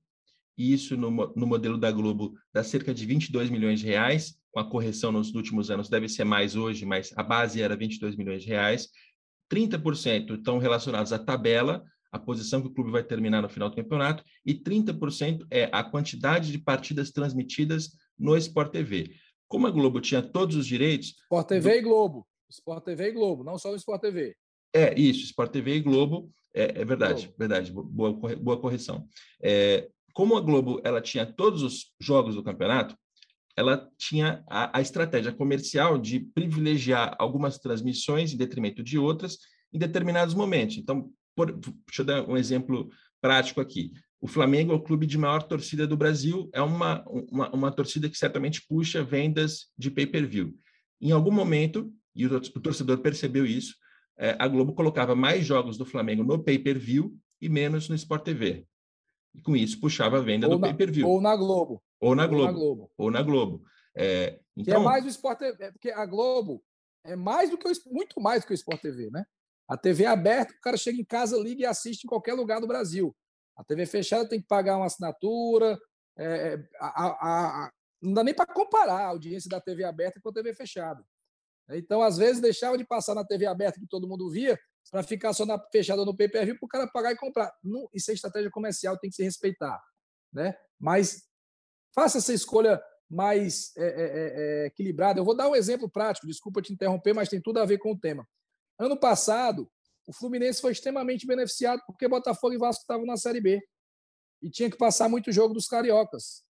e 0.58 0.74
isso 0.74 0.94
no, 0.94 1.10
no, 1.10 1.46
modelo 1.46 1.78
da 1.78 1.90
Globo 1.90 2.34
dá 2.52 2.62
cerca 2.62 2.92
de 2.92 3.06
22 3.06 3.48
milhões 3.48 3.80
de 3.80 3.86
reais, 3.86 4.36
com 4.50 4.60
a 4.60 4.68
correção 4.68 5.10
nos 5.10 5.34
últimos 5.34 5.70
anos 5.70 5.88
deve 5.88 6.06
ser 6.06 6.24
mais 6.24 6.54
hoje, 6.54 6.84
mas 6.84 7.14
a 7.16 7.22
base 7.22 7.62
era 7.62 7.76
22 7.76 8.14
milhões 8.14 8.42
de 8.42 8.48
reais. 8.48 8.88
30% 9.50 10.36
estão 10.36 10.58
relacionados 10.58 11.12
à 11.12 11.18
tabela, 11.18 11.82
a 12.12 12.18
posição 12.18 12.60
que 12.60 12.68
o 12.68 12.74
clube 12.74 12.90
vai 12.90 13.02
terminar 13.02 13.40
no 13.40 13.48
final 13.48 13.70
do 13.70 13.76
campeonato, 13.76 14.22
e 14.44 14.52
30% 14.52 15.46
é 15.50 15.70
a 15.72 15.82
quantidade 15.82 16.52
de 16.52 16.58
partidas 16.58 17.10
transmitidas 17.10 17.92
no 18.18 18.36
Sport 18.36 18.72
TV. 18.72 19.14
Como 19.46 19.66
a 19.66 19.70
Globo 19.70 19.98
tinha 19.98 20.20
todos 20.20 20.56
os 20.56 20.66
direitos. 20.66 21.14
Sport 21.22 21.48
TV 21.48 21.70
do... 21.70 21.76
e 21.76 21.82
Globo. 21.82 22.26
Sport 22.50 22.84
TV 22.84 23.08
e 23.08 23.12
Globo, 23.12 23.44
não 23.44 23.58
só 23.58 23.72
o 23.72 23.76
Sport 23.76 24.00
TV. 24.00 24.36
É, 24.74 24.98
isso, 24.98 25.24
Sport 25.24 25.50
TV 25.50 25.76
e 25.76 25.80
Globo, 25.80 26.30
é, 26.54 26.80
é 26.80 26.84
verdade, 26.84 27.22
Globo. 27.22 27.38
verdade, 27.38 27.72
boa, 27.72 28.12
boa 28.12 28.60
correção. 28.60 29.06
É, 29.42 29.88
como 30.12 30.36
a 30.36 30.40
Globo 30.40 30.80
ela 30.84 31.00
tinha 31.00 31.24
todos 31.24 31.62
os 31.62 31.92
jogos 32.00 32.34
do 32.34 32.42
campeonato, 32.42 32.96
ela 33.56 33.88
tinha 33.98 34.44
a, 34.48 34.78
a, 34.78 34.80
estratégia 34.80 35.32
comercial 35.32 35.98
de 35.98 36.20
privilegiar 36.20 37.16
algumas 37.18 37.58
transmissões 37.58 38.32
em 38.32 38.36
detrimento 38.36 38.84
de 38.84 38.98
outras 38.98 39.38
em 39.72 39.78
determinados 39.78 40.32
momentos. 40.32 40.76
Então, 40.76 41.10
por, 41.34 41.52
deixa 41.52 42.02
eu 42.02 42.04
dar 42.04 42.28
um 42.28 42.36
exemplo 42.36 42.88
prático 43.20 43.60
aqui. 43.60 43.92
O 44.20 44.26
Flamengo 44.26 44.72
é 44.72 44.74
o 44.76 44.82
clube 44.82 45.06
de 45.06 45.18
maior 45.18 45.42
torcida 45.42 45.86
do 45.86 45.96
Brasil, 45.96 46.48
é 46.52 46.62
uma, 46.62 47.04
uma, 47.08 47.50
uma 47.50 47.72
torcida 47.72 48.08
que 48.08 48.16
certamente 48.16 48.64
puxa 48.68 49.02
vendas 49.02 49.66
de 49.76 49.90
pay-per-view. 49.90 50.54
Em 51.00 51.12
algum 51.12 51.30
momento, 51.30 51.92
e 52.18 52.26
o, 52.26 52.40
torcedor 52.40 52.98
percebeu 52.98 53.46
isso, 53.46 53.76
é, 54.18 54.36
a 54.38 54.48
Globo 54.48 54.74
colocava 54.74 55.14
mais 55.14 55.46
jogos 55.46 55.78
do 55.78 55.86
Flamengo 55.86 56.24
no 56.24 56.42
pay-per-view 56.42 57.16
e 57.40 57.48
menos 57.48 57.88
no 57.88 57.94
Sport 57.94 58.24
TV. 58.24 58.66
E 59.34 59.40
com 59.40 59.54
isso 59.54 59.80
puxava 59.80 60.18
a 60.18 60.20
venda 60.20 60.48
ou 60.48 60.56
do 60.56 60.60
pay-per-view. 60.60 61.06
Ou 61.06 61.20
na 61.20 61.36
Globo. 61.36 61.80
Ou 62.00 62.16
na 62.16 62.26
Globo. 62.26 62.42
Ou 62.42 62.52
na 62.52 62.52
Globo. 62.52 62.90
Ou 62.98 63.10
na 63.10 63.22
Globo. 63.22 63.62
É, 63.94 64.40
então... 64.56 64.64
Que 64.64 64.70
é 64.70 64.74
então 64.74 64.82
mais 64.82 65.04
o 65.04 65.08
Sport 65.08 65.38
TV, 65.38 65.64
é 65.64 65.70
porque 65.70 65.90
a 65.92 66.04
Globo 66.04 66.60
é 67.04 67.14
mais 67.14 67.50
do 67.50 67.56
que 67.56 67.68
o, 67.68 67.72
muito 67.92 68.20
mais 68.20 68.42
do 68.42 68.48
que 68.48 68.52
o 68.52 68.54
Sport 68.54 68.80
TV, 68.80 69.10
né? 69.10 69.24
A 69.68 69.76
TV 69.76 70.04
é 70.04 70.08
aberta, 70.08 70.52
o 70.52 70.60
cara 70.60 70.76
chega 70.76 71.00
em 71.00 71.04
casa, 71.04 71.38
liga 71.38 71.62
e 71.62 71.66
assiste 71.66 72.04
em 72.04 72.08
qualquer 72.08 72.34
lugar 72.34 72.60
do 72.60 72.66
Brasil. 72.66 73.14
A 73.56 73.62
TV 73.62 73.86
fechada 73.86 74.28
tem 74.28 74.40
que 74.40 74.46
pagar 74.46 74.76
uma 74.76 74.86
assinatura. 74.86 75.78
É 76.16 76.58
a, 76.80 77.04
a, 77.04 77.66
a, 77.66 77.72
não 78.02 78.14
dá 78.14 78.24
nem 78.24 78.34
para 78.34 78.52
comparar 78.52 79.02
a 79.02 79.08
audiência 79.08 79.48
da 79.48 79.60
TV 79.60 79.84
aberta 79.84 80.20
com 80.20 80.30
a 80.30 80.32
TV 80.32 80.54
fechada. 80.54 81.04
Então, 81.70 82.02
às 82.02 82.16
vezes, 82.16 82.40
deixava 82.40 82.78
de 82.78 82.86
passar 82.86 83.14
na 83.14 83.24
TV 83.24 83.46
aberta 83.46 83.78
que 83.78 83.86
todo 83.86 84.08
mundo 84.08 84.30
via 84.30 84.58
para 84.90 85.02
ficar 85.02 85.32
só 85.32 85.44
na 85.44 85.58
fechada 85.70 86.04
no 86.04 86.16
pay-per-view 86.16 86.58
para 86.58 86.66
o 86.66 86.68
cara 86.68 86.86
pagar 86.90 87.12
e 87.12 87.16
comprar. 87.16 87.52
Não, 87.62 87.88
isso 87.92 88.10
é 88.10 88.14
estratégia 88.14 88.50
comercial, 88.50 88.98
tem 88.98 89.10
que 89.10 89.16
se 89.16 89.22
respeitar. 89.22 89.78
né? 90.32 90.54
Mas 90.78 91.24
faça 91.94 92.18
essa 92.18 92.32
escolha 92.32 92.80
mais 93.10 93.72
é, 93.76 93.86
é, 93.86 94.62
é, 94.64 94.66
equilibrada. 94.66 95.20
Eu 95.20 95.24
vou 95.24 95.36
dar 95.36 95.48
um 95.48 95.56
exemplo 95.56 95.90
prático, 95.90 96.26
desculpa 96.26 96.62
te 96.62 96.72
interromper, 96.72 97.14
mas 97.14 97.28
tem 97.28 97.40
tudo 97.40 97.58
a 97.58 97.64
ver 97.64 97.78
com 97.78 97.92
o 97.92 97.98
tema. 97.98 98.26
Ano 98.78 98.98
passado, 98.98 99.70
o 100.06 100.12
Fluminense 100.12 100.60
foi 100.60 100.72
extremamente 100.72 101.26
beneficiado 101.26 101.82
porque 101.86 102.08
Botafogo 102.08 102.54
e 102.54 102.58
Vasco 102.58 102.82
estavam 102.82 103.06
na 103.06 103.16
Série 103.16 103.40
B 103.40 103.60
e 104.42 104.50
tinha 104.50 104.70
que 104.70 104.76
passar 104.76 105.08
muito 105.08 105.32
jogo 105.32 105.54
dos 105.54 105.66
cariocas. 105.66 106.44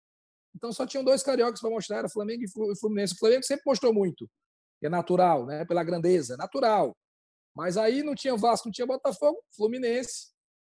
Então 0.55 0.71
só 0.71 0.85
tinham 0.85 1.03
dois 1.03 1.23
cariocas 1.23 1.61
para 1.61 1.69
mostrar, 1.69 1.97
era 1.99 2.09
Flamengo 2.09 2.43
e 2.43 2.77
Fluminense. 2.77 3.13
O 3.13 3.17
Flamengo 3.17 3.43
sempre 3.43 3.63
mostrou 3.65 3.93
muito, 3.93 4.29
é 4.85 4.89
natural, 4.89 5.45
né? 5.45 5.65
Pela 5.65 5.83
grandeza, 5.83 6.33
é 6.35 6.37
natural. 6.37 6.95
Mas 7.55 7.77
aí 7.77 8.03
não 8.03 8.15
tinha 8.15 8.35
Vasco, 8.35 8.67
não 8.67 8.71
tinha 8.73 8.87
Botafogo, 8.87 9.43
Fluminense. 9.55 10.29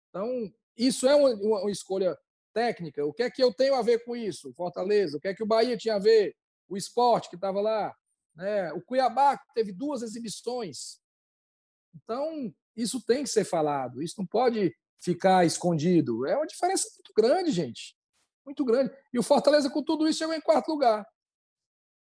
Então 0.10 0.52
isso 0.78 1.08
é 1.08 1.16
uma, 1.16 1.30
uma 1.34 1.72
escolha 1.72 2.18
técnica. 2.54 3.06
O 3.06 3.14
que 3.14 3.24
é 3.24 3.30
que 3.30 3.43
eu 3.43 3.54
tenho 3.54 3.76
a 3.76 3.82
ver 3.82 4.04
com 4.06 4.16
isso? 4.16 4.54
Fortaleza. 4.54 5.18
O 5.18 5.20
que 5.20 5.28
é 5.28 5.34
que 5.34 5.43
o 5.43 5.47
Bahia 5.47 5.78
tinha 5.78 5.95
a 5.95 6.00
ver? 6.00 6.36
O 6.68 6.78
esporte 6.78 7.30
que 7.30 7.36
estava 7.36 7.60
lá. 7.60 7.93
Né? 8.36 8.72
O 8.74 8.82
Cuiabá 8.82 9.38
que 9.38 9.54
teve 9.54 9.74
duas 9.74 10.02
exibições. 10.02 11.00
Então, 11.93 12.54
isso 12.76 13.04
tem 13.06 13.24
que 13.24 13.30
ser 13.30 13.43
falado. 13.43 14.02
Isso 14.02 14.16
não 14.18 14.26
pode 14.26 14.74
ficar 15.02 15.45
escondido. 15.45 16.26
É 16.26 16.36
uma 16.36 16.47
diferença 16.47 16.88
muito 16.95 17.14
grande, 17.16 17.52
gente. 17.52 17.95
Muito 18.45 18.64
grande. 18.64 18.95
E 19.14 19.20
o 19.20 19.24
Fortaleza, 19.24 19.70
com 19.70 19.84
tudo 19.84 20.08
isso, 20.08 20.20
chegou 20.20 20.34
em 20.34 20.41
quarto 20.41 20.70
lugar 20.70 21.06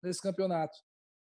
nesse 0.03 0.21
campeonato. 0.21 0.77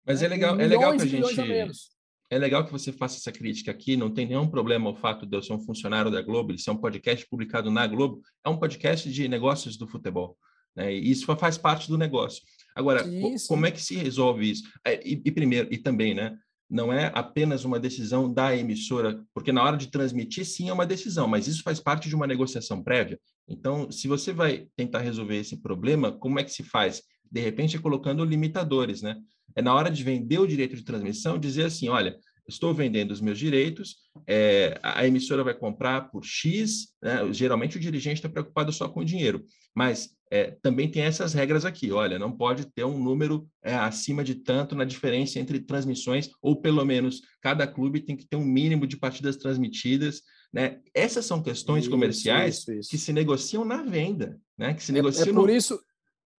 Mas 0.06 0.22
é 0.22 0.30
né? 0.30 0.36
legal, 0.36 0.60
é 0.60 0.68
legal 0.68 0.96
que 0.96 1.04
a 1.04 1.06
gente. 1.06 1.90
É 2.32 2.38
legal 2.38 2.64
que 2.64 2.72
você 2.72 2.92
faça 2.92 3.18
essa 3.18 3.32
crítica 3.32 3.72
aqui, 3.72 3.98
não 3.98 4.12
tem 4.14 4.28
nenhum 4.28 4.48
problema 4.48 4.88
o 4.92 4.96
fato 4.96 5.26
de 5.26 5.36
eu 5.36 5.42
ser 5.42 5.54
um 5.54 5.60
funcionário 5.60 6.12
da 6.12 6.22
Globo, 6.22 6.52
ele 6.52 6.60
ser 6.60 6.70
um 6.70 6.78
podcast 6.78 7.28
publicado 7.28 7.72
na 7.72 7.88
Globo, 7.88 8.22
é 8.46 8.50
um 8.50 8.58
podcast 8.58 9.12
de 9.12 9.28
negócios 9.28 9.78
do 9.78 9.88
futebol. 9.88 10.38
Né? 10.76 10.94
E 10.94 11.10
isso 11.10 11.26
faz 11.36 11.58
parte 11.58 11.88
do 11.88 11.98
negócio. 11.98 12.44
Agora, 12.76 13.06
isso. 13.08 13.48
como 13.48 13.66
é 13.66 13.72
que 13.72 13.82
se 13.82 13.96
resolve 13.96 14.50
isso? 14.50 14.64
É, 14.86 15.06
e, 15.08 15.22
e, 15.26 15.32
primeiro, 15.32 15.68
e 15.72 15.78
também, 15.78 16.14
né? 16.14 16.38
Não 16.70 16.94
é 16.94 17.12
apenas 17.16 17.66
uma 17.66 17.80
decisão 17.80 18.32
da 18.32 18.56
emissora, 18.56 19.26
porque 19.34 19.52
na 19.52 19.64
hora 19.64 19.76
de 19.76 19.88
transmitir, 19.88 20.46
sim, 20.46 20.70
é 20.70 20.74
uma 20.74 20.86
decisão, 20.86 21.28
mas 21.28 21.48
isso 21.48 21.64
faz 21.64 21.80
parte 21.80 22.08
de 22.08 22.16
uma 22.16 22.28
negociação 22.28 22.84
prévia. 22.84 23.20
Então, 23.48 23.92
se 23.92 24.08
você 24.08 24.32
vai 24.32 24.68
tentar 24.76 25.00
resolver 25.00 25.38
esse 25.38 25.58
problema, 25.58 26.12
como 26.12 26.40
é 26.40 26.44
que 26.44 26.52
se 26.52 26.62
faz? 26.62 27.02
De 27.30 27.42
repente, 27.42 27.80
colocando 27.80 28.24
limitadores, 28.24 29.02
né? 29.02 29.18
É 29.56 29.62
na 29.62 29.74
hora 29.74 29.90
de 29.90 30.04
vender 30.04 30.40
o 30.40 30.48
direito 30.48 30.76
de 30.76 30.84
transmissão, 30.84 31.38
dizer 31.38 31.66
assim: 31.66 31.90
olha, 31.90 32.18
estou 32.50 32.74
vendendo 32.74 33.12
os 33.12 33.22
meus 33.22 33.38
direitos, 33.38 33.98
é, 34.28 34.80
a 34.82 35.06
emissora 35.06 35.44
vai 35.44 35.54
comprar 35.54 36.10
por 36.10 36.26
X, 36.26 36.90
né? 37.02 37.32
geralmente 37.32 37.78
o 37.78 37.80
dirigente 37.80 38.16
está 38.16 38.30
preocupado 38.30 38.74
só 38.74 38.90
com 38.90 39.02
o 39.02 39.06
dinheiro, 39.06 39.46
mas 39.74 40.10
é, 40.32 40.52
também 40.62 40.90
tem 40.90 41.04
essas 41.04 41.34
regras 41.34 41.66
aqui, 41.66 41.92
olha, 41.92 42.20
não 42.20 42.32
pode 42.32 42.66
ter 42.66 42.84
um 42.84 43.02
número 43.02 43.48
é, 43.64 43.76
acima 43.76 44.24
de 44.24 44.36
tanto 44.36 44.76
na 44.76 44.84
diferença 44.84 45.40
entre 45.40 45.60
transmissões, 45.60 46.30
ou 46.42 46.60
pelo 46.60 46.84
menos 46.86 47.22
cada 47.42 47.66
clube 47.66 48.02
tem 48.02 48.16
que 48.16 48.28
ter 48.28 48.36
um 48.36 48.46
mínimo 48.46 48.86
de 48.86 48.98
partidas 48.98 49.38
transmitidas, 49.38 50.22
né? 50.52 50.80
Essas 50.94 51.26
são 51.26 51.42
questões 51.42 51.84
isso, 51.84 51.92
comerciais 51.92 52.60
isso, 52.60 52.74
isso. 52.74 52.90
que 52.90 52.98
se 52.98 53.14
negociam 53.14 53.64
na 53.64 53.84
venda, 53.84 54.40
né? 54.58 54.74
Que 54.74 54.84
se 54.84 54.92
negociam 54.92 55.28
é, 55.28 55.30
é 55.30 55.34
por 55.34 55.48
no... 55.48 55.56
isso 55.56 55.80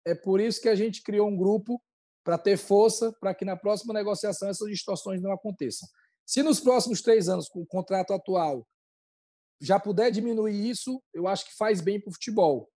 é 0.07 0.15
por 0.15 0.41
isso 0.41 0.61
que 0.63 0.69
a 0.69 0.75
gente 0.75 1.03
criou 1.03 1.29
um 1.29 1.37
grupo 1.37 1.81
para 2.25 2.39
ter 2.39 2.57
força 2.57 3.13
para 3.21 3.35
que 3.35 3.45
na 3.45 3.57
próxima 3.57 3.95
negociação 3.95 4.49
essas 4.49 4.69
distorções 4.69 5.21
não 5.21 5.33
aconteçam. 5.33 5.89
Se 6.27 6.43
nos 6.43 6.61
próximos 6.61 7.03
três 7.03 7.29
anos, 7.29 7.49
com 7.49 7.61
o 7.61 7.67
contrato 7.67 8.13
atual, 8.13 8.67
já 9.61 9.79
puder 9.79 10.11
diminuir 10.11 10.69
isso, 10.69 11.03
eu 11.13 11.27
acho 11.27 11.45
que 11.47 11.57
faz 11.57 11.81
bem 11.81 12.01
para 12.01 12.11
o 12.11 12.13
futebol. 12.13 12.71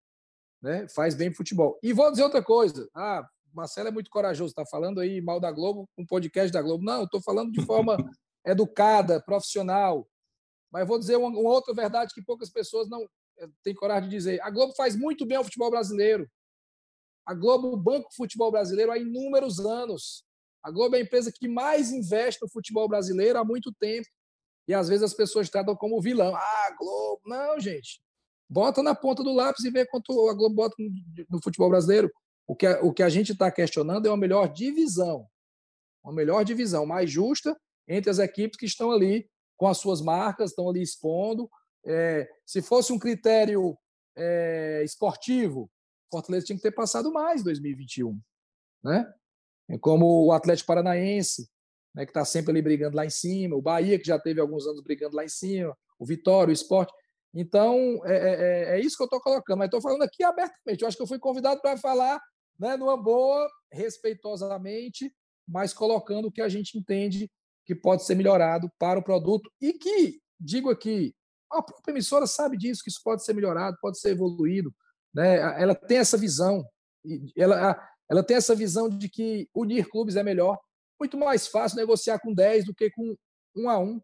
Né? 0.60 0.88
Faz 0.88 1.14
bem 1.14 1.28
para 1.28 1.34
o 1.34 1.36
futebol. 1.38 1.78
E 1.82 1.92
vou 1.92 2.10
dizer 2.10 2.24
outra 2.24 2.42
coisa. 2.42 2.88
Ah, 2.94 3.26
Marcelo 3.52 3.88
é 3.88 3.92
muito 3.92 4.10
corajoso, 4.10 4.50
está 4.50 4.66
falando 4.66 5.00
aí 5.00 5.20
mal 5.20 5.38
da 5.38 5.52
Globo, 5.52 5.88
um 5.96 6.04
podcast 6.04 6.52
da 6.52 6.60
Globo. 6.60 6.84
Não, 6.84 7.04
estou 7.04 7.22
falando 7.22 7.52
de 7.52 7.64
forma 7.64 7.96
educada, 8.44 9.22
profissional. 9.22 10.06
Mas 10.70 10.86
vou 10.86 10.98
dizer 10.98 11.16
uma, 11.16 11.28
uma 11.28 11.50
outra 11.50 11.72
verdade 11.72 12.12
que 12.12 12.22
poucas 12.22 12.50
pessoas 12.50 12.88
não 12.88 13.08
eh, 13.38 13.48
têm 13.62 13.74
coragem 13.74 14.08
de 14.08 14.16
dizer. 14.16 14.42
A 14.42 14.50
Globo 14.50 14.74
faz 14.74 14.96
muito 14.96 15.24
bem 15.24 15.36
ao 15.36 15.44
futebol 15.44 15.70
brasileiro. 15.70 16.28
A 17.26 17.34
Globo 17.34 17.76
banca 17.76 18.08
o 18.08 18.14
futebol 18.14 18.50
brasileiro 18.50 18.92
há 18.92 18.98
inúmeros 18.98 19.58
anos. 19.60 20.24
A 20.62 20.70
Globo 20.70 20.96
é 20.96 20.98
a 20.98 21.02
empresa 21.02 21.32
que 21.32 21.48
mais 21.48 21.90
investe 21.90 22.42
no 22.42 22.48
futebol 22.48 22.88
brasileiro 22.88 23.38
há 23.38 23.44
muito 23.44 23.72
tempo. 23.72 24.06
E 24.66 24.74
às 24.74 24.88
vezes 24.88 25.02
as 25.02 25.14
pessoas 25.14 25.50
tratam 25.50 25.76
como 25.76 26.00
vilão. 26.00 26.34
Ah, 26.34 26.76
Globo. 26.78 27.20
Não, 27.26 27.60
gente. 27.60 28.00
Bota 28.48 28.82
na 28.82 28.94
ponta 28.94 29.22
do 29.22 29.32
lápis 29.32 29.64
e 29.64 29.70
vê 29.70 29.86
quanto 29.86 30.28
a 30.28 30.34
Globo 30.34 30.54
bota 30.54 30.74
no 31.30 31.42
futebol 31.42 31.68
brasileiro. 31.68 32.10
O 32.46 32.54
que 32.54 32.66
a, 32.66 32.80
o 32.82 32.92
que 32.92 33.02
a 33.02 33.08
gente 33.08 33.32
está 33.32 33.50
questionando 33.50 34.06
é 34.06 34.10
uma 34.10 34.16
melhor 34.16 34.52
divisão. 34.52 35.26
Uma 36.02 36.12
melhor 36.12 36.44
divisão, 36.44 36.84
mais 36.84 37.10
justa 37.10 37.56
entre 37.88 38.10
as 38.10 38.18
equipes 38.18 38.58
que 38.58 38.66
estão 38.66 38.90
ali 38.90 39.28
com 39.56 39.66
as 39.66 39.78
suas 39.78 40.00
marcas, 40.00 40.50
estão 40.50 40.68
ali 40.68 40.82
expondo. 40.82 41.48
É, 41.86 42.28
se 42.46 42.62
fosse 42.62 42.92
um 42.92 42.98
critério 42.98 43.76
é, 44.16 44.82
esportivo, 44.84 45.70
Fortaleza 46.18 46.46
tinha 46.46 46.56
que 46.56 46.62
ter 46.62 46.72
passado 46.72 47.12
mais 47.12 47.40
em 47.40 47.44
2021, 47.44 48.20
né? 48.82 49.12
É 49.68 49.78
como 49.78 50.26
o 50.26 50.32
Atlético 50.32 50.66
Paranaense, 50.66 51.48
né, 51.94 52.04
que 52.04 52.10
está 52.10 52.24
sempre 52.24 52.50
ali 52.50 52.60
brigando 52.60 52.96
lá 52.96 53.06
em 53.06 53.10
cima, 53.10 53.56
o 53.56 53.62
Bahia, 53.62 53.98
que 53.98 54.06
já 54.06 54.18
teve 54.18 54.40
alguns 54.40 54.66
anos 54.66 54.82
brigando 54.82 55.16
lá 55.16 55.24
em 55.24 55.28
cima, 55.28 55.76
o 55.98 56.04
Vitória, 56.04 56.50
o 56.50 56.52
Esporte. 56.52 56.92
Então, 57.32 58.00
é, 58.04 58.14
é, 58.14 58.34
é, 58.74 58.76
é 58.76 58.80
isso 58.80 58.96
que 58.96 59.02
eu 59.02 59.06
estou 59.06 59.20
colocando, 59.20 59.58
mas 59.58 59.66
estou 59.66 59.80
falando 59.80 60.02
aqui 60.02 60.22
abertamente. 60.22 60.82
Eu 60.82 60.88
acho 60.88 60.96
que 60.96 61.02
eu 61.02 61.06
fui 61.06 61.18
convidado 61.18 61.60
para 61.60 61.76
falar 61.76 62.20
né, 62.58 62.76
numa 62.76 62.96
boa, 62.96 63.48
respeitosamente, 63.72 65.12
mas 65.46 65.72
colocando 65.72 66.28
o 66.28 66.32
que 66.32 66.42
a 66.42 66.48
gente 66.48 66.78
entende 66.78 67.30
que 67.64 67.74
pode 67.74 68.04
ser 68.04 68.14
melhorado 68.14 68.70
para 68.78 68.98
o 68.98 69.02
produto 69.02 69.50
e 69.60 69.72
que, 69.72 70.20
digo 70.38 70.70
aqui, 70.70 71.14
a 71.50 71.62
própria 71.62 71.92
emissora 71.92 72.26
sabe 72.26 72.56
disso, 72.56 72.82
que 72.82 72.90
isso 72.90 73.00
pode 73.02 73.24
ser 73.24 73.34
melhorado, 73.34 73.78
pode 73.80 73.98
ser 73.98 74.10
evoluído. 74.10 74.74
Né? 75.14 75.36
Ela 75.60 75.74
tem 75.74 75.98
essa 75.98 76.16
visão, 76.16 76.66
ela, 77.36 77.88
ela 78.10 78.22
tem 78.22 78.36
essa 78.36 78.54
visão 78.54 78.88
de 78.88 79.08
que 79.08 79.48
unir 79.54 79.88
clubes 79.88 80.16
é 80.16 80.22
melhor. 80.22 80.58
Muito 80.98 81.16
mais 81.16 81.46
fácil 81.46 81.76
negociar 81.76 82.18
com 82.18 82.32
10 82.32 82.66
do 82.66 82.74
que 82.74 82.90
com 82.90 83.16
um 83.56 83.68
a 83.68 83.78
um. 83.78 84.00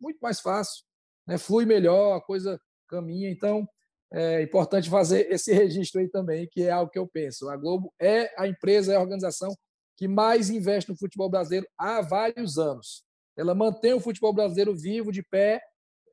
Muito 0.00 0.18
mais 0.20 0.40
fácil. 0.40 0.84
Né? 1.26 1.38
Flui 1.38 1.64
melhor, 1.64 2.16
a 2.16 2.20
coisa 2.20 2.60
caminha. 2.88 3.30
Então, 3.30 3.68
é 4.12 4.42
importante 4.42 4.88
fazer 4.88 5.28
esse 5.32 5.52
registro 5.52 6.00
aí 6.00 6.08
também, 6.08 6.48
que 6.50 6.62
é 6.62 6.70
algo 6.70 6.90
que 6.90 6.98
eu 6.98 7.06
penso. 7.06 7.48
A 7.48 7.56
Globo 7.56 7.92
é 8.00 8.32
a 8.40 8.46
empresa, 8.46 8.92
é 8.92 8.96
a 8.96 9.00
organização 9.00 9.54
que 9.96 10.06
mais 10.06 10.48
investe 10.48 10.90
no 10.90 10.96
futebol 10.96 11.28
brasileiro 11.28 11.66
há 11.76 12.00
vários 12.00 12.56
anos. 12.56 13.04
Ela 13.36 13.54
mantém 13.54 13.94
o 13.94 14.00
futebol 14.00 14.32
brasileiro 14.32 14.74
vivo, 14.74 15.10
de 15.10 15.22
pé, 15.22 15.60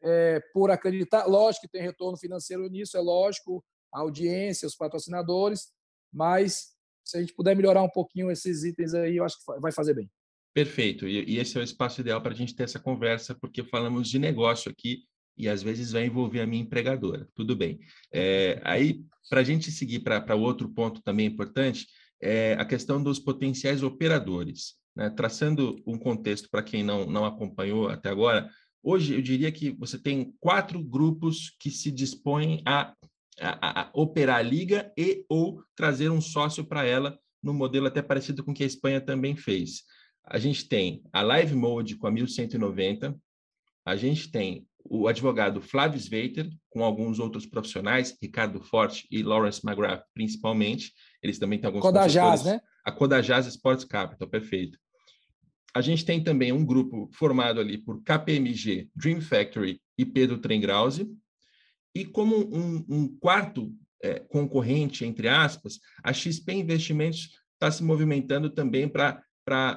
é, 0.03 0.39
por 0.53 0.71
acreditar. 0.71 1.25
Lógico 1.25 1.65
que 1.65 1.71
tem 1.71 1.81
retorno 1.81 2.17
financeiro 2.17 2.67
nisso, 2.67 2.97
é 2.97 2.99
lógico, 2.99 3.63
a 3.95 4.01
audiência, 4.01 4.67
os 4.67 4.75
patrocinadores, 4.75 5.69
mas 6.13 6.75
se 7.03 7.17
a 7.17 7.21
gente 7.21 7.33
puder 7.33 7.55
melhorar 7.55 7.81
um 7.81 7.89
pouquinho 7.89 8.29
esses 8.29 8.63
itens 8.63 8.93
aí, 8.93 9.17
eu 9.17 9.23
acho 9.23 9.37
que 9.37 9.59
vai 9.61 9.71
fazer 9.71 9.93
bem. 9.93 10.09
Perfeito. 10.53 11.07
E, 11.07 11.37
esse 11.37 11.57
é 11.57 11.61
o 11.61 11.63
espaço 11.63 12.01
ideal 12.01 12.21
para 12.21 12.33
a 12.33 12.35
gente 12.35 12.55
ter 12.55 12.63
essa 12.63 12.79
conversa, 12.79 13.35
porque 13.35 13.63
falamos 13.63 14.09
de 14.09 14.19
negócio 14.19 14.71
aqui 14.71 15.03
e 15.37 15.47
às 15.47 15.61
vezes 15.61 15.91
vai 15.91 16.05
envolver 16.05 16.41
a 16.41 16.47
minha 16.47 16.61
empregadora. 16.61 17.27
Tudo 17.35 17.55
bem. 17.55 17.79
É, 18.11 18.59
aí, 18.63 19.03
para 19.29 19.41
a 19.41 19.43
gente 19.43 19.71
seguir 19.71 19.99
para 19.99 20.35
outro 20.35 20.69
ponto 20.69 21.01
também 21.01 21.27
importante, 21.27 21.87
é 22.21 22.53
a 22.53 22.65
questão 22.65 23.01
dos 23.01 23.19
potenciais 23.19 23.83
operadores. 23.83 24.75
Né? 24.95 25.09
Traçando 25.09 25.81
um 25.85 25.97
contexto 25.97 26.49
para 26.49 26.63
quem 26.63 26.83
não, 26.83 27.05
não 27.05 27.25
acompanhou 27.25 27.89
até 27.89 28.09
agora, 28.09 28.49
hoje 28.81 29.13
eu 29.13 29.21
diria 29.21 29.51
que 29.51 29.71
você 29.71 29.99
tem 29.99 30.33
quatro 30.39 30.81
grupos 30.81 31.53
que 31.59 31.69
se 31.69 31.91
dispõem 31.91 32.61
a 32.65 32.95
a, 33.39 33.81
a 33.81 33.91
operar 33.93 34.37
a 34.37 34.41
liga 34.41 34.91
e 34.97 35.25
ou 35.29 35.63
trazer 35.75 36.09
um 36.09 36.21
sócio 36.21 36.63
para 36.63 36.85
ela 36.85 37.17
no 37.41 37.53
modelo 37.53 37.87
até 37.87 38.01
parecido 38.01 38.43
com 38.43 38.51
o 38.51 38.53
que 38.53 38.63
a 38.63 38.67
Espanha 38.67 38.99
também 38.99 39.35
fez. 39.35 39.83
A 40.25 40.39
gente 40.39 40.67
tem 40.67 41.03
a 41.13 41.21
Live 41.21 41.55
Mode 41.55 41.95
com 41.95 42.07
a 42.07 42.11
1190, 42.11 43.15
a 43.85 43.95
gente 43.95 44.31
tem 44.31 44.67
o 44.83 45.07
advogado 45.07 45.61
Flávio 45.61 45.99
Sveiter, 45.99 46.49
com 46.69 46.83
alguns 46.83 47.19
outros 47.19 47.45
profissionais, 47.45 48.15
Ricardo 48.21 48.59
Forte 48.61 49.07
e 49.11 49.23
Lawrence 49.23 49.61
McGrath, 49.63 50.03
principalmente. 50.13 50.93
Eles 51.21 51.39
também 51.39 51.59
têm 51.59 51.67
alguns 51.67 51.81
Codajaz, 51.81 52.43
né? 52.43 52.59
A 52.83 52.91
Codajaz 52.91 53.47
Sports 53.47 53.83
Capital, 53.83 54.27
perfeito. 54.27 54.77
A 55.73 55.81
gente 55.81 56.05
tem 56.05 56.23
também 56.23 56.51
um 56.51 56.65
grupo 56.65 57.09
formado 57.13 57.59
ali 57.59 57.77
por 57.77 58.01
KPMG, 58.03 58.89
Dream 58.95 59.21
Factory 59.21 59.81
e 59.97 60.05
Pedro 60.05 60.37
Trengrause. 60.37 61.07
E 61.95 62.03
como 62.03 62.35
um, 62.35 62.85
um 62.89 63.07
quarto 63.07 63.73
é, 64.03 64.19
concorrente, 64.19 65.05
entre 65.05 65.29
aspas, 65.29 65.79
a 66.03 66.11
XP 66.11 66.53
Investimentos 66.53 67.29
está 67.53 67.71
se 67.71 67.83
movimentando 67.83 68.49
também 68.49 68.87
para 68.87 69.23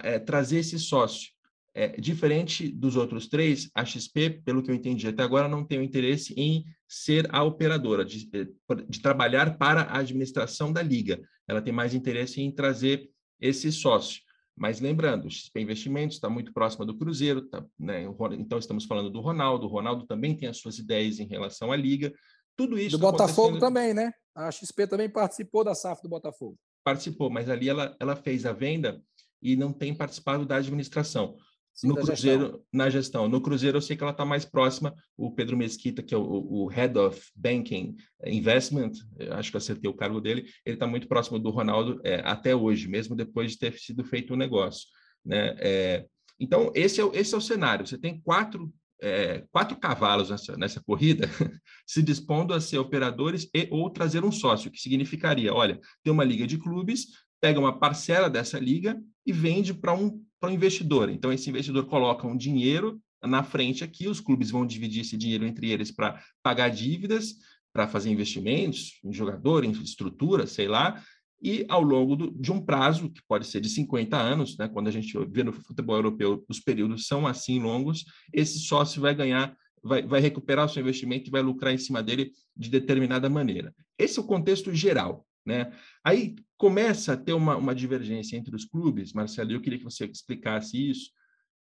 é, 0.02 0.18
trazer 0.18 0.58
esse 0.58 0.78
sócio. 0.78 1.30
É, 1.74 1.88
diferente 2.00 2.68
dos 2.68 2.96
outros 2.96 3.28
três, 3.28 3.70
a 3.72 3.84
XP, 3.84 4.42
pelo 4.44 4.64
que 4.64 4.70
eu 4.70 4.74
entendi 4.74 5.06
até 5.06 5.22
agora, 5.22 5.48
não 5.48 5.64
tem 5.64 5.78
o 5.78 5.82
interesse 5.82 6.34
em 6.36 6.64
ser 6.88 7.28
a 7.32 7.44
operadora, 7.44 8.04
de, 8.04 8.28
eh, 8.32 8.48
de 8.88 9.00
trabalhar 9.00 9.56
para 9.56 9.82
a 9.82 9.98
administração 9.98 10.72
da 10.72 10.82
liga. 10.82 11.20
Ela 11.46 11.62
tem 11.62 11.72
mais 11.72 11.94
interesse 11.94 12.40
em 12.40 12.50
trazer 12.50 13.08
esse 13.40 13.70
sócio. 13.70 14.20
Mas 14.58 14.80
lembrando, 14.80 15.26
o 15.26 15.30
XP 15.30 15.60
Investimentos 15.60 16.16
está 16.16 16.28
muito 16.28 16.52
próxima 16.52 16.84
do 16.84 16.96
Cruzeiro, 16.96 17.42
tá, 17.42 17.64
né? 17.78 18.04
então 18.32 18.58
estamos 18.58 18.84
falando 18.84 19.08
do 19.08 19.20
Ronaldo. 19.20 19.66
O 19.66 19.70
Ronaldo 19.70 20.04
também 20.06 20.36
tem 20.36 20.48
as 20.48 20.56
suas 20.58 20.78
ideias 20.78 21.20
em 21.20 21.26
relação 21.26 21.70
à 21.70 21.76
liga. 21.76 22.12
Tudo 22.56 22.76
isso. 22.76 22.98
Do 22.98 23.04
tá 23.04 23.12
Botafogo 23.12 23.58
também, 23.60 23.94
né? 23.94 24.12
A 24.34 24.50
XP 24.50 24.88
também 24.88 25.08
participou 25.08 25.62
da 25.62 25.74
SAF 25.74 26.02
do 26.02 26.08
Botafogo. 26.08 26.58
Participou, 26.84 27.30
mas 27.30 27.48
ali 27.48 27.68
ela, 27.68 27.96
ela 28.00 28.16
fez 28.16 28.44
a 28.44 28.52
venda 28.52 29.00
e 29.40 29.54
não 29.54 29.72
tem 29.72 29.94
participado 29.94 30.44
da 30.44 30.56
administração. 30.56 31.36
Sim, 31.78 31.86
no 31.86 31.94
Cruzeiro, 31.94 32.42
gestão. 32.42 32.64
na 32.72 32.90
gestão. 32.90 33.28
No 33.28 33.40
Cruzeiro, 33.40 33.76
eu 33.76 33.80
sei 33.80 33.96
que 33.96 34.02
ela 34.02 34.10
está 34.10 34.24
mais 34.24 34.44
próxima. 34.44 34.92
O 35.16 35.30
Pedro 35.30 35.56
Mesquita, 35.56 36.02
que 36.02 36.12
é 36.12 36.18
o, 36.18 36.22
o, 36.24 36.66
Head 36.66 36.98
of 36.98 37.30
Banking 37.36 37.94
Investment, 38.26 38.94
acho 39.30 39.52
que 39.52 39.56
acertei 39.56 39.88
o 39.88 39.94
cargo 39.94 40.20
dele, 40.20 40.50
ele 40.66 40.74
está 40.74 40.88
muito 40.88 41.06
próximo 41.06 41.38
do 41.38 41.50
Ronaldo 41.50 42.00
é, 42.02 42.16
até 42.24 42.54
hoje, 42.54 42.88
mesmo 42.88 43.14
depois 43.14 43.52
de 43.52 43.58
ter 43.58 43.78
sido 43.78 44.02
feito 44.02 44.32
o 44.32 44.34
um 44.34 44.36
negócio. 44.36 44.88
Né? 45.24 45.54
É, 45.60 46.06
então, 46.40 46.72
esse 46.74 47.00
é, 47.00 47.08
esse 47.12 47.32
é 47.32 47.38
o 47.38 47.40
cenário. 47.40 47.86
Você 47.86 47.96
tem 47.96 48.20
quatro, 48.22 48.74
é, 49.00 49.44
quatro 49.52 49.76
cavalos 49.76 50.30
nessa, 50.30 50.56
nessa 50.56 50.82
corrida 50.82 51.30
se 51.86 52.02
dispondo 52.02 52.54
a 52.54 52.60
ser 52.60 52.78
operadores 52.78 53.48
e 53.54 53.68
ou 53.70 53.88
trazer 53.88 54.24
um 54.24 54.32
sócio, 54.32 54.68
que 54.68 54.80
significaria, 54.80 55.54
olha, 55.54 55.78
ter 56.02 56.10
uma 56.10 56.24
liga 56.24 56.44
de 56.44 56.58
clubes, 56.58 57.06
pega 57.40 57.60
uma 57.60 57.78
parcela 57.78 58.28
dessa 58.28 58.58
liga 58.58 59.00
e 59.24 59.32
vende 59.32 59.72
para 59.72 59.94
um 59.94 60.20
para 60.40 60.50
o 60.50 60.52
investidor. 60.52 61.10
Então, 61.10 61.32
esse 61.32 61.48
investidor 61.50 61.86
coloca 61.86 62.26
um 62.26 62.36
dinheiro 62.36 63.00
na 63.22 63.42
frente 63.42 63.82
aqui, 63.82 64.06
os 64.06 64.20
clubes 64.20 64.50
vão 64.50 64.66
dividir 64.66 65.02
esse 65.02 65.16
dinheiro 65.16 65.44
entre 65.44 65.70
eles 65.70 65.90
para 65.90 66.22
pagar 66.42 66.68
dívidas, 66.68 67.34
para 67.72 67.88
fazer 67.88 68.10
investimentos 68.10 69.00
em 69.04 69.12
jogador, 69.12 69.64
em 69.64 69.72
estrutura, 69.72 70.46
sei 70.46 70.68
lá, 70.68 71.02
e 71.40 71.64
ao 71.68 71.82
longo 71.82 72.16
do, 72.16 72.30
de 72.30 72.50
um 72.50 72.60
prazo, 72.60 73.10
que 73.10 73.22
pode 73.26 73.46
ser 73.46 73.60
de 73.60 73.68
50 73.68 74.16
anos, 74.16 74.56
né, 74.56 74.68
quando 74.68 74.88
a 74.88 74.90
gente 74.90 75.16
vê 75.30 75.42
no 75.42 75.52
futebol 75.52 75.96
europeu, 75.96 76.44
os 76.48 76.58
períodos 76.58 77.06
são 77.06 77.26
assim 77.26 77.60
longos, 77.60 78.04
esse 78.32 78.58
sócio 78.58 79.00
vai 79.00 79.14
ganhar, 79.14 79.56
vai, 79.82 80.02
vai 80.02 80.20
recuperar 80.20 80.66
o 80.66 80.68
seu 80.68 80.82
investimento 80.82 81.28
e 81.28 81.30
vai 81.30 81.42
lucrar 81.42 81.72
em 81.72 81.78
cima 81.78 82.02
dele 82.02 82.32
de 82.56 82.68
determinada 82.68 83.28
maneira. 83.28 83.72
Esse 83.96 84.18
é 84.18 84.22
o 84.22 84.26
contexto 84.26 84.74
geral. 84.74 85.24
Né? 85.46 85.72
Aí 86.04 86.34
começa 86.58 87.12
a 87.12 87.16
ter 87.16 87.32
uma, 87.32 87.56
uma 87.56 87.74
divergência 87.74 88.36
entre 88.36 88.54
os 88.54 88.64
clubes, 88.64 89.12
Marcelo, 89.12 89.52
eu 89.52 89.60
queria 89.60 89.78
que 89.78 89.84
você 89.84 90.04
explicasse 90.04 90.90
isso, 90.90 91.10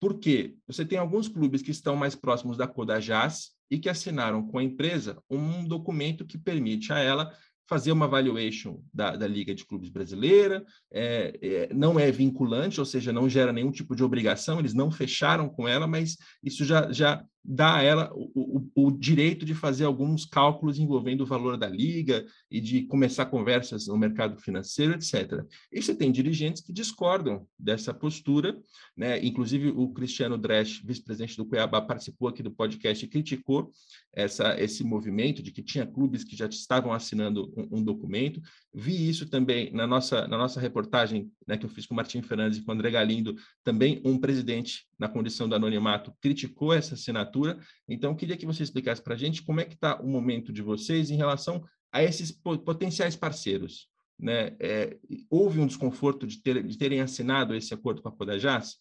porque 0.01 0.57
você 0.67 0.85
tem 0.85 0.99
alguns 0.99 1.29
clubes 1.29 1.63
que 1.63 1.71
estão 1.71 1.95
mais 1.95 2.17
próximos 2.17 2.57
da 2.57 2.67
Codajás 2.67 3.53
e 3.71 3.79
que 3.79 3.89
assinaram 3.89 4.45
com 4.47 4.59
a 4.59 4.63
empresa 4.63 5.23
um 5.31 5.65
documento 5.65 6.27
que 6.27 6.37
permite 6.37 6.93
a 6.93 6.99
ela 6.99 7.33
fazer 7.69 7.93
uma 7.93 8.09
valuation 8.09 8.83
da, 8.93 9.17
da 9.17 9.27
Liga 9.27 9.55
de 9.55 9.65
Clubes 9.65 9.89
Brasileira, 9.89 10.65
é, 10.91 11.39
é, 11.41 11.73
não 11.73 11.99
é 11.99 12.11
vinculante, 12.11 12.81
ou 12.81 12.85
seja, 12.85 13.13
não 13.13 13.29
gera 13.29 13.53
nenhum 13.53 13.71
tipo 13.71 13.95
de 13.95 14.03
obrigação, 14.03 14.59
eles 14.59 14.75
não 14.75 14.91
fecharam 14.91 15.49
com 15.49 15.69
ela, 15.69 15.87
mas 15.87 16.17
isso 16.43 16.65
já, 16.65 16.93
já 16.93 17.25
dá 17.45 17.77
a 17.77 17.83
ela 17.83 18.13
o, 18.15 18.69
o, 18.75 18.87
o, 18.87 18.91
direito 18.91 19.45
de 19.45 19.55
fazer 19.55 19.85
alguns 19.85 20.25
cálculos 20.25 20.79
envolvendo 20.79 21.23
o 21.23 21.27
valor 21.27 21.57
da 21.57 21.69
liga 21.69 22.25
e 22.51 22.61
de 22.61 22.83
começar 22.83 23.27
conversas 23.27 23.87
no 23.87 23.97
mercado 23.97 24.41
financeiro, 24.41 24.95
etc. 24.95 25.45
E 25.73 25.83
você 25.83 25.95
tem 25.95 26.13
dirigentes 26.13 26.63
que 26.63 26.73
discordam 26.73 27.47
dessa 27.59 27.93
postura, 27.93 28.57
né? 28.97 29.25
inclusive 29.25 29.71
o 29.71 29.89
Cristiano 29.93 30.39
Dresch, 30.39 30.83
vice-presidente 30.85 31.37
do 31.37 31.47
Cuiabá, 31.47 31.81
participou 31.81 32.29
aqui 32.29 32.43
do 32.43 32.51
podcast 32.51 33.05
e 33.05 33.09
criticou 33.09 33.73
essa, 34.15 34.61
esse 34.61 34.85
movimento 34.85 35.43
de 35.43 35.51
que 35.51 35.63
tinha 35.63 35.87
clubes 35.87 36.23
que 36.23 36.37
já 36.37 36.47
estavam 36.47 36.93
assinando 36.93 37.53
um, 37.57 37.79
um 37.79 37.83
documento. 37.83 38.41
Vi 38.75 39.09
isso 39.09 39.29
também 39.29 39.71
na 39.71 39.87
nossa, 39.87 40.27
na 40.27 40.39
nossa 40.39 40.59
reportagem 40.59 41.31
né, 41.47 41.59
que 41.59 41.67
eu 41.67 41.69
fiz 41.69 41.85
com 41.85 41.93
o 41.93 41.97
Martim 41.97 42.23
Fernandes 42.23 42.59
e 42.59 42.63
com 42.63 42.73
o 42.73 42.75
André 42.75 42.91
Galindo, 42.91 43.37
também 43.63 44.01
um 44.03 44.19
presidente 44.19 44.89
na 44.99 45.09
condição 45.09 45.47
do 45.47 45.55
anonimato 45.55 46.15
criticou 46.23 46.73
essa 46.73 46.95
assinatura. 46.95 47.59
Então, 47.87 48.17
queria 48.17 48.37
que 48.37 48.47
você 48.47 48.63
explicasse 48.63 49.03
para 49.03 49.15
a 49.15 49.19
gente 49.19 49.43
como 49.43 49.61
é 49.61 49.67
que 49.67 49.75
está 49.75 50.01
o 50.01 50.07
momento 50.07 50.51
de 50.51 50.63
vocês 50.63 51.11
em 51.11 51.17
relação 51.17 51.63
a 51.93 52.03
esses 52.03 52.33
potenciais 52.33 53.15
parceiros. 53.15 53.91
Né? 54.19 54.57
É, 54.59 54.99
houve 55.29 55.61
um 55.61 55.67
desconforto 55.67 56.27
de, 56.27 56.41
ter, 56.41 56.67
de 56.67 56.79
terem 56.79 57.03
assinado 57.03 57.55
esse 57.55 57.75
acordo 57.75 58.01
com 58.01 58.09
a 58.09 58.13
Codajás? 58.13 58.79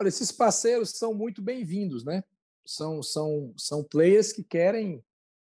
Olha, 0.00 0.08
esses 0.08 0.30
parceiros 0.30 0.90
são 0.90 1.12
muito 1.12 1.42
bem-vindos, 1.42 2.04
né? 2.04 2.22
São, 2.64 3.02
são, 3.02 3.54
são 3.56 3.82
players 3.82 4.32
que 4.32 4.44
querem 4.44 5.02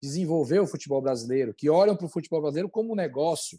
desenvolver 0.03 0.61
o 0.61 0.67
futebol 0.67 1.03
brasileiro, 1.03 1.55
que 1.55 1.69
olham 1.69 1.97
para 1.97 2.07
o 2.07 2.11
futebol 2.11 2.41
brasileiro 2.41 2.69
como 2.69 2.93
um 2.93 2.97
negócio. 2.97 3.59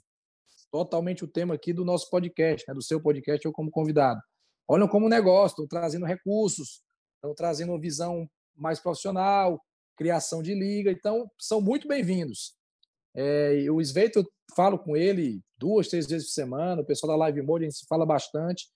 Totalmente 0.72 1.24
o 1.24 1.28
tema 1.28 1.56
aqui 1.56 1.74
do 1.74 1.86
nosso 1.86 2.10
podcast, 2.10 2.66
né? 2.68 2.74
do 2.74 2.82
seu 2.82 3.02
podcast, 3.02 3.46
eu 3.46 3.52
como 3.52 3.70
convidado 3.70 4.22
olham 4.72 4.88
como 4.88 5.10
negócio, 5.10 5.56
estão 5.56 5.68
trazendo 5.68 6.06
recursos, 6.06 6.82
estão 7.16 7.36
trazendo 7.36 7.74
uma 7.74 7.80
visão 7.80 8.26
mais 8.56 8.80
profissional, 8.80 9.62
criação 9.98 10.42
de 10.42 10.54
liga, 10.54 10.90
então 10.90 11.30
são 11.38 11.60
muito 11.60 11.90
bem-vindos. 11.90 12.56
É, 13.14 13.66
o 13.70 13.82
Sveito, 13.82 14.20
eu 14.20 14.26
falo 14.56 14.80
com 14.80 14.96
ele 14.96 15.42
duas, 15.58 15.90
três 15.90 16.08
vezes 16.08 16.30
por 16.30 16.34
semana, 16.34 16.82
o 16.82 16.86
pessoal 16.86 17.12
da 17.12 17.18
Live 17.26 17.42
Mode, 17.42 17.66
a 17.66 17.70
gente 17.70 17.80
se 17.80 17.86
fala 17.86 18.06
bastante. 18.06 18.70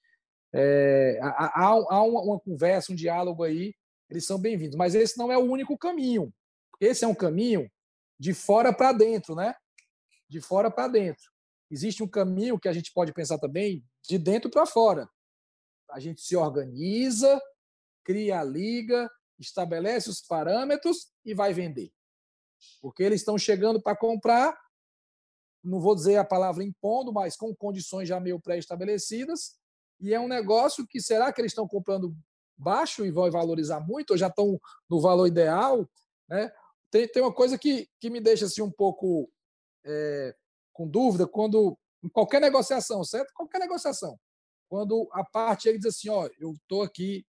É, 0.53 1.18
há, 1.22 1.66
há 1.66 2.03
uma, 2.03 2.22
uma, 2.22 2.39
conversa, 2.41 2.91
um 2.91 2.95
diálogo 2.95 3.43
aí, 3.43 3.74
eles 4.09 4.26
são 4.26 4.38
bem-vindos, 4.38 4.76
mas 4.76 4.95
esse 4.95 5.18
não 5.18 5.32
é 5.32 5.38
o 5.38 5.49
único 5.49 5.78
caminho. 5.78 6.30
Esse 6.80 7.05
é 7.05 7.07
um 7.07 7.15
caminho 7.15 7.69
de 8.19 8.34
fora 8.34 8.73
para 8.73 8.91
dentro, 8.91 9.36
né? 9.36 9.55
De 10.30 10.41
fora 10.41 10.69
para 10.71 10.88
dentro. 10.88 11.32
Existe 11.69 12.03
um 12.03 12.07
caminho 12.07 12.59
que 12.59 12.67
a 12.67 12.73
gente 12.73 12.91
pode 12.93 13.13
pensar 13.13 13.38
também 13.38 13.84
de 14.07 14.17
dentro 14.17 14.49
para 14.49 14.65
fora 14.65 15.09
a 15.89 15.99
gente 15.99 16.21
se 16.21 16.36
organiza, 16.36 17.41
cria 18.03 18.39
a 18.39 18.43
liga, 18.43 19.09
estabelece 19.39 20.09
os 20.09 20.21
parâmetros 20.21 21.11
e 21.23 21.34
vai 21.34 21.53
vender. 21.53 21.91
Porque 22.82 23.03
eles 23.03 23.21
estão 23.21 23.38
chegando 23.38 23.82
para 23.82 23.97
comprar, 23.97 24.57
não 25.63 25.80
vou 25.80 25.95
dizer 25.95 26.17
a 26.17 26.26
palavra 26.26 26.63
impondo, 26.63 27.11
mas 27.11 27.36
com 27.36 27.55
condições 27.55 28.07
já 28.07 28.19
meio 28.19 28.39
pré-estabelecidas, 28.39 29.55
e 29.99 30.13
é 30.13 30.19
um 30.19 30.28
negócio 30.28 30.86
que 30.86 31.01
será 31.01 31.32
que 31.32 31.41
eles 31.41 31.51
estão 31.51 31.67
comprando 31.67 32.15
baixo 32.57 33.05
e 33.05 33.11
vão 33.11 33.30
valorizar 33.32 33.80
muito, 33.80 34.11
ou 34.11 34.17
já 34.17 34.28
estão 34.28 34.59
no 34.89 35.01
valor 35.01 35.28
ideal? 35.28 35.89
Né? 36.28 36.51
Tem, 36.96 37.08
tem 37.10 37.22
uma 37.22 37.34
coisa 37.34 37.58
que, 37.58 37.89
que 38.00 38.10
me 38.10 38.22
deixa 38.22 38.46
assim, 38.46 38.62
um 38.62 38.72
pouco 38.72 39.30
é, 39.84 40.34
com 40.72 40.88
dúvida 40.88 41.28
quando 41.28 41.78
em 42.02 42.08
qualquer 42.08 42.39
negociação, 42.39 43.04
certo? 43.04 43.34
Qualquer 43.34 43.60
negociação 43.60 44.18
quando 44.68 45.08
a 45.12 45.24
parte 45.24 45.68
ele 45.68 45.78
diz 45.78 45.88
assim, 45.88 46.10
ó, 46.10 46.30
eu 46.39 46.54
estou 46.54 46.82
aqui 46.82 47.26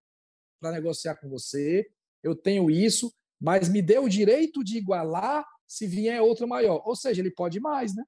para 0.61 0.73
negociar 0.73 1.17
com 1.17 1.29
você, 1.29 1.89
eu 2.23 2.35
tenho 2.35 2.71
isso, 2.71 3.13
mas 3.41 3.69
me 3.69 3.83
dê 3.83 3.99
o 3.99 4.09
direito 4.09 4.65
de 4.65 4.79
igualar 4.79 5.45
se 5.67 5.87
vier 5.87 6.23
outro 6.23 6.49
maior. 6.49 6.83
Ou 6.87 6.97
seja, 6.97 7.21
ele 7.21 7.31
pode 7.31 7.61
mais, 7.61 7.95
né? 7.95 8.05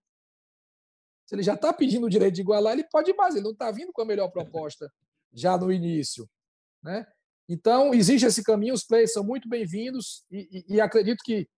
Se 1.27 1.35
ele 1.35 1.43
já 1.43 1.55
está 1.55 1.73
pedindo 1.73 2.07
o 2.07 2.11
direito 2.11 2.35
de 2.35 2.41
igualar, 2.41 2.73
ele 2.73 2.89
pode 2.89 3.13
mais, 3.15 3.35
ele 3.35 3.45
não 3.45 3.53
está 3.53 3.71
vindo 3.71 3.93
com 3.93 4.01
a 4.01 4.07
melhor 4.07 4.31
proposta 4.31 4.91
já 5.33 5.59
no 5.59 5.71
início. 5.71 6.29
Né? 6.83 7.07
Então, 7.49 7.95
existe 7.95 8.27
esse 8.27 8.43
caminho, 8.43 8.75
os 8.75 8.85
players 8.85 9.13
são 9.13 9.25
muito 9.25 9.49
bem-vindos 9.49 10.25
e, 10.31 10.65
e, 10.69 10.75
e, 10.75 10.81
acredito 10.81 11.23
que 11.25 11.49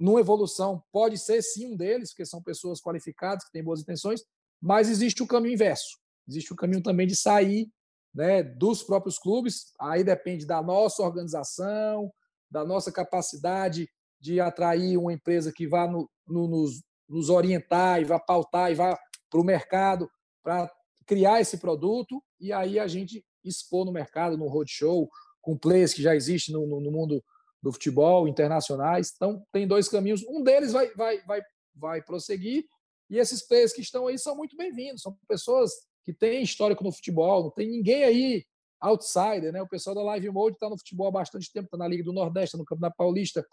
numa 0.00 0.20
evolução 0.20 0.82
pode 0.90 1.18
ser 1.18 1.42
sim 1.42 1.72
um 1.72 1.76
deles, 1.76 2.10
porque 2.10 2.24
são 2.24 2.42
pessoas 2.42 2.80
qualificadas, 2.80 3.44
que 3.44 3.52
têm 3.52 3.62
boas 3.62 3.80
intenções, 3.80 4.22
mas 4.60 4.88
existe 4.88 5.22
o 5.22 5.26
caminho 5.26 5.52
inverso. 5.52 5.98
Existe 6.26 6.52
o 6.52 6.56
caminho 6.56 6.82
também 6.82 7.06
de 7.06 7.14
sair 7.14 7.68
né, 8.14 8.42
dos 8.42 8.82
próprios 8.82 9.18
clubes. 9.18 9.72
Aí 9.78 10.02
depende 10.02 10.46
da 10.46 10.62
nossa 10.62 11.02
organização, 11.02 12.10
da 12.50 12.64
nossa 12.64 12.90
capacidade 12.90 13.88
de 14.20 14.40
atrair 14.40 14.96
uma 14.96 15.12
empresa 15.12 15.52
que 15.52 15.66
vá 15.66 15.86
no, 15.86 16.08
no, 16.26 16.48
nos, 16.48 16.82
nos 17.08 17.28
orientar 17.28 18.00
e 18.00 18.04
vá 18.04 18.18
pautar 18.18 18.70
e 18.72 18.74
vá 18.74 18.98
para 19.30 19.40
o 19.40 19.44
mercado 19.44 20.10
para 20.42 20.70
criar 21.06 21.40
esse 21.40 21.58
produto 21.58 22.22
e 22.40 22.52
aí 22.52 22.78
a 22.78 22.86
gente 22.86 23.24
expor 23.44 23.84
no 23.84 23.92
mercado, 23.92 24.36
no 24.36 24.48
roadshow, 24.48 25.08
com 25.40 25.56
players 25.56 25.94
que 25.94 26.02
já 26.02 26.14
existem 26.14 26.54
no, 26.54 26.66
no, 26.66 26.80
no, 26.80 26.90
mundo 26.90 27.22
do 27.62 27.72
futebol, 27.72 28.28
internacionais. 28.28 29.12
Então, 29.14 29.42
tem 29.52 29.66
dois 29.66 29.88
caminhos. 29.88 30.22
Um 30.28 30.42
deles 30.42 30.72
vai, 30.72 30.92
vai, 30.94 31.22
vai, 31.24 31.42
vai 31.74 32.02
prosseguir 32.02 32.64
e 33.10 33.18
esses 33.18 33.42
players 33.42 33.72
que 33.72 33.80
estão 33.80 34.06
aí 34.06 34.18
são 34.18 34.36
muito 34.36 34.56
bem-vindos. 34.56 35.02
São 35.02 35.16
pessoas 35.26 35.72
que 36.04 36.12
tem 36.12 36.42
histórico 36.42 36.84
no 36.84 36.92
futebol, 36.92 37.44
não 37.44 37.50
tem 37.50 37.68
ninguém 37.68 38.04
aí 38.04 38.44
outsider, 38.80 39.52
né? 39.52 39.62
O 39.62 39.68
pessoal 39.68 39.96
da 39.96 40.02
Live 40.02 40.30
Mode 40.30 40.56
está 40.56 40.68
no 40.68 40.78
futebol 40.78 41.08
há 41.08 41.10
bastante 41.10 41.50
tempo, 41.52 41.66
está 41.66 41.76
na 41.76 41.88
Liga 41.88 42.04
do 42.04 42.12
Nordeste, 42.12 42.52
tá 42.52 42.58
no 42.58 42.64
Campeonato 42.64 42.96
Paulista. 42.96 43.44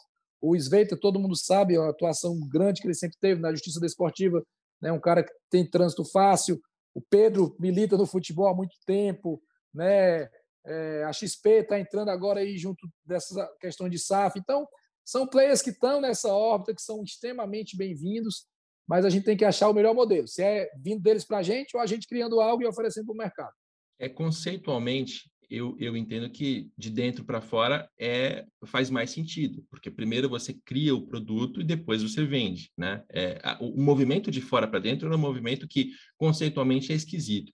O 0.41 0.55
Sveita, 0.55 0.97
todo 0.97 1.19
mundo 1.19 1.35
sabe 1.35 1.77
a 1.77 1.89
atuação 1.89 2.37
grande 2.47 2.81
que 2.81 2.87
ele 2.87 2.93
sempre 2.93 3.17
teve 3.19 3.41
na 3.41 3.51
Justiça 3.51 3.79
Desportiva, 3.79 4.43
né? 4.81 4.91
Um 4.91 4.99
cara 4.99 5.23
que 5.23 5.31
tem 5.49 5.67
trânsito 5.67 6.03
fácil. 6.05 6.61
O 6.93 7.01
Pedro 7.01 7.55
milita 7.59 7.97
no 7.97 8.05
futebol 8.05 8.47
há 8.47 8.53
muito 8.53 8.75
tempo, 8.85 9.41
né? 9.75 10.27
É, 10.65 11.03
a 11.03 11.13
XP 11.13 11.49
está 11.49 11.79
entrando 11.79 12.09
agora 12.09 12.39
aí 12.39 12.57
junto 12.57 12.89
dessa 13.05 13.47
questão 13.59 13.87
de 13.87 13.99
SAF. 13.99 14.39
Então, 14.39 14.67
são 15.03 15.27
players 15.27 15.61
que 15.61 15.69
estão 15.69 16.01
nessa 16.01 16.33
órbita, 16.33 16.73
que 16.73 16.81
são 16.81 17.03
extremamente 17.03 17.77
bem-vindos, 17.77 18.47
mas 18.87 19.05
a 19.05 19.09
gente 19.09 19.25
tem 19.25 19.37
que 19.37 19.45
achar 19.45 19.69
o 19.69 19.73
melhor 19.73 19.93
modelo. 19.93 20.27
Se 20.27 20.41
é 20.41 20.69
vindo 20.81 21.01
deles 21.03 21.23
para 21.23 21.39
a 21.39 21.43
gente 21.43 21.75
ou 21.75 21.81
a 21.81 21.85
gente 21.85 22.07
criando 22.07 22.41
algo 22.41 22.63
e 22.63 22.65
oferecendo 22.65 23.05
para 23.05 23.13
o 23.13 23.17
mercado. 23.17 23.53
É 23.99 24.09
conceitualmente, 24.09 25.29
eu, 25.49 25.75
eu 25.79 25.95
entendo 25.95 26.29
que 26.29 26.71
de 26.75 26.89
dentro 26.89 27.23
para 27.23 27.39
fora 27.39 27.87
é 27.99 28.45
faz 28.65 28.89
mais 28.89 29.11
sentido, 29.11 29.63
porque 29.69 29.91
primeiro 29.91 30.27
você 30.27 30.53
cria 30.65 30.95
o 30.95 31.05
produto 31.05 31.61
e 31.61 31.63
depois 31.63 32.01
você 32.01 32.25
vende, 32.25 32.71
né? 32.75 33.03
É, 33.09 33.39
o 33.61 33.79
movimento 33.81 34.31
de 34.31 34.41
fora 34.41 34.67
para 34.67 34.79
dentro 34.79 35.11
é 35.11 35.15
um 35.15 35.19
movimento 35.19 35.67
que 35.67 35.91
conceitualmente 36.17 36.91
é 36.91 36.95
esquisito. 36.95 37.51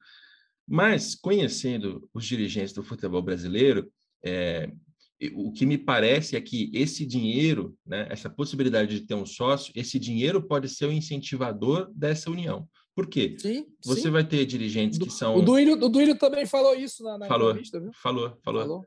Mas 0.72 1.16
conhecendo 1.16 2.08
os 2.14 2.26
dirigentes 2.26 2.72
do 2.72 2.82
futebol 2.82 3.22
brasileiro, 3.22 3.92
é, 4.24 4.72
o 5.34 5.52
que 5.52 5.66
me 5.66 5.78
parece 5.78 6.38
é 6.38 6.42
que 6.42 6.72
esse 6.74 7.06
dinheiro, 7.06 7.76
né, 7.86 8.08
essa 8.10 8.30
possibilidade 8.30 8.98
de 8.98 9.06
ter 9.06 9.14
um 9.14 9.26
sócio, 9.26 9.74
esse 9.76 10.00
dinheiro 10.00 10.42
pode 10.42 10.70
ser 10.70 10.86
o 10.86 10.92
incentivador 10.92 11.92
dessa 11.94 12.32
união. 12.32 12.68
Por 12.96 13.08
quê? 13.08 13.36
Sim, 13.38 13.66
Você 13.84 14.04
sim. 14.04 14.10
vai 14.10 14.24
ter 14.24 14.46
dirigentes 14.46 14.98
que 14.98 15.10
são. 15.10 15.36
O 15.36 15.42
Duílio, 15.42 15.74
o 15.74 15.90
Duílio 15.90 16.18
também 16.18 16.46
falou 16.46 16.74
isso 16.74 17.04
na, 17.04 17.18
na 17.18 17.28
falou, 17.28 17.50
entrevista, 17.50 17.80
viu? 17.80 17.92
Falou, 17.94 18.38
falou. 18.44 18.62
falou. 18.62 18.86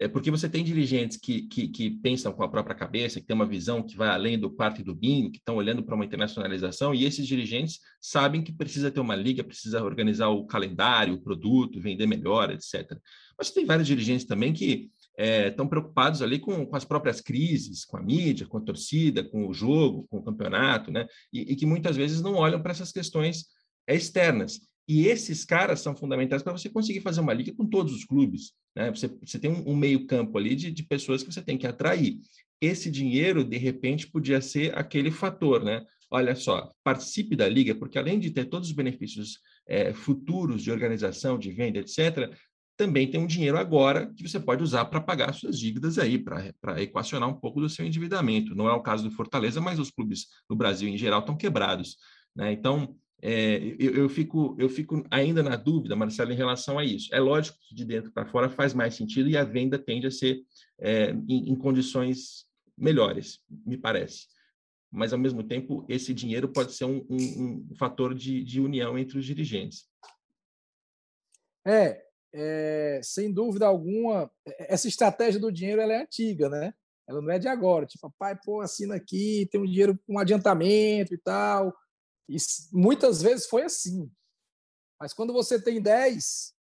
É 0.00 0.08
porque 0.08 0.30
você 0.30 0.48
tem 0.48 0.64
dirigentes 0.64 1.16
que, 1.16 1.42
que, 1.42 1.68
que, 1.68 1.88
pensam 1.88 2.32
com 2.32 2.42
a 2.42 2.48
própria 2.48 2.74
cabeça, 2.74 3.20
que 3.20 3.26
tem 3.26 3.34
uma 3.34 3.46
visão 3.46 3.80
que 3.80 3.96
vai 3.96 4.08
além 4.08 4.36
do 4.36 4.50
quarto 4.50 4.80
e 4.80 4.84
do 4.84 4.94
bingo, 4.94 5.30
que 5.30 5.38
estão 5.38 5.54
olhando 5.54 5.84
para 5.84 5.94
uma 5.94 6.04
internacionalização, 6.04 6.92
e 6.92 7.04
esses 7.04 7.26
dirigentes 7.26 7.78
sabem 8.00 8.42
que 8.42 8.52
precisa 8.52 8.90
ter 8.90 8.98
uma 8.98 9.14
liga, 9.14 9.44
precisa 9.44 9.84
organizar 9.84 10.30
o 10.30 10.46
calendário, 10.46 11.14
o 11.14 11.20
produto, 11.20 11.80
vender 11.80 12.06
melhor, 12.06 12.50
etc. 12.50 12.98
Mas 13.38 13.52
tem 13.52 13.64
vários 13.64 13.86
dirigentes 13.86 14.26
também 14.26 14.52
que 14.52 14.90
estão 15.16 15.66
é, 15.66 15.68
preocupados 15.68 16.22
ali 16.22 16.40
com, 16.40 16.66
com, 16.66 16.76
as 16.76 16.84
próprias 16.84 17.20
crises, 17.20 17.84
com 17.84 17.96
a 17.96 18.02
mídia, 18.02 18.46
com 18.46 18.58
a 18.58 18.60
torcida, 18.60 19.22
com 19.22 19.46
o 19.46 19.54
jogo, 19.54 20.08
com 20.10 20.18
o 20.18 20.22
campeonato, 20.24 20.90
né? 20.90 21.06
E, 21.32 21.52
e 21.52 21.56
que 21.56 21.66
muitas 21.66 21.96
vezes 21.96 22.20
não 22.20 22.34
olham 22.34 22.60
para 22.60 22.72
essas 22.72 22.90
questões 22.90 23.46
externas. 23.86 24.60
E 24.88 25.06
esses 25.06 25.44
caras 25.44 25.80
são 25.80 25.96
fundamentais 25.96 26.42
para 26.42 26.52
você 26.52 26.68
conseguir 26.68 27.00
fazer 27.00 27.20
uma 27.20 27.32
liga 27.32 27.54
com 27.54 27.64
todos 27.64 27.94
os 27.94 28.04
clubes. 28.04 28.52
Né? 28.74 28.90
Você, 28.90 29.08
você 29.08 29.38
tem 29.38 29.50
um, 29.50 29.70
um 29.70 29.76
meio 29.76 30.06
campo 30.06 30.36
ali 30.36 30.54
de, 30.54 30.70
de, 30.70 30.82
pessoas 30.82 31.22
que 31.22 31.32
você 31.32 31.42
tem 31.42 31.56
que 31.56 31.66
atrair. 31.66 32.18
Esse 32.60 32.90
dinheiro, 32.90 33.44
de 33.44 33.56
repente, 33.56 34.06
podia 34.06 34.40
ser 34.40 34.76
aquele 34.76 35.10
fator. 35.10 35.62
Né? 35.62 35.84
Olha 36.10 36.34
só, 36.34 36.72
participe 36.82 37.36
da 37.36 37.48
liga, 37.48 37.74
porque 37.74 37.98
além 37.98 38.18
de 38.18 38.30
ter 38.30 38.46
todos 38.46 38.68
os 38.68 38.74
benefícios 38.74 39.38
é, 39.66 39.92
futuros 39.92 40.62
de 40.62 40.70
organização, 40.70 41.38
de 41.38 41.50
venda, 41.50 41.78
etc., 41.78 42.34
também 42.76 43.08
tem 43.08 43.20
um 43.20 43.26
dinheiro 43.26 43.56
agora 43.56 44.12
que 44.16 44.28
você 44.28 44.40
pode 44.40 44.62
usar 44.62 44.86
para 44.86 45.00
pagar 45.00 45.32
suas 45.32 45.58
dívidas 45.58 45.96
aí, 45.98 46.18
para 46.18 46.82
equacionar 46.82 47.28
um 47.28 47.34
pouco 47.34 47.60
do 47.60 47.68
seu 47.68 47.86
endividamento. 47.86 48.54
Não 48.54 48.68
é 48.68 48.72
o 48.72 48.82
caso 48.82 49.04
do 49.04 49.14
Fortaleza, 49.14 49.60
mas 49.60 49.78
os 49.78 49.90
clubes 49.90 50.26
do 50.48 50.56
Brasil 50.56 50.88
em 50.88 50.98
geral 50.98 51.20
estão 51.20 51.36
quebrados. 51.36 51.96
Né? 52.34 52.52
Então, 52.52 52.96
é, 53.26 53.56
eu, 53.78 53.94
eu, 53.94 54.08
fico, 54.10 54.54
eu 54.58 54.68
fico 54.68 55.02
ainda 55.10 55.42
na 55.42 55.56
dúvida, 55.56 55.96
Marcelo, 55.96 56.30
em 56.30 56.36
relação 56.36 56.78
a 56.78 56.84
isso. 56.84 57.08
É 57.10 57.18
lógico 57.18 57.58
que 57.66 57.74
de 57.74 57.82
dentro 57.82 58.12
para 58.12 58.26
fora 58.26 58.50
faz 58.50 58.74
mais 58.74 58.94
sentido 58.94 59.30
e 59.30 59.36
a 59.36 59.42
venda 59.42 59.78
tende 59.78 60.06
a 60.06 60.10
ser 60.10 60.44
é, 60.78 61.08
em, 61.26 61.48
em 61.50 61.56
condições 61.56 62.46
melhores, 62.76 63.40
me 63.48 63.78
parece. 63.78 64.26
Mas, 64.92 65.14
ao 65.14 65.18
mesmo 65.18 65.42
tempo, 65.42 65.86
esse 65.88 66.12
dinheiro 66.12 66.50
pode 66.50 66.74
ser 66.74 66.84
um, 66.84 66.98
um, 67.08 67.66
um 67.70 67.74
fator 67.78 68.14
de, 68.14 68.44
de 68.44 68.60
união 68.60 68.98
entre 68.98 69.18
os 69.18 69.24
dirigentes. 69.24 69.88
É, 71.66 72.04
é, 72.34 73.00
sem 73.02 73.32
dúvida 73.32 73.66
alguma, 73.66 74.30
essa 74.58 74.86
estratégia 74.86 75.40
do 75.40 75.50
dinheiro 75.50 75.80
é 75.80 76.02
antiga, 76.02 76.50
né? 76.50 76.74
Ela 77.08 77.22
não 77.22 77.30
é 77.30 77.38
de 77.38 77.48
agora. 77.48 77.86
Tipo, 77.86 78.14
pai, 78.18 78.38
pô, 78.44 78.60
assina 78.60 78.96
aqui, 78.96 79.48
tem 79.50 79.58
um 79.58 79.64
dinheiro 79.64 79.98
com 80.06 80.16
um 80.16 80.18
adiantamento 80.18 81.14
e 81.14 81.18
tal. 81.18 81.74
E 82.28 82.36
muitas 82.72 83.20
vezes 83.22 83.46
foi 83.46 83.62
assim. 83.62 84.10
Mas 85.00 85.12
quando 85.12 85.32
você 85.32 85.60
tem 85.60 85.82
10, 85.82 86.54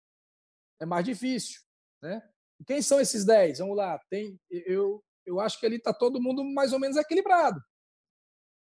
é 0.80 0.86
mais 0.86 1.04
difícil, 1.04 1.60
né? 2.02 2.22
Quem 2.66 2.82
são 2.82 3.00
esses 3.00 3.24
10? 3.24 3.58
Vamos 3.58 3.76
lá, 3.76 3.98
tem 4.10 4.38
eu 4.50 5.02
eu 5.26 5.38
acho 5.38 5.60
que 5.60 5.66
ali 5.66 5.76
está 5.76 5.92
todo 5.92 6.20
mundo 6.20 6.42
mais 6.44 6.72
ou 6.72 6.80
menos 6.80 6.96
equilibrado. 6.96 7.60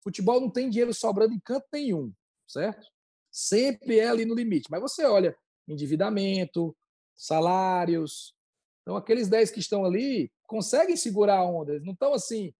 Futebol 0.02 0.40
não 0.40 0.50
tem 0.50 0.70
dinheiro 0.70 0.92
sobrando 0.92 1.34
em 1.34 1.40
canto 1.40 1.66
nenhum, 1.72 2.12
certo? 2.46 2.86
Sempre 3.30 3.98
é 3.98 4.08
ali 4.08 4.24
no 4.24 4.34
limite. 4.34 4.68
Mas 4.70 4.80
você 4.80 5.04
olha 5.04 5.36
endividamento, 5.68 6.76
salários. 7.14 8.34
Então, 8.82 8.96
aqueles 8.96 9.28
10 9.28 9.50
que 9.50 9.60
estão 9.60 9.84
ali 9.84 10.32
conseguem 10.46 10.96
segurar 10.96 11.38
a 11.38 11.44
onda. 11.44 11.72
Eles 11.72 11.84
não 11.84 11.92
estão 11.92 12.14
assim, 12.14 12.52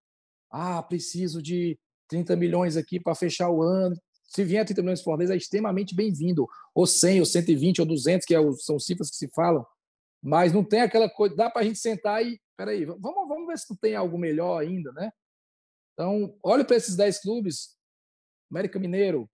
ah, 0.50 0.82
preciso 0.82 1.42
de 1.42 1.78
30 2.08 2.36
milhões 2.36 2.76
aqui 2.76 3.00
para 3.00 3.14
fechar 3.14 3.48
o 3.50 3.62
ano. 3.62 3.96
Se 4.28 4.44
vier 4.44 4.64
30 4.64 4.82
milhões 4.82 5.02
por 5.02 5.16
mês, 5.16 5.30
é 5.30 5.36
extremamente 5.36 5.94
bem-vindo. 5.94 6.46
Ou 6.74 6.86
100, 6.86 7.20
ou 7.20 7.26
120, 7.26 7.80
ou 7.80 7.86
200, 7.86 8.26
que 8.26 8.34
é 8.34 8.52
são 8.58 8.78
cifras 8.78 9.10
que 9.10 9.16
se 9.16 9.28
falam. 9.28 9.66
Mas 10.22 10.52
não 10.52 10.62
tem 10.62 10.82
aquela 10.82 11.08
coisa, 11.08 11.34
dá 11.34 11.48
para 11.50 11.62
a 11.62 11.64
gente 11.64 11.78
sentar 11.78 12.24
e, 12.24 12.40
peraí, 12.56 12.84
vamos, 12.84 13.26
vamos 13.28 13.46
ver 13.46 13.58
se 13.58 13.70
não 13.70 13.76
tem 13.76 13.96
algo 13.96 14.18
melhor 14.18 14.60
ainda, 14.60 14.92
né? 14.92 15.10
Então, 15.94 16.36
olhe 16.42 16.62
para 16.62 16.76
esses 16.76 16.94
10 16.94 17.22
clubes, 17.22 17.76
América 18.50 18.78
Mineiro, 18.78 19.28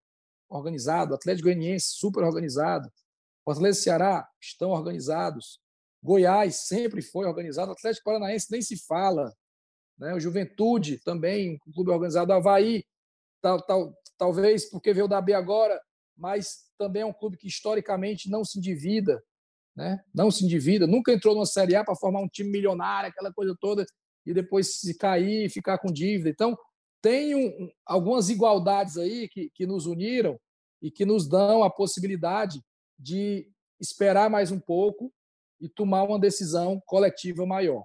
organizado, 0.49 1.15
Atlético 1.15 1.49
Goianiense, 1.49 1.89
super 1.89 2.23
organizado, 2.23 2.91
Fortaleza 3.45 3.79
e 3.79 3.83
Ceará 3.83 4.29
estão 4.41 4.71
organizados. 4.71 5.61
Goiás 6.03 6.67
sempre 6.67 7.03
foi 7.03 7.27
organizado. 7.27 7.73
Atlético 7.73 8.05
Paranaense 8.05 8.51
nem 8.51 8.63
se 8.63 8.77
fala. 8.87 9.35
Né? 9.99 10.15
O 10.15 10.21
Juventude 10.21 10.99
também, 11.05 11.59
um 11.67 11.73
clube 11.73 11.91
organizado. 11.91 12.33
Havaí, 12.33 12.85
tal, 13.45 13.61
tal, 13.61 13.95
talvez 14.17 14.71
porque 14.71 14.95
veio 14.95 15.07
da 15.07 15.21
B 15.21 15.35
agora, 15.35 15.79
mas 16.17 16.65
também 16.79 17.03
é 17.03 17.07
um 17.07 17.13
clube 17.13 17.37
que 17.37 17.47
historicamente 17.47 18.31
não 18.31 18.43
se 18.43 18.59
endivida. 18.59 19.23
Né? 19.77 20.03
Não 20.15 20.31
se 20.31 20.47
endivida. 20.47 20.87
Nunca 20.87 21.13
entrou 21.13 21.35
numa 21.35 21.45
Série 21.45 21.77
A 21.77 21.85
para 21.85 21.95
formar 21.95 22.21
um 22.21 22.29
time 22.29 22.51
milionário, 22.51 23.11
aquela 23.11 23.33
coisa 23.33 23.55
toda, 23.61 23.85
e 24.25 24.33
depois 24.33 24.81
se 24.81 24.97
cair 24.97 25.45
e 25.45 25.51
ficar 25.51 25.79
com 25.79 25.93
dívida. 25.93 26.31
Então, 26.31 26.57
tem 27.03 27.35
um, 27.35 27.71
algumas 27.85 28.31
igualdades 28.31 28.97
aí 28.97 29.29
que, 29.29 29.51
que 29.55 29.67
nos 29.67 29.85
uniram 29.85 30.41
e 30.81 30.91
que 30.91 31.05
nos 31.05 31.29
dão 31.29 31.63
a 31.63 31.71
possibilidade 31.71 32.63
de 32.99 33.47
esperar 33.79 34.31
mais 34.31 34.51
um 34.51 34.61
pouco 34.61 35.13
e 35.61 35.69
tomar 35.69 36.05
uma 36.05 36.19
decisão 36.19 36.81
coletiva 36.87 37.45
maior. 37.45 37.85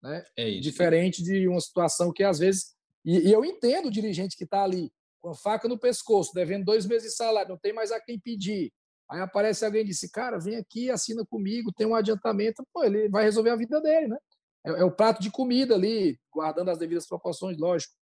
Né? 0.00 0.24
É. 0.36 0.50
Diferente 0.60 1.24
de 1.24 1.48
uma 1.48 1.60
situação 1.60 2.12
que, 2.12 2.22
às 2.22 2.38
vezes. 2.38 2.71
E, 3.04 3.28
e 3.28 3.32
eu 3.32 3.44
entendo 3.44 3.86
o 3.86 3.90
dirigente 3.90 4.36
que 4.36 4.44
está 4.44 4.62
ali 4.62 4.90
com 5.20 5.30
a 5.30 5.34
faca 5.34 5.68
no 5.68 5.78
pescoço, 5.78 6.32
devendo 6.34 6.64
dois 6.64 6.86
meses 6.86 7.10
de 7.10 7.16
salário, 7.16 7.50
não 7.50 7.58
tem 7.58 7.72
mais 7.72 7.92
a 7.92 8.00
quem 8.00 8.18
pedir. 8.18 8.72
Aí 9.10 9.20
aparece 9.20 9.64
alguém 9.64 9.82
e 9.82 9.86
diz: 9.86 10.00
Cara, 10.10 10.38
vem 10.38 10.56
aqui, 10.56 10.90
assina 10.90 11.24
comigo, 11.24 11.72
tem 11.72 11.86
um 11.86 11.94
adiantamento. 11.94 12.66
Pô, 12.72 12.82
ele 12.82 13.08
vai 13.08 13.24
resolver 13.24 13.50
a 13.50 13.56
vida 13.56 13.80
dele, 13.80 14.08
né? 14.08 14.18
É, 14.64 14.70
é 14.70 14.84
o 14.84 14.90
prato 14.90 15.20
de 15.20 15.30
comida 15.30 15.74
ali, 15.74 16.18
guardando 16.32 16.70
as 16.70 16.78
devidas 16.78 17.06
proporções, 17.06 17.58
lógico, 17.58 17.94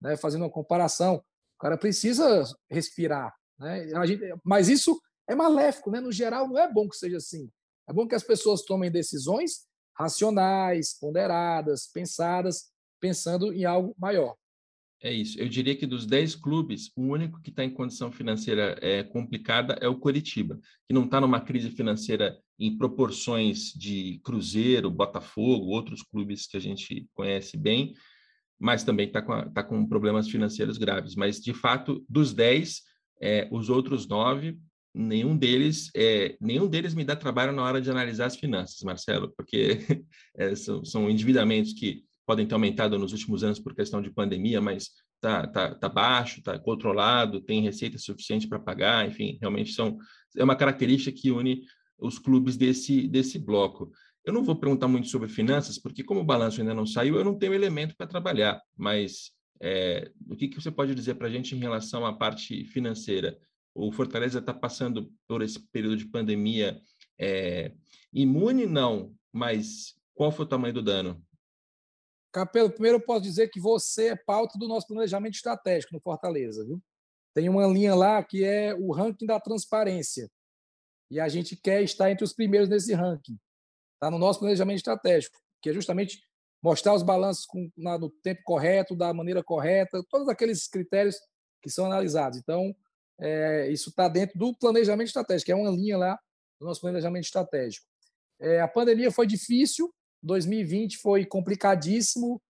né? 0.00 0.16
fazendo 0.16 0.42
uma 0.42 0.50
comparação. 0.50 1.16
O 1.16 1.58
cara 1.58 1.78
precisa 1.78 2.44
respirar. 2.70 3.34
Né? 3.58 3.88
Gente, 4.06 4.22
mas 4.44 4.68
isso 4.68 5.00
é 5.28 5.34
maléfico, 5.34 5.90
né? 5.90 6.00
No 6.00 6.12
geral, 6.12 6.48
não 6.48 6.58
é 6.58 6.70
bom 6.70 6.88
que 6.88 6.96
seja 6.96 7.16
assim. 7.16 7.50
É 7.88 7.92
bom 7.92 8.06
que 8.06 8.14
as 8.14 8.22
pessoas 8.22 8.62
tomem 8.62 8.90
decisões 8.90 9.66
racionais, 9.94 10.98
ponderadas, 10.98 11.86
pensadas, 11.86 12.70
pensando 13.00 13.52
em 13.52 13.64
algo 13.64 13.94
maior. 13.98 14.36
É 15.02 15.12
isso. 15.12 15.38
Eu 15.38 15.48
diria 15.48 15.76
que 15.76 15.86
dos 15.86 16.06
10 16.06 16.36
clubes, 16.36 16.90
o 16.96 17.02
único 17.02 17.40
que 17.42 17.50
está 17.50 17.62
em 17.62 17.70
condição 17.70 18.10
financeira 18.10 18.78
é, 18.80 19.02
complicada 19.02 19.74
é 19.80 19.86
o 19.86 19.98
Coritiba, 19.98 20.58
que 20.86 20.94
não 20.94 21.04
está 21.04 21.20
numa 21.20 21.40
crise 21.40 21.70
financeira 21.70 22.38
em 22.58 22.76
proporções 22.76 23.72
de 23.74 24.18
Cruzeiro, 24.24 24.90
Botafogo, 24.90 25.66
outros 25.66 26.02
clubes 26.02 26.46
que 26.46 26.56
a 26.56 26.60
gente 26.60 27.06
conhece 27.12 27.56
bem, 27.56 27.92
mas 28.58 28.84
também 28.84 29.06
está 29.06 29.20
com, 29.20 29.52
tá 29.52 29.62
com 29.62 29.86
problemas 29.86 30.28
financeiros 30.28 30.78
graves. 30.78 31.14
Mas, 31.14 31.40
de 31.40 31.52
fato, 31.52 32.02
dos 32.08 32.32
10, 32.32 32.80
é, 33.20 33.48
os 33.52 33.68
outros 33.68 34.08
nove 34.08 34.58
nenhum 34.96 35.36
deles 35.36 35.90
é, 35.94 36.36
nenhum 36.40 36.66
deles 36.66 36.94
me 36.94 37.04
dá 37.04 37.14
trabalho 37.14 37.52
na 37.52 37.62
hora 37.62 37.82
de 37.82 37.90
analisar 37.90 38.26
as 38.26 38.36
finanças, 38.36 38.80
Marcelo, 38.82 39.30
porque 39.36 39.78
é, 40.34 40.54
são, 40.54 40.82
são, 40.84 41.10
endividamentos 41.10 41.74
que 41.74 42.05
podem 42.26 42.46
ter 42.46 42.54
aumentado 42.54 42.98
nos 42.98 43.12
últimos 43.12 43.44
anos 43.44 43.58
por 43.58 43.74
questão 43.74 44.02
de 44.02 44.10
pandemia, 44.10 44.60
mas 44.60 44.90
tá, 45.20 45.46
tá, 45.46 45.74
tá 45.74 45.88
baixo, 45.88 46.42
tá 46.42 46.58
controlado, 46.58 47.40
tem 47.40 47.62
receita 47.62 47.96
suficiente 47.98 48.48
para 48.48 48.58
pagar, 48.58 49.06
enfim, 49.06 49.38
realmente 49.40 49.72
são 49.72 49.96
é 50.36 50.44
uma 50.44 50.56
característica 50.56 51.16
que 51.16 51.30
une 51.30 51.62
os 51.98 52.18
clubes 52.18 52.56
desse 52.56 53.08
desse 53.08 53.38
bloco. 53.38 53.90
Eu 54.24 54.32
não 54.32 54.42
vou 54.42 54.56
perguntar 54.56 54.88
muito 54.88 55.08
sobre 55.08 55.28
finanças, 55.28 55.78
porque 55.78 56.02
como 56.02 56.20
o 56.20 56.24
balanço 56.24 56.60
ainda 56.60 56.74
não 56.74 56.84
saiu, 56.84 57.14
eu 57.16 57.24
não 57.24 57.38
tenho 57.38 57.54
elemento 57.54 57.94
para 57.96 58.08
trabalhar, 58.08 58.60
mas 58.76 59.30
é, 59.60 60.10
o 60.28 60.36
que, 60.36 60.48
que 60.48 60.60
você 60.60 60.70
pode 60.70 60.94
dizer 60.94 61.14
para 61.14 61.28
a 61.28 61.30
gente 61.30 61.54
em 61.54 61.58
relação 61.58 62.04
à 62.04 62.12
parte 62.12 62.64
financeira? 62.64 63.38
O 63.74 63.92
Fortaleza 63.92 64.40
está 64.40 64.52
passando 64.52 65.10
por 65.28 65.42
esse 65.42 65.60
período 65.70 65.96
de 65.96 66.06
pandemia 66.06 66.80
É, 67.18 67.72
imune, 68.12 68.66
não, 68.66 69.14
mas 69.32 69.94
qual 70.14 70.30
foi 70.30 70.44
o 70.44 70.48
tamanho 70.48 70.74
do 70.74 70.82
dano? 70.82 71.22
Capelo, 72.32 72.70
primeiro 72.70 72.98
eu 72.98 73.02
posso 73.02 73.22
dizer 73.22 73.48
que 73.48 73.60
você 73.60 74.08
é 74.08 74.16
pauta 74.16 74.58
do 74.58 74.68
nosso 74.68 74.86
planejamento 74.86 75.34
estratégico 75.34 75.94
no 75.94 76.00
Fortaleza, 76.00 76.64
viu? 76.64 76.82
Tem 77.34 77.48
uma 77.48 77.66
linha 77.66 77.94
lá 77.94 78.22
que 78.22 78.44
é 78.44 78.74
o 78.74 78.92
ranking 78.92 79.26
da 79.26 79.40
transparência. 79.40 80.30
E 81.10 81.20
a 81.20 81.28
gente 81.28 81.56
quer 81.56 81.82
estar 81.82 82.10
entre 82.10 82.24
os 82.24 82.32
primeiros 82.32 82.68
nesse 82.68 82.92
ranking. 82.94 83.38
Está 83.94 84.10
no 84.10 84.18
nosso 84.18 84.40
planejamento 84.40 84.78
estratégico, 84.78 85.38
que 85.62 85.70
é 85.70 85.72
justamente 85.72 86.20
mostrar 86.62 86.94
os 86.94 87.02
balanços 87.02 87.46
com, 87.46 87.70
na, 87.76 87.98
no 87.98 88.10
tempo 88.10 88.42
correto, 88.44 88.96
da 88.96 89.12
maneira 89.14 89.42
correta, 89.42 90.02
todos 90.10 90.28
aqueles 90.28 90.66
critérios 90.66 91.16
que 91.62 91.70
são 91.70 91.86
analisados. 91.86 92.38
Então, 92.38 92.74
é, 93.20 93.70
isso 93.70 93.90
está 93.90 94.08
dentro 94.08 94.38
do 94.38 94.54
planejamento 94.56 95.08
estratégico, 95.08 95.50
é 95.50 95.54
uma 95.54 95.70
linha 95.70 95.96
lá 95.96 96.18
do 96.60 96.66
nosso 96.66 96.80
planejamento 96.80 97.24
estratégico. 97.24 97.86
É, 98.40 98.60
a 98.60 98.68
pandemia 98.68 99.10
foi 99.10 99.26
difícil, 99.26 99.92
2020 100.26 100.98
foi 100.98 101.24
complicadíssimo, 101.24 102.40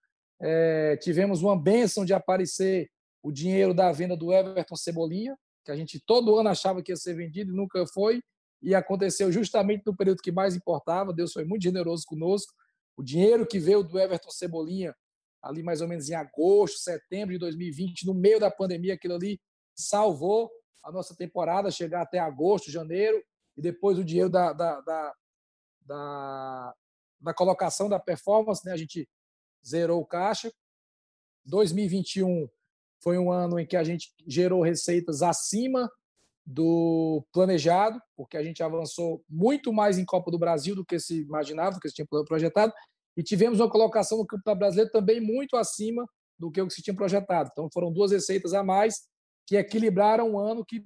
é, 0.40 0.96
tivemos 0.96 1.42
uma 1.42 1.58
benção 1.58 2.04
de 2.04 2.12
aparecer 2.12 2.90
o 3.22 3.30
dinheiro 3.30 3.74
da 3.74 3.90
venda 3.92 4.16
do 4.16 4.32
Everton 4.32 4.76
Cebolinha, 4.76 5.36
que 5.64 5.70
a 5.70 5.76
gente 5.76 6.00
todo 6.00 6.36
ano 6.38 6.48
achava 6.48 6.82
que 6.82 6.92
ia 6.92 6.96
ser 6.96 7.14
vendido 7.14 7.52
e 7.52 7.56
nunca 7.56 7.84
foi, 7.86 8.22
e 8.62 8.74
aconteceu 8.74 9.30
justamente 9.30 9.82
no 9.86 9.96
período 9.96 10.22
que 10.22 10.32
mais 10.32 10.54
importava. 10.54 11.12
Deus 11.12 11.32
foi 11.32 11.44
muito 11.44 11.62
generoso 11.62 12.04
conosco. 12.06 12.52
O 12.96 13.02
dinheiro 13.02 13.46
que 13.46 13.58
veio 13.58 13.82
do 13.82 13.98
Everton 13.98 14.30
Cebolinha, 14.30 14.94
ali 15.42 15.62
mais 15.62 15.80
ou 15.80 15.88
menos 15.88 16.08
em 16.08 16.14
agosto, 16.14 16.78
setembro 16.78 17.32
de 17.32 17.38
2020, 17.38 18.06
no 18.06 18.14
meio 18.14 18.40
da 18.40 18.50
pandemia, 18.50 18.94
aquilo 18.94 19.14
ali 19.14 19.40
salvou 19.76 20.50
a 20.82 20.90
nossa 20.90 21.14
temporada, 21.14 21.70
chegar 21.70 22.02
até 22.02 22.18
agosto, 22.18 22.70
janeiro, 22.70 23.22
e 23.56 23.62
depois 23.62 23.98
o 23.98 24.04
dinheiro 24.04 24.30
da, 24.30 24.52
da, 24.52 24.80
da, 24.80 25.14
da, 25.82 26.74
da 27.26 27.34
colocação 27.34 27.88
da 27.88 27.98
performance, 27.98 28.64
né? 28.64 28.72
a 28.72 28.76
gente 28.76 29.08
zerou 29.66 30.00
o 30.00 30.06
caixa. 30.06 30.52
2021 31.44 32.48
foi 33.02 33.18
um 33.18 33.32
ano 33.32 33.58
em 33.58 33.66
que 33.66 33.76
a 33.76 33.82
gente 33.82 34.14
gerou 34.24 34.62
receitas 34.62 35.22
acima 35.22 35.90
do 36.46 37.26
planejado, 37.32 38.00
porque 38.16 38.36
a 38.36 38.44
gente 38.44 38.62
avançou 38.62 39.24
muito 39.28 39.72
mais 39.72 39.98
em 39.98 40.04
Copa 40.04 40.30
do 40.30 40.38
Brasil 40.38 40.76
do 40.76 40.84
que 40.84 41.00
se 41.00 41.22
imaginava, 41.22 41.72
do 41.72 41.80
que 41.80 41.88
se 41.88 41.96
tinha 41.96 42.06
projetado, 42.06 42.72
e 43.16 43.24
tivemos 43.24 43.58
uma 43.58 43.68
colocação 43.68 44.18
no 44.18 44.26
Campeonato 44.26 44.60
Brasileiro 44.60 44.92
também 44.92 45.20
muito 45.20 45.56
acima 45.56 46.08
do 46.38 46.48
que 46.48 46.62
o 46.62 46.68
que 46.68 46.74
se 46.74 46.82
tinha 46.82 46.94
projetado. 46.94 47.50
Então 47.50 47.68
foram 47.72 47.92
duas 47.92 48.12
receitas 48.12 48.54
a 48.54 48.62
mais 48.62 49.08
que 49.48 49.56
equilibraram 49.56 50.30
um 50.30 50.38
ano 50.38 50.64
que 50.64 50.80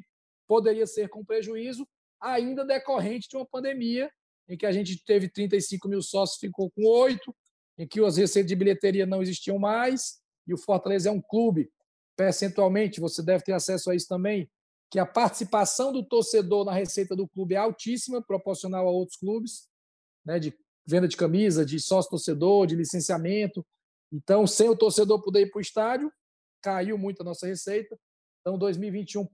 poderia 0.49 0.87
ser 0.87 1.11
com 1.11 1.23
prejuízo, 1.23 1.87
ainda 2.19 2.65
decorrente 2.65 3.29
de 3.29 3.37
uma 3.37 3.47
pandemia 3.47 4.11
em 4.51 4.57
que 4.57 4.67
a 4.67 4.73
gente 4.73 5.03
teve 5.05 5.29
35 5.29 5.89
mil 5.89 6.03
sócios, 6.03 6.41
ficou 6.41 6.71
com 6.73 6.85
oito, 6.85 7.35
em 7.79 7.87
que 7.87 8.05
as 8.05 8.17
receitas 8.17 8.49
de 8.49 8.57
bilheteria 8.57 9.07
não 9.07 9.23
existiam 9.23 9.59
mais, 9.59 10.21
e 10.45 10.53
o 10.53 10.59
Fortaleza 10.59 11.09
é 11.09 11.13
um 11.13 11.23
clube, 11.23 11.71
percentualmente, 12.17 13.01
você 13.01 13.23
deve 13.23 13.45
ter 13.45 13.53
acesso 13.53 13.91
a 13.91 13.95
isso 13.95 14.09
também, 14.09 14.51
que 14.91 14.99
a 14.99 15.07
participação 15.07 15.93
do 15.93 16.05
torcedor 16.05 16.65
na 16.65 16.73
receita 16.73 17.15
do 17.15 17.29
clube 17.29 17.55
é 17.55 17.59
altíssima, 17.59 18.21
proporcional 18.21 18.89
a 18.89 18.91
outros 18.91 19.17
clubes, 19.17 19.69
né, 20.27 20.41
de 20.41 20.53
venda 20.85 21.07
de 21.07 21.17
camisa, 21.17 21.65
de 21.65 21.79
sócio-torcedor, 21.81 22.67
de 22.67 22.75
licenciamento. 22.75 23.65
Então, 24.13 24.49
sem 24.49 24.69
o 24.69 24.77
torcedor 24.77 25.23
poder 25.23 25.43
ir 25.43 25.51
para 25.51 25.59
o 25.59 25.63
estádio, 25.63 26.13
caiu 26.61 26.99
muito 26.99 27.23
a 27.23 27.25
nossa 27.25 27.47
receita. 27.47 27.97
Então, 28.41 28.59
2021 28.59 29.29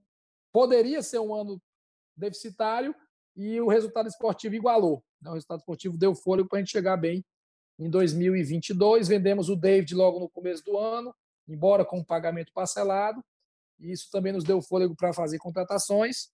poderia 0.52 1.02
ser 1.02 1.20
um 1.20 1.34
ano 1.34 1.60
deficitário 2.14 2.94
e 3.36 3.60
o 3.60 3.68
resultado 3.68 4.08
esportivo 4.08 4.54
igualou. 4.54 5.04
Né? 5.20 5.30
O 5.30 5.34
resultado 5.34 5.58
esportivo 5.58 5.98
deu 5.98 6.14
fôlego 6.14 6.48
para 6.48 6.58
a 6.58 6.62
gente 6.62 6.72
chegar 6.72 6.96
bem 6.96 7.24
em 7.78 7.90
2022. 7.90 9.08
Vendemos 9.08 9.48
o 9.50 9.56
David 9.56 9.94
logo 9.94 10.18
no 10.18 10.28
começo 10.28 10.64
do 10.64 10.78
ano, 10.78 11.14
embora 11.46 11.84
com 11.84 12.02
pagamento 12.02 12.52
parcelado. 12.52 13.22
E 13.78 13.92
isso 13.92 14.10
também 14.10 14.32
nos 14.32 14.42
deu 14.42 14.62
fôlego 14.62 14.96
para 14.96 15.12
fazer 15.12 15.38
contratações. 15.38 16.30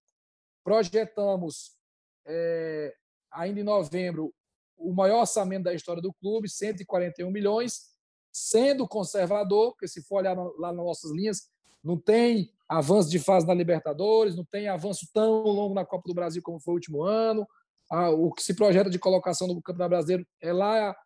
Projetamos, 0.63 1.77
é, 2.25 2.95
ainda 3.33 3.59
em 3.59 3.65
novembro, 3.65 4.33
o 4.77 4.93
maior 4.93 5.21
orçamento 5.21 5.65
da 5.65 5.75
história 5.75 6.01
do 6.01 6.13
clube, 6.13 6.49
141 6.49 7.31
milhões, 7.31 7.93
sendo 8.31 8.87
conservador, 8.87 9.73
porque 9.73 9.89
se 9.89 10.03
for 10.03 10.19
olhar 10.19 10.37
lá 10.37 10.73
nas 10.73 10.85
nossas 10.85 11.11
linhas, 11.11 11.51
não 11.83 11.99
tem 11.99 12.53
avanço 12.79 13.11
de 13.11 13.19
fase 13.19 13.47
na 13.47 13.55
Libertadores, 13.55 14.35
não 14.35 14.45
tem 14.45 14.69
avanço 14.69 15.07
tão 15.13 15.43
longo 15.43 15.75
na 15.75 15.85
Copa 15.85 16.05
do 16.07 16.15
Brasil 16.15 16.43
como 16.43 16.61
foi 16.61 16.73
o 16.73 16.77
último 16.77 17.03
ano. 17.03 17.47
Ah, 17.91 18.11
o 18.11 18.33
que 18.33 18.43
se 18.43 18.55
projeta 18.55 18.89
de 18.89 18.99
colocação 18.99 19.47
no 19.47 19.61
Campeonato 19.61 19.91
Brasileiro 19.91 20.27
é 20.41 20.53
lá 20.53 20.97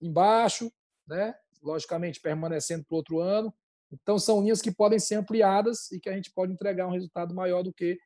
embaixo, 0.00 0.70
né? 1.06 1.34
logicamente 1.62 2.20
permanecendo 2.20 2.84
para 2.84 2.94
o 2.94 2.98
outro 2.98 3.20
ano. 3.20 3.52
Então, 3.90 4.18
são 4.18 4.42
linhas 4.42 4.60
que 4.60 4.70
podem 4.70 4.98
ser 4.98 5.14
ampliadas 5.14 5.90
e 5.90 5.98
que 5.98 6.08
a 6.08 6.12
gente 6.12 6.30
pode 6.32 6.52
entregar 6.52 6.86
um 6.86 6.92
resultado 6.92 7.34
maior 7.34 7.62
do 7.62 7.72
que 7.72 7.98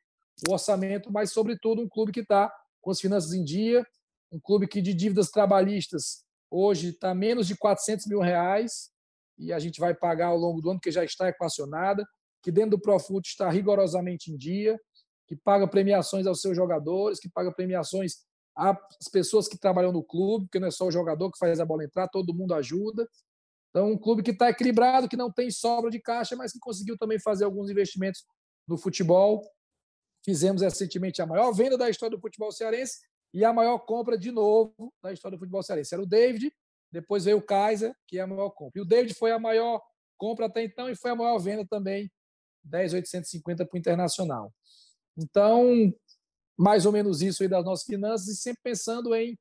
o 0.47 0.53
orçamento, 0.53 1.11
mas, 1.11 1.31
sobretudo, 1.31 1.81
um 1.81 1.89
clube 1.89 2.11
que 2.11 2.21
está 2.21 2.51
com 2.79 2.91
as 2.91 2.99
finanças 2.99 3.33
em 3.33 3.43
dia, 3.43 3.85
um 4.31 4.39
clube 4.39 4.67
que 4.67 4.81
de 4.81 4.93
dívidas 4.93 5.29
trabalhistas 5.29 6.23
hoje 6.49 6.89
está 6.89 7.13
menos 7.13 7.47
de 7.47 7.55
400 7.55 8.07
mil 8.07 8.19
reais 8.19 8.89
e 9.37 9.51
a 9.51 9.59
gente 9.59 9.79
vai 9.79 9.93
pagar 9.93 10.27
ao 10.27 10.37
longo 10.37 10.61
do 10.61 10.71
ano, 10.71 10.79
que 10.79 10.91
já 10.91 11.03
está 11.03 11.27
equacionada, 11.27 12.05
que 12.41 12.51
dentro 12.51 12.71
do 12.71 12.79
Profut 12.79 13.27
está 13.27 13.49
rigorosamente 13.49 14.31
em 14.31 14.37
dia, 14.37 14.79
que 15.27 15.35
paga 15.35 15.67
premiações 15.67 16.25
aos 16.27 16.41
seus 16.41 16.55
jogadores, 16.55 17.19
que 17.19 17.29
paga 17.29 17.51
premiações 17.53 18.17
às 18.55 18.77
pessoas 19.11 19.47
que 19.47 19.57
trabalham 19.57 19.91
no 19.91 20.03
clube, 20.03 20.45
porque 20.45 20.59
não 20.59 20.67
é 20.67 20.71
só 20.71 20.85
o 20.87 20.91
jogador 20.91 21.31
que 21.31 21.37
faz 21.37 21.59
a 21.59 21.65
bola 21.65 21.85
entrar, 21.85 22.07
todo 22.07 22.33
mundo 22.33 22.53
ajuda. 22.53 23.07
Então, 23.69 23.89
um 23.89 23.97
clube 23.97 24.21
que 24.21 24.31
está 24.31 24.49
equilibrado, 24.49 25.07
que 25.07 25.15
não 25.15 25.31
tem 25.31 25.49
sobra 25.49 25.89
de 25.89 26.01
caixa, 26.01 26.35
mas 26.35 26.51
que 26.51 26.59
conseguiu 26.59 26.97
também 26.97 27.19
fazer 27.19 27.45
alguns 27.45 27.69
investimentos 27.69 28.25
no 28.67 28.77
futebol. 28.77 29.41
Fizemos 30.25 30.61
recentemente 30.61 31.21
a 31.21 31.25
maior 31.25 31.51
venda 31.53 31.77
da 31.77 31.89
história 31.89 32.15
do 32.15 32.21
futebol 32.21 32.51
cearense 32.51 32.99
e 33.33 33.45
a 33.45 33.53
maior 33.53 33.79
compra 33.79 34.17
de 34.17 34.31
novo 34.31 34.93
da 35.01 35.13
história 35.13 35.37
do 35.37 35.39
futebol 35.39 35.63
cearense. 35.63 35.93
Era 35.93 36.03
o 36.03 36.05
David, 36.05 36.51
depois 36.91 37.23
veio 37.23 37.37
o 37.37 37.41
Kaiser, 37.41 37.95
que 38.05 38.19
é 38.19 38.21
a 38.21 38.27
maior 38.27 38.49
compra. 38.49 38.79
E 38.79 38.81
o 38.81 38.85
David 38.85 39.13
foi 39.13 39.31
a 39.31 39.39
maior 39.39 39.81
compra 40.17 40.47
até 40.47 40.63
então 40.63 40.89
e 40.89 40.95
foi 40.95 41.11
a 41.11 41.15
maior 41.15 41.39
venda 41.39 41.65
também, 41.65 42.11
10,850 42.63 43.65
para 43.65 43.75
o 43.75 43.79
Internacional. 43.79 44.53
Então, 45.17 45.93
mais 46.57 46.85
ou 46.85 46.91
menos 46.91 47.21
isso 47.21 47.43
aí 47.43 47.49
das 47.49 47.65
nossas 47.65 47.85
finanças 47.85 48.27
e 48.27 48.35
sempre 48.35 48.61
pensando 48.63 49.13
em 49.15 49.37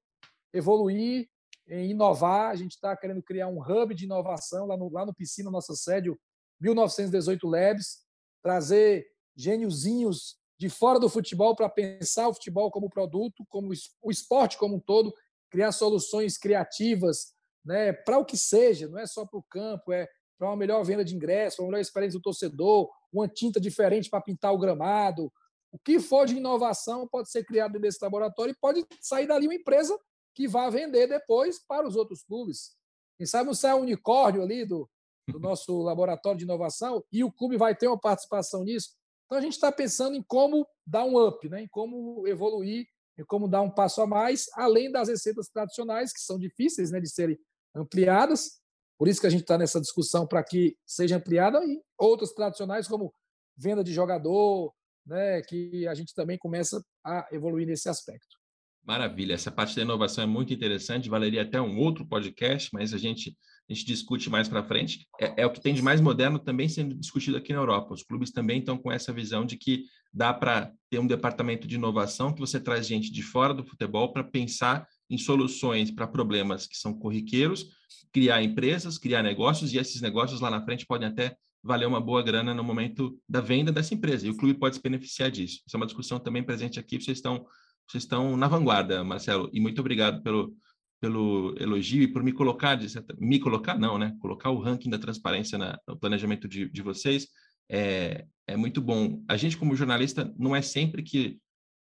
evoluir, 0.52 1.28
em 1.68 1.90
inovar. 1.90 2.50
A 2.50 2.56
gente 2.56 2.72
está 2.72 2.96
querendo 2.96 3.22
criar 3.22 3.48
um 3.48 3.60
hub 3.60 3.94
de 3.94 4.04
inovação 4.04 4.66
lá 4.66 4.76
no, 4.76 4.90
lá 4.90 5.06
no 5.06 5.14
Piscina, 5.14 5.50
nossa 5.50 5.74
sede, 5.74 6.12
1918 6.60 7.46
Labs, 7.46 8.04
trazer 8.42 9.06
gêniozinhos 9.36 10.38
de 10.58 10.68
fora 10.68 11.00
do 11.00 11.08
futebol 11.08 11.56
para 11.56 11.70
pensar 11.70 12.28
o 12.28 12.34
futebol 12.34 12.70
como 12.70 12.90
produto, 12.90 13.46
como 13.48 13.70
o 14.02 14.10
esporte 14.10 14.58
como 14.58 14.76
um 14.76 14.80
todo, 14.80 15.14
criar 15.50 15.72
soluções 15.72 16.36
criativas 16.36 17.34
né, 17.64 17.92
para 17.92 18.18
o 18.18 18.24
que 18.24 18.36
seja, 18.36 18.88
não 18.88 18.98
é 18.98 19.06
só 19.06 19.24
para 19.24 19.38
o 19.38 19.42
campo, 19.44 19.92
é 19.92 20.06
para 20.40 20.48
uma 20.48 20.56
melhor 20.56 20.82
venda 20.82 21.04
de 21.04 21.14
ingressos, 21.14 21.56
para 21.56 21.64
uma 21.66 21.72
melhor 21.72 21.82
experiência 21.82 22.18
do 22.18 22.22
torcedor, 22.22 22.90
uma 23.12 23.28
tinta 23.28 23.60
diferente 23.60 24.08
para 24.08 24.22
pintar 24.22 24.54
o 24.54 24.58
gramado. 24.58 25.30
O 25.70 25.78
que 25.78 26.00
for 26.00 26.26
de 26.26 26.34
inovação 26.34 27.06
pode 27.06 27.30
ser 27.30 27.44
criado 27.44 27.78
nesse 27.78 27.98
laboratório 28.02 28.52
e 28.52 28.56
pode 28.58 28.86
sair 29.02 29.26
dali 29.26 29.46
uma 29.46 29.54
empresa 29.54 29.96
que 30.34 30.48
vai 30.48 30.70
vender 30.70 31.06
depois 31.06 31.62
para 31.62 31.86
os 31.86 31.94
outros 31.94 32.22
clubes. 32.22 32.74
Quem 33.18 33.26
sabe 33.26 33.48
não 33.48 33.54
sai 33.54 33.74
um 33.74 33.82
unicórnio 33.82 34.42
ali 34.42 34.64
do, 34.64 34.88
do 35.28 35.38
nosso 35.38 35.76
laboratório 35.84 36.38
de 36.38 36.44
inovação 36.44 37.04
e 37.12 37.22
o 37.22 37.30
clube 37.30 37.58
vai 37.58 37.76
ter 37.76 37.88
uma 37.88 38.00
participação 38.00 38.64
nisso. 38.64 38.96
Então 39.26 39.36
a 39.36 39.42
gente 39.42 39.52
está 39.52 39.70
pensando 39.70 40.16
em 40.16 40.22
como 40.22 40.66
dar 40.86 41.04
um 41.04 41.22
up, 41.22 41.46
né? 41.50 41.64
em 41.64 41.68
como 41.68 42.26
evoluir, 42.26 42.86
em 43.18 43.24
como 43.26 43.46
dar 43.46 43.60
um 43.60 43.70
passo 43.70 44.00
a 44.00 44.06
mais, 44.06 44.46
além 44.54 44.90
das 44.90 45.08
receitas 45.08 45.48
tradicionais, 45.50 46.14
que 46.14 46.20
são 46.20 46.38
difíceis 46.38 46.90
né, 46.90 46.98
de 46.98 47.10
serem 47.10 47.38
ampliadas. 47.74 48.59
Por 49.00 49.08
isso 49.08 49.18
que 49.18 49.26
a 49.26 49.30
gente 49.30 49.40
está 49.40 49.56
nessa 49.56 49.80
discussão 49.80 50.26
para 50.26 50.44
que 50.44 50.76
seja 50.84 51.16
ampliada 51.16 51.58
e 51.64 51.80
outras 51.98 52.34
tradicionais, 52.34 52.86
como 52.86 53.14
venda 53.56 53.82
de 53.82 53.94
jogador, 53.94 54.74
né, 55.06 55.40
que 55.40 55.88
a 55.88 55.94
gente 55.94 56.12
também 56.14 56.36
começa 56.36 56.84
a 57.02 57.26
evoluir 57.32 57.66
nesse 57.66 57.88
aspecto. 57.88 58.36
Maravilha, 58.84 59.32
essa 59.32 59.50
parte 59.50 59.74
da 59.74 59.80
inovação 59.80 60.24
é 60.24 60.26
muito 60.26 60.52
interessante, 60.52 61.08
valeria 61.08 61.40
até 61.40 61.58
um 61.58 61.78
outro 61.78 62.06
podcast, 62.06 62.68
mas 62.74 62.92
a 62.92 62.98
gente, 62.98 63.34
a 63.70 63.72
gente 63.72 63.86
discute 63.86 64.28
mais 64.28 64.48
para 64.48 64.62
frente. 64.62 65.08
É, 65.18 65.44
é, 65.44 65.46
o 65.46 65.50
que 65.50 65.62
tem 65.62 65.72
de 65.72 65.80
mais 65.80 66.02
moderno 66.02 66.38
também 66.38 66.68
sendo 66.68 66.94
discutido 66.94 67.38
aqui 67.38 67.54
na 67.54 67.60
Europa. 67.60 67.94
Os 67.94 68.02
clubes 68.02 68.30
também 68.30 68.58
estão 68.58 68.76
com 68.76 68.92
essa 68.92 69.14
visão 69.14 69.46
de 69.46 69.56
que 69.56 69.86
dá 70.12 70.34
para 70.34 70.74
ter 70.90 70.98
um 70.98 71.06
departamento 71.06 71.66
de 71.66 71.76
inovação 71.76 72.34
que 72.34 72.40
você 72.40 72.60
traz 72.60 72.86
gente 72.86 73.10
de 73.10 73.22
fora 73.22 73.54
do 73.54 73.64
futebol 73.64 74.12
para 74.12 74.24
pensar 74.24 74.86
em 75.10 75.18
soluções 75.18 75.90
para 75.90 76.06
problemas 76.06 76.66
que 76.66 76.76
são 76.76 76.94
corriqueiros, 76.94 77.66
criar 78.12 78.42
empresas, 78.42 78.96
criar 78.96 79.22
negócios, 79.22 79.74
e 79.74 79.78
esses 79.78 80.00
negócios 80.00 80.40
lá 80.40 80.50
na 80.50 80.64
frente 80.64 80.86
podem 80.86 81.08
até 81.08 81.36
valer 81.62 81.86
uma 81.86 82.00
boa 82.00 82.22
grana 82.22 82.54
no 82.54 82.64
momento 82.64 83.18
da 83.28 83.40
venda 83.40 83.70
dessa 83.70 83.92
empresa, 83.92 84.26
e 84.26 84.30
o 84.30 84.36
clube 84.36 84.58
pode 84.58 84.76
se 84.76 84.82
beneficiar 84.82 85.30
disso. 85.30 85.60
Isso 85.66 85.76
é 85.76 85.78
uma 85.78 85.86
discussão 85.86 86.18
também 86.18 86.42
presente 86.42 86.78
aqui, 86.78 87.00
vocês 87.00 87.18
estão 87.18 87.44
vocês 87.90 88.04
estão 88.04 88.36
na 88.36 88.46
vanguarda, 88.46 89.02
Marcelo, 89.02 89.50
e 89.52 89.58
muito 89.58 89.80
obrigado 89.80 90.22
pelo, 90.22 90.54
pelo 91.00 91.56
elogio 91.58 92.04
e 92.04 92.06
por 92.06 92.22
me 92.22 92.32
colocar, 92.32 92.80
certa, 92.88 93.16
me 93.18 93.40
colocar 93.40 93.76
não, 93.76 93.98
né? 93.98 94.14
Colocar 94.20 94.50
o 94.50 94.60
ranking 94.60 94.88
da 94.88 94.98
transparência 94.98 95.58
na, 95.58 95.76
no 95.88 95.98
planejamento 95.98 96.46
de, 96.46 96.70
de 96.70 96.82
vocês 96.82 97.26
é, 97.68 98.26
é 98.46 98.56
muito 98.56 98.80
bom. 98.80 99.24
A 99.28 99.36
gente, 99.36 99.56
como 99.56 99.74
jornalista, 99.74 100.32
não 100.38 100.54
é 100.54 100.62
sempre 100.62 101.02
que 101.02 101.40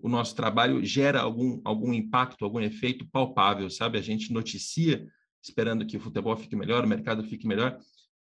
o 0.02 0.08
nosso 0.08 0.34
trabalho 0.34 0.84
gera 0.84 1.20
algum, 1.20 1.60
algum 1.64 1.94
impacto, 1.94 2.44
algum 2.44 2.60
efeito 2.60 3.06
palpável, 3.06 3.70
sabe? 3.70 3.96
A 3.96 4.02
gente 4.02 4.32
noticia 4.32 5.06
esperando 5.40 5.86
que 5.86 5.96
o 5.96 6.00
futebol 6.00 6.36
fique 6.36 6.56
melhor, 6.56 6.84
o 6.84 6.88
mercado 6.88 7.22
fique 7.22 7.46
melhor. 7.46 7.78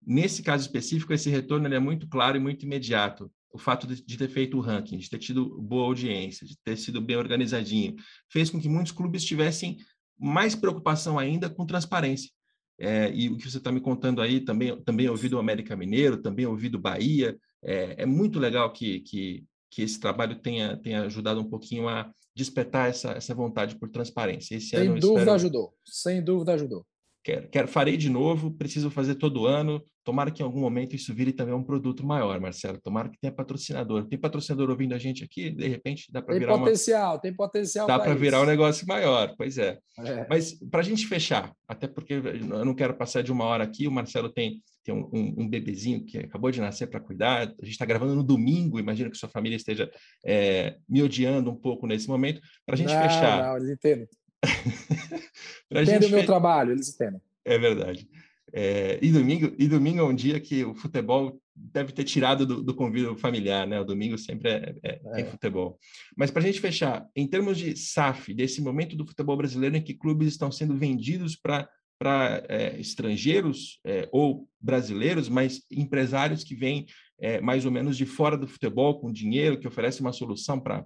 Nesse 0.05 0.43
caso 0.43 0.65
específico, 0.65 1.13
esse 1.13 1.29
retorno 1.29 1.73
é 1.73 1.79
muito 1.79 2.07
claro 2.07 2.35
e 2.35 2.39
muito 2.39 2.65
imediato. 2.65 3.31
O 3.51 3.57
fato 3.57 3.87
de, 3.87 4.03
de, 4.05 4.17
ter 4.17 4.27
feito 4.27 4.57
o 4.57 4.61
ranking, 4.61 4.97
de 4.97 5.09
ter 5.09 5.17
tido 5.17 5.57
boa 5.61 5.85
audiência, 5.85 6.45
de 6.45 6.57
ter 6.63 6.77
sido 6.77 7.01
bem 7.01 7.15
organizadinho, 7.15 7.95
fez 8.29 8.49
com 8.49 8.59
que 8.59 8.69
muitos 8.69 8.91
clubes 8.91 9.23
tivessem 9.23 9.77
mais 10.17 10.55
preocupação 10.55 11.17
ainda 11.17 11.49
com 11.49 11.65
transparência. 11.65 12.29
É, 12.77 13.11
e 13.13 13.29
o 13.29 13.37
que 13.37 13.49
você 13.49 13.57
está 13.57 13.71
me 13.71 13.81
contando 13.81 14.21
aí, 14.21 14.41
também, 14.41 14.81
também 14.83 15.09
ouvi 15.09 15.29
do 15.29 15.39
América 15.39 15.75
Mineiro, 15.75 16.21
também 16.21 16.45
ouvi 16.45 16.67
do 16.67 16.79
Bahia. 16.79 17.37
É, 17.63 18.03
é 18.03 18.05
muito 18.05 18.37
legal 18.37 18.71
que, 18.71 18.99
que, 19.01 19.45
que 19.69 19.81
esse 19.81 19.99
trabalho 19.99 20.35
tenha, 20.35 20.77
tenha 20.77 21.03
ajudado 21.03 21.39
um 21.39 21.49
pouquinho 21.49 21.87
a 21.87 22.11
despertar 22.35 22.89
essa, 22.89 23.11
essa 23.11 23.35
vontade 23.35 23.77
por 23.77 23.89
transparência. 23.89 24.55
Esse 24.55 24.69
Sem 24.69 24.87
dúvida 24.95 25.07
espero... 25.07 25.31
ajudou. 25.31 25.73
Sem 25.85 26.23
dúvida 26.23 26.53
ajudou. 26.53 26.85
Quero, 27.21 27.49
quero, 27.49 27.67
farei 27.67 27.97
de 27.97 28.09
novo, 28.09 28.51
preciso 28.51 28.89
fazer 28.89 29.15
todo 29.15 29.45
ano. 29.45 29.83
Tomara 30.05 30.31
que 30.31 30.41
em 30.41 30.45
algum 30.45 30.61
momento 30.61 30.95
isso 30.95 31.13
vire 31.13 31.33
também 31.33 31.53
um 31.53 31.63
produto 31.63 32.05
maior, 32.05 32.39
Marcelo. 32.39 32.79
Tomara 32.81 33.09
que 33.09 33.19
tenha 33.19 33.31
patrocinador. 33.31 34.07
Tem 34.07 34.17
patrocinador 34.17 34.69
ouvindo 34.69 34.95
a 34.95 34.97
gente 34.97 35.23
aqui, 35.23 35.49
de 35.49 35.67
repente 35.67 36.11
dá 36.11 36.21
para 36.21 36.39
virar 36.39 36.57
potencial, 36.57 37.13
uma... 37.13 37.19
tem 37.19 37.35
potencial. 37.35 37.85
Dá 37.85 37.99
para 37.99 38.15
virar 38.15 38.41
um 38.41 38.45
negócio 38.45 38.87
maior, 38.87 39.35
pois 39.37 39.57
é. 39.57 39.77
é. 39.99 40.25
Mas 40.29 40.53
para 40.53 40.79
a 40.79 40.83
gente 40.83 41.05
fechar, 41.05 41.53
até 41.67 41.87
porque 41.87 42.13
eu 42.13 42.65
não 42.65 42.73
quero 42.73 42.95
passar 42.95 43.21
de 43.21 43.31
uma 43.31 43.43
hora 43.43 43.65
aqui, 43.65 43.85
o 43.85 43.91
Marcelo 43.91 44.29
tem, 44.29 44.63
tem 44.89 44.93
um, 44.93 45.07
um, 45.13 45.43
um 45.43 45.47
bebezinho 45.47 46.03
que 46.03 46.17
acabou 46.17 46.49
de 46.49 46.59
nascer 46.59 46.87
para 46.87 46.99
cuidar. 46.99 47.41
A 47.41 47.65
gente 47.65 47.71
está 47.73 47.85
gravando 47.85 48.15
no 48.15 48.23
domingo, 48.23 48.79
imagino 48.79 49.11
que 49.11 49.17
sua 49.17 49.29
família 49.29 49.55
esteja 49.55 49.89
é, 50.25 50.77
me 50.87 51.03
odiando 51.03 51.51
um 51.51 51.55
pouco 51.55 51.85
nesse 51.85 52.07
momento. 52.07 52.41
Para 52.65 52.75
a 52.75 52.77
gente 52.77 52.93
não, 52.93 53.01
fechar. 53.03 53.43
Não, 53.43 53.57
eles 53.57 53.69
entendem. 53.69 54.07
Entendem 55.71 56.09
o 56.09 56.11
meu 56.11 56.25
trabalho, 56.25 56.71
eles 56.71 56.93
entendem. 56.93 57.21
É 57.45 57.59
verdade. 57.59 58.07
É, 58.51 58.97
e, 59.01 59.11
domingo, 59.11 59.53
e 59.59 59.67
domingo 59.67 59.99
é 59.99 60.03
um 60.03 60.15
dia 60.15 60.39
que 60.39 60.63
o 60.63 60.73
futebol 60.73 61.39
deve 61.53 61.91
ter 61.91 62.03
tirado 62.03 62.45
do, 62.45 62.63
do 62.63 62.73
convívio 62.73 63.15
familiar, 63.15 63.67
né? 63.67 63.79
O 63.79 63.83
domingo 63.83 64.17
sempre 64.17 64.49
é, 64.49 64.75
é, 64.81 65.01
é. 65.21 65.25
futebol. 65.25 65.77
Mas 66.17 66.31
para 66.31 66.41
a 66.41 66.45
gente 66.45 66.59
fechar, 66.59 67.05
em 67.15 67.27
termos 67.27 67.57
de 67.57 67.75
SAF, 67.75 68.33
desse 68.33 68.61
momento 68.61 68.95
do 68.95 69.05
futebol 69.05 69.37
brasileiro 69.37 69.75
em 69.77 69.83
que 69.83 69.93
clubes 69.93 70.29
estão 70.29 70.51
sendo 70.51 70.75
vendidos 70.75 71.35
para 71.35 71.69
para 71.99 72.41
é, 72.47 72.79
estrangeiros 72.79 73.79
é, 73.85 74.07
ou 74.11 74.47
brasileiros, 74.59 75.27
mas 75.27 75.61
empresários 75.69 76.43
que 76.43 76.55
vêm 76.55 76.85
é, 77.19 77.41
mais 77.41 77.65
ou 77.65 77.71
menos 77.71 77.97
de 77.97 78.05
fora 78.05 78.37
do 78.37 78.47
futebol 78.47 78.99
com 78.99 79.11
dinheiro, 79.11 79.59
que 79.59 79.67
oferecem 79.67 80.01
uma 80.01 80.13
solução 80.13 80.59
para 80.59 80.85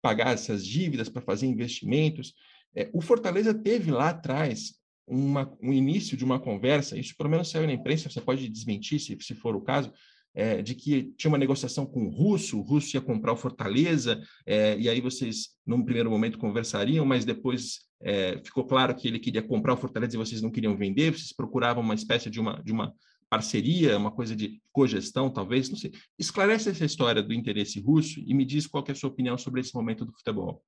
pagar 0.00 0.32
essas 0.32 0.64
dívidas, 0.64 1.08
para 1.08 1.20
fazer 1.20 1.46
investimentos. 1.46 2.32
É, 2.74 2.88
o 2.92 3.00
Fortaleza 3.00 3.52
teve 3.52 3.90
lá 3.90 4.10
atrás 4.10 4.74
uma, 5.06 5.52
um 5.60 5.72
início 5.72 6.16
de 6.16 6.24
uma 6.24 6.38
conversa, 6.38 6.96
isso 6.96 7.14
pelo 7.16 7.28
menos 7.28 7.50
saiu 7.50 7.66
na 7.66 7.72
imprensa, 7.72 8.08
você 8.08 8.20
pode 8.20 8.48
desmentir 8.48 9.00
se, 9.00 9.18
se 9.20 9.34
for 9.34 9.56
o 9.56 9.60
caso, 9.60 9.92
é, 10.34 10.62
de 10.62 10.74
que 10.74 11.12
tinha 11.16 11.30
uma 11.30 11.38
negociação 11.38 11.84
com 11.84 12.06
o 12.06 12.10
russo, 12.10 12.58
o 12.58 12.62
russo 12.62 12.96
ia 12.96 13.00
comprar 13.00 13.32
o 13.32 13.36
Fortaleza, 13.36 14.22
é, 14.46 14.78
e 14.78 14.88
aí 14.88 15.00
vocês, 15.00 15.50
num 15.66 15.84
primeiro 15.84 16.10
momento, 16.10 16.38
conversariam, 16.38 17.04
mas 17.04 17.24
depois 17.24 17.80
é, 18.02 18.40
ficou 18.44 18.64
claro 18.64 18.94
que 18.94 19.06
ele 19.06 19.18
queria 19.18 19.42
comprar 19.42 19.74
o 19.74 19.76
Fortaleza 19.76 20.14
e 20.14 20.18
vocês 20.18 20.42
não 20.42 20.50
queriam 20.50 20.76
vender, 20.76 21.12
vocês 21.12 21.32
procuravam 21.32 21.82
uma 21.82 21.94
espécie 21.94 22.28
de 22.28 22.40
uma, 22.40 22.62
de 22.62 22.72
uma 22.72 22.92
parceria, 23.30 23.96
uma 23.96 24.10
coisa 24.10 24.36
de 24.36 24.60
cogestão, 24.72 25.30
talvez, 25.30 25.70
não 25.70 25.76
sei. 25.76 25.92
Esclarece 26.18 26.68
essa 26.68 26.84
história 26.84 27.22
do 27.22 27.32
interesse 27.32 27.80
russo 27.80 28.20
e 28.20 28.34
me 28.34 28.44
diz 28.44 28.66
qual 28.66 28.84
é 28.86 28.92
a 28.92 28.94
sua 28.94 29.08
opinião 29.08 29.38
sobre 29.38 29.60
esse 29.60 29.74
momento 29.74 30.04
do 30.04 30.12
futebol. 30.12 30.62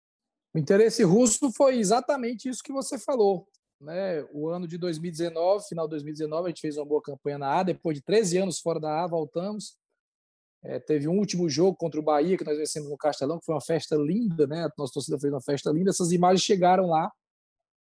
O 0.55 0.59
interesse 0.59 1.03
russo 1.03 1.53
foi 1.53 1.77
exatamente 1.79 2.49
isso 2.49 2.63
que 2.63 2.73
você 2.73 2.99
falou. 2.99 3.47
Né? 3.81 4.25
O 4.33 4.49
ano 4.49 4.67
de 4.67 4.79
2019, 4.79 5.67
final 5.69 5.87
de 5.87 5.91
2019, 5.91 6.47
a 6.47 6.49
gente 6.49 6.61
fez 6.61 6.77
uma 6.77 6.87
boa 6.87 7.03
campanha 7.03 7.39
na 7.39 7.59
A. 7.59 7.63
Depois 7.63 7.99
de 7.99 8.03
13 8.03 8.39
anos 8.39 8.61
fora 8.61 8.81
da 8.81 9.03
A, 9.03 9.07
voltamos. 9.07 9.77
É, 10.63 10.79
teve 10.79 11.07
um 11.07 11.19
último 11.19 11.51
jogo 11.51 11.77
contra 11.77 12.01
o 12.01 12.03
Bahia, 12.03 12.39
que 12.39 12.45
nós 12.45 12.57
vencemos 12.57 12.89
no 12.89 12.97
Castelão, 12.97 13.39
que 13.39 13.45
foi 13.45 13.55
uma 13.55 13.61
festa 13.61 13.97
linda, 13.97 14.47
né? 14.47 14.65
A 14.65 14.73
nossa 14.79 14.95
torcida 14.95 15.19
fez 15.19 15.31
uma 15.31 15.43
festa 15.43 15.71
linda. 15.71 15.91
Essas 15.91 16.13
imagens 16.13 16.43
chegaram 16.43 16.87
lá. 16.87 17.13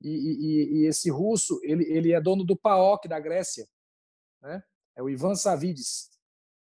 E, 0.00 0.08
e, 0.08 0.78
e 0.80 0.86
esse 0.86 1.10
russo, 1.10 1.58
ele, 1.62 1.84
ele 1.84 2.12
é 2.12 2.20
dono 2.20 2.44
do 2.44 2.56
PAOK 2.56 3.08
da 3.08 3.18
Grécia, 3.18 3.66
né? 4.40 4.62
É 4.96 5.02
o 5.02 5.08
Ivan 5.08 5.34
Savides. 5.34 6.10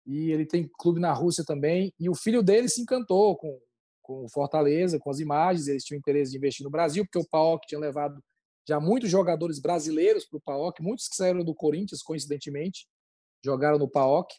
E 0.06 0.30
ele 0.30 0.46
tem 0.46 0.68
clube 0.78 1.00
na 1.00 1.12
Rússia 1.12 1.44
também. 1.44 1.92
E 1.98 2.08
o 2.08 2.14
filho 2.14 2.42
dele 2.42 2.68
se 2.68 2.80
encantou 2.80 3.36
com, 3.36 3.60
com 4.02 4.24
o 4.24 4.28
Fortaleza, 4.28 4.98
com 4.98 5.10
as 5.10 5.18
imagens. 5.18 5.68
Eles 5.68 5.84
tinham 5.84 5.98
interesse 5.98 6.30
de 6.30 6.36
investir 6.36 6.64
no 6.64 6.70
Brasil, 6.70 7.04
porque 7.04 7.18
o 7.18 7.28
PAOK 7.28 7.66
tinha 7.66 7.80
levado 7.80 8.22
já 8.68 8.80
muitos 8.80 9.08
jogadores 9.08 9.60
brasileiros 9.60 10.24
para 10.24 10.38
o 10.38 10.40
PAOC, 10.40 10.82
muitos 10.82 11.08
que 11.08 11.14
saíram 11.14 11.44
do 11.44 11.54
Corinthians, 11.54 12.02
coincidentemente, 12.02 12.86
jogaram 13.44 13.78
no 13.78 13.88
PAOC. 13.88 14.34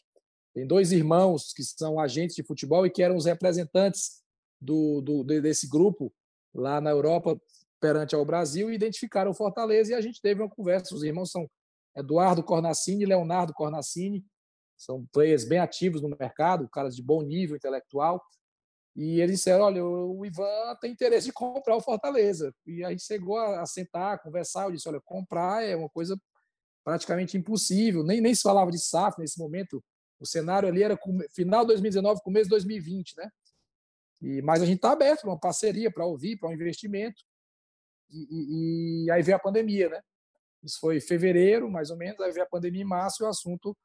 Tem 0.54 0.66
dois 0.66 0.92
irmãos 0.92 1.52
que 1.54 1.62
são 1.62 1.98
agentes 1.98 2.36
de 2.36 2.42
futebol 2.42 2.84
e 2.84 2.90
que 2.90 3.02
eram 3.02 3.16
os 3.16 3.24
representantes 3.24 4.22
do, 4.60 5.00
do, 5.00 5.24
desse 5.24 5.68
grupo 5.68 6.12
lá 6.54 6.80
na 6.80 6.90
Europa 6.90 7.40
perante 7.80 8.14
ao 8.14 8.24
Brasil 8.24 8.70
e 8.70 8.74
identificaram 8.74 9.30
o 9.30 9.34
Fortaleza 9.34 9.92
e 9.92 9.94
a 9.94 10.00
gente 10.00 10.20
teve 10.20 10.42
uma 10.42 10.50
conversa. 10.50 10.94
Os 10.94 11.02
irmãos 11.02 11.30
são 11.30 11.48
Eduardo 11.96 12.42
Cornacini 12.42 13.04
e 13.04 13.06
Leonardo 13.06 13.52
Cornacini, 13.52 14.24
são 14.76 15.04
players 15.12 15.44
bem 15.44 15.58
ativos 15.58 16.00
no 16.00 16.08
mercado, 16.08 16.68
caras 16.68 16.94
de 16.94 17.02
bom 17.02 17.22
nível 17.22 17.56
intelectual. 17.56 18.22
E 18.94 19.20
eles 19.20 19.38
disseram: 19.38 19.64
olha, 19.64 19.84
o 19.84 20.24
Ivan 20.24 20.76
tem 20.80 20.92
interesse 20.92 21.26
de 21.26 21.32
comprar 21.32 21.76
o 21.76 21.80
Fortaleza. 21.80 22.54
E 22.66 22.84
aí 22.84 22.98
chegou 22.98 23.38
a, 23.38 23.66
sentar, 23.66 24.14
a 24.14 24.18
conversar. 24.18 24.64
Eu 24.64 24.72
disse: 24.72 24.88
olha, 24.88 25.00
comprar 25.00 25.64
é 25.64 25.74
uma 25.74 25.88
coisa 25.88 26.16
praticamente 26.84 27.36
impossível. 27.36 28.02
Nem, 28.02 28.20
nem 28.20 28.34
se 28.34 28.42
falava 28.42 28.70
de 28.70 28.78
SAF 28.78 29.18
nesse 29.18 29.38
momento. 29.38 29.82
O 30.20 30.26
cenário 30.26 30.68
ali 30.68 30.82
era 30.82 30.98
final 31.32 31.60
de 31.60 31.68
2019, 31.68 32.22
começo 32.22 32.44
de 32.44 32.50
2020, 32.50 33.16
né? 33.16 33.30
E, 34.20 34.42
mas 34.42 34.62
a 34.62 34.66
gente 34.66 34.76
está 34.76 34.90
aberto 34.90 35.20
para 35.20 35.30
uma 35.30 35.38
parceria, 35.38 35.92
para 35.92 36.04
ouvir, 36.04 36.36
para 36.36 36.48
um 36.48 36.52
investimento. 36.52 37.22
E, 38.10 39.04
e, 39.04 39.10
aí 39.10 39.22
veio 39.22 39.36
a 39.36 39.40
pandemia, 39.40 39.88
né? 39.88 40.00
Isso 40.62 40.78
foi 40.80 40.96
em 40.96 41.00
fevereiro, 41.00 41.70
mais 41.70 41.90
ou 41.90 41.96
menos. 41.96 42.20
Aí 42.20 42.32
veio 42.32 42.44
a 42.44 42.48
pandemia 42.48 42.82
em 42.82 42.86
março 42.86 43.22
e 43.22 43.26
o 43.26 43.28
assunto 43.28 43.76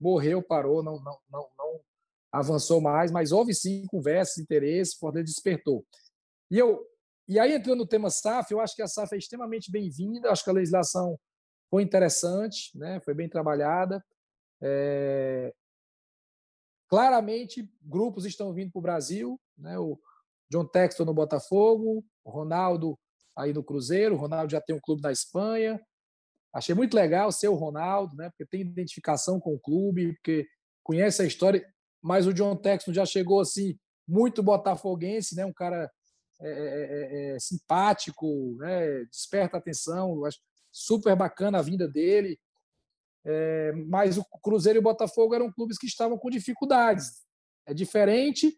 morreu, 0.00 0.42
parou, 0.42 0.82
não, 0.82 1.00
não, 1.02 1.18
não, 1.30 1.48
não 1.58 1.80
avançou 2.32 2.80
mais, 2.80 3.10
mas 3.10 3.32
houve 3.32 3.54
sim 3.54 3.86
conversas, 3.86 4.38
interesse, 4.38 4.98
Fortaleza 4.98 5.26
despertou. 5.26 5.84
E 6.50 6.58
eu 6.58 6.86
e 7.30 7.38
aí 7.38 7.52
entrando 7.52 7.78
no 7.78 7.86
tema 7.86 8.10
SAF, 8.10 8.50
eu 8.50 8.60
acho 8.60 8.74
que 8.74 8.82
a 8.82 8.88
SAF 8.88 9.14
é 9.14 9.18
extremamente 9.18 9.70
bem-vinda, 9.70 10.32
acho 10.32 10.42
que 10.42 10.50
a 10.50 10.52
legislação 10.52 11.16
foi 11.70 11.84
interessante, 11.84 12.76
né? 12.76 12.98
Foi 12.98 13.14
bem 13.14 13.28
trabalhada. 13.28 14.04
É... 14.60 15.54
Claramente, 16.88 17.72
grupos 17.80 18.24
estão 18.24 18.52
vindo 18.52 18.72
para 18.72 18.80
o 18.80 18.82
Brasil, 18.82 19.40
né? 19.56 19.78
O 19.78 19.96
John 20.50 20.66
Texton 20.66 21.04
no 21.04 21.14
Botafogo, 21.14 22.04
o 22.24 22.30
Ronaldo 22.30 22.98
aí 23.36 23.52
no 23.52 23.64
Cruzeiro, 23.64 24.14
o 24.14 24.18
Ronaldo 24.18 24.52
já 24.52 24.60
tem 24.60 24.74
um 24.74 24.80
clube 24.80 25.02
na 25.02 25.12
Espanha. 25.12 25.80
Achei 26.52 26.74
muito 26.74 26.94
legal 26.94 27.30
ser 27.30 27.48
o 27.48 27.54
Ronaldo, 27.54 28.16
né? 28.16 28.28
Porque 28.30 28.46
tem 28.46 28.60
identificação 28.60 29.38
com 29.38 29.54
o 29.54 29.60
clube, 29.60 30.14
porque 30.14 30.46
conhece 30.82 31.22
a 31.22 31.26
história 31.26 31.64
mas 32.02 32.26
o 32.26 32.32
John 32.32 32.56
Texton 32.56 32.92
já 32.92 33.04
chegou 33.04 33.40
assim 33.40 33.78
muito 34.08 34.42
botafoguense, 34.42 35.36
né? 35.36 35.44
Um 35.44 35.52
cara 35.52 35.90
é, 36.40 36.50
é, 36.50 37.32
é, 37.32 37.34
é 37.34 37.38
simpático, 37.38 38.56
né? 38.58 39.04
Desperta 39.04 39.58
atenção, 39.58 40.24
acho 40.24 40.38
super 40.72 41.14
bacana 41.14 41.58
a 41.58 41.62
vinda 41.62 41.86
dele. 41.86 42.38
É, 43.24 43.72
mas 43.72 44.16
o 44.16 44.24
Cruzeiro 44.42 44.78
e 44.78 44.80
o 44.80 44.82
Botafogo 44.82 45.34
eram 45.34 45.52
clubes 45.52 45.76
que 45.76 45.86
estavam 45.86 46.16
com 46.16 46.30
dificuldades. 46.30 47.22
É 47.66 47.74
diferente 47.74 48.56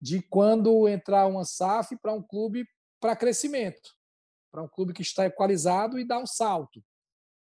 de 0.00 0.20
quando 0.20 0.86
entrar 0.88 1.26
uma 1.26 1.44
SAF 1.44 1.96
para 1.96 2.12
um 2.12 2.22
clube 2.22 2.66
para 3.00 3.16
crescimento, 3.16 3.90
para 4.52 4.62
um 4.62 4.68
clube 4.68 4.92
que 4.92 5.00
está 5.00 5.24
equalizado 5.24 5.98
e 5.98 6.06
dá 6.06 6.18
um 6.18 6.26
salto. 6.26 6.84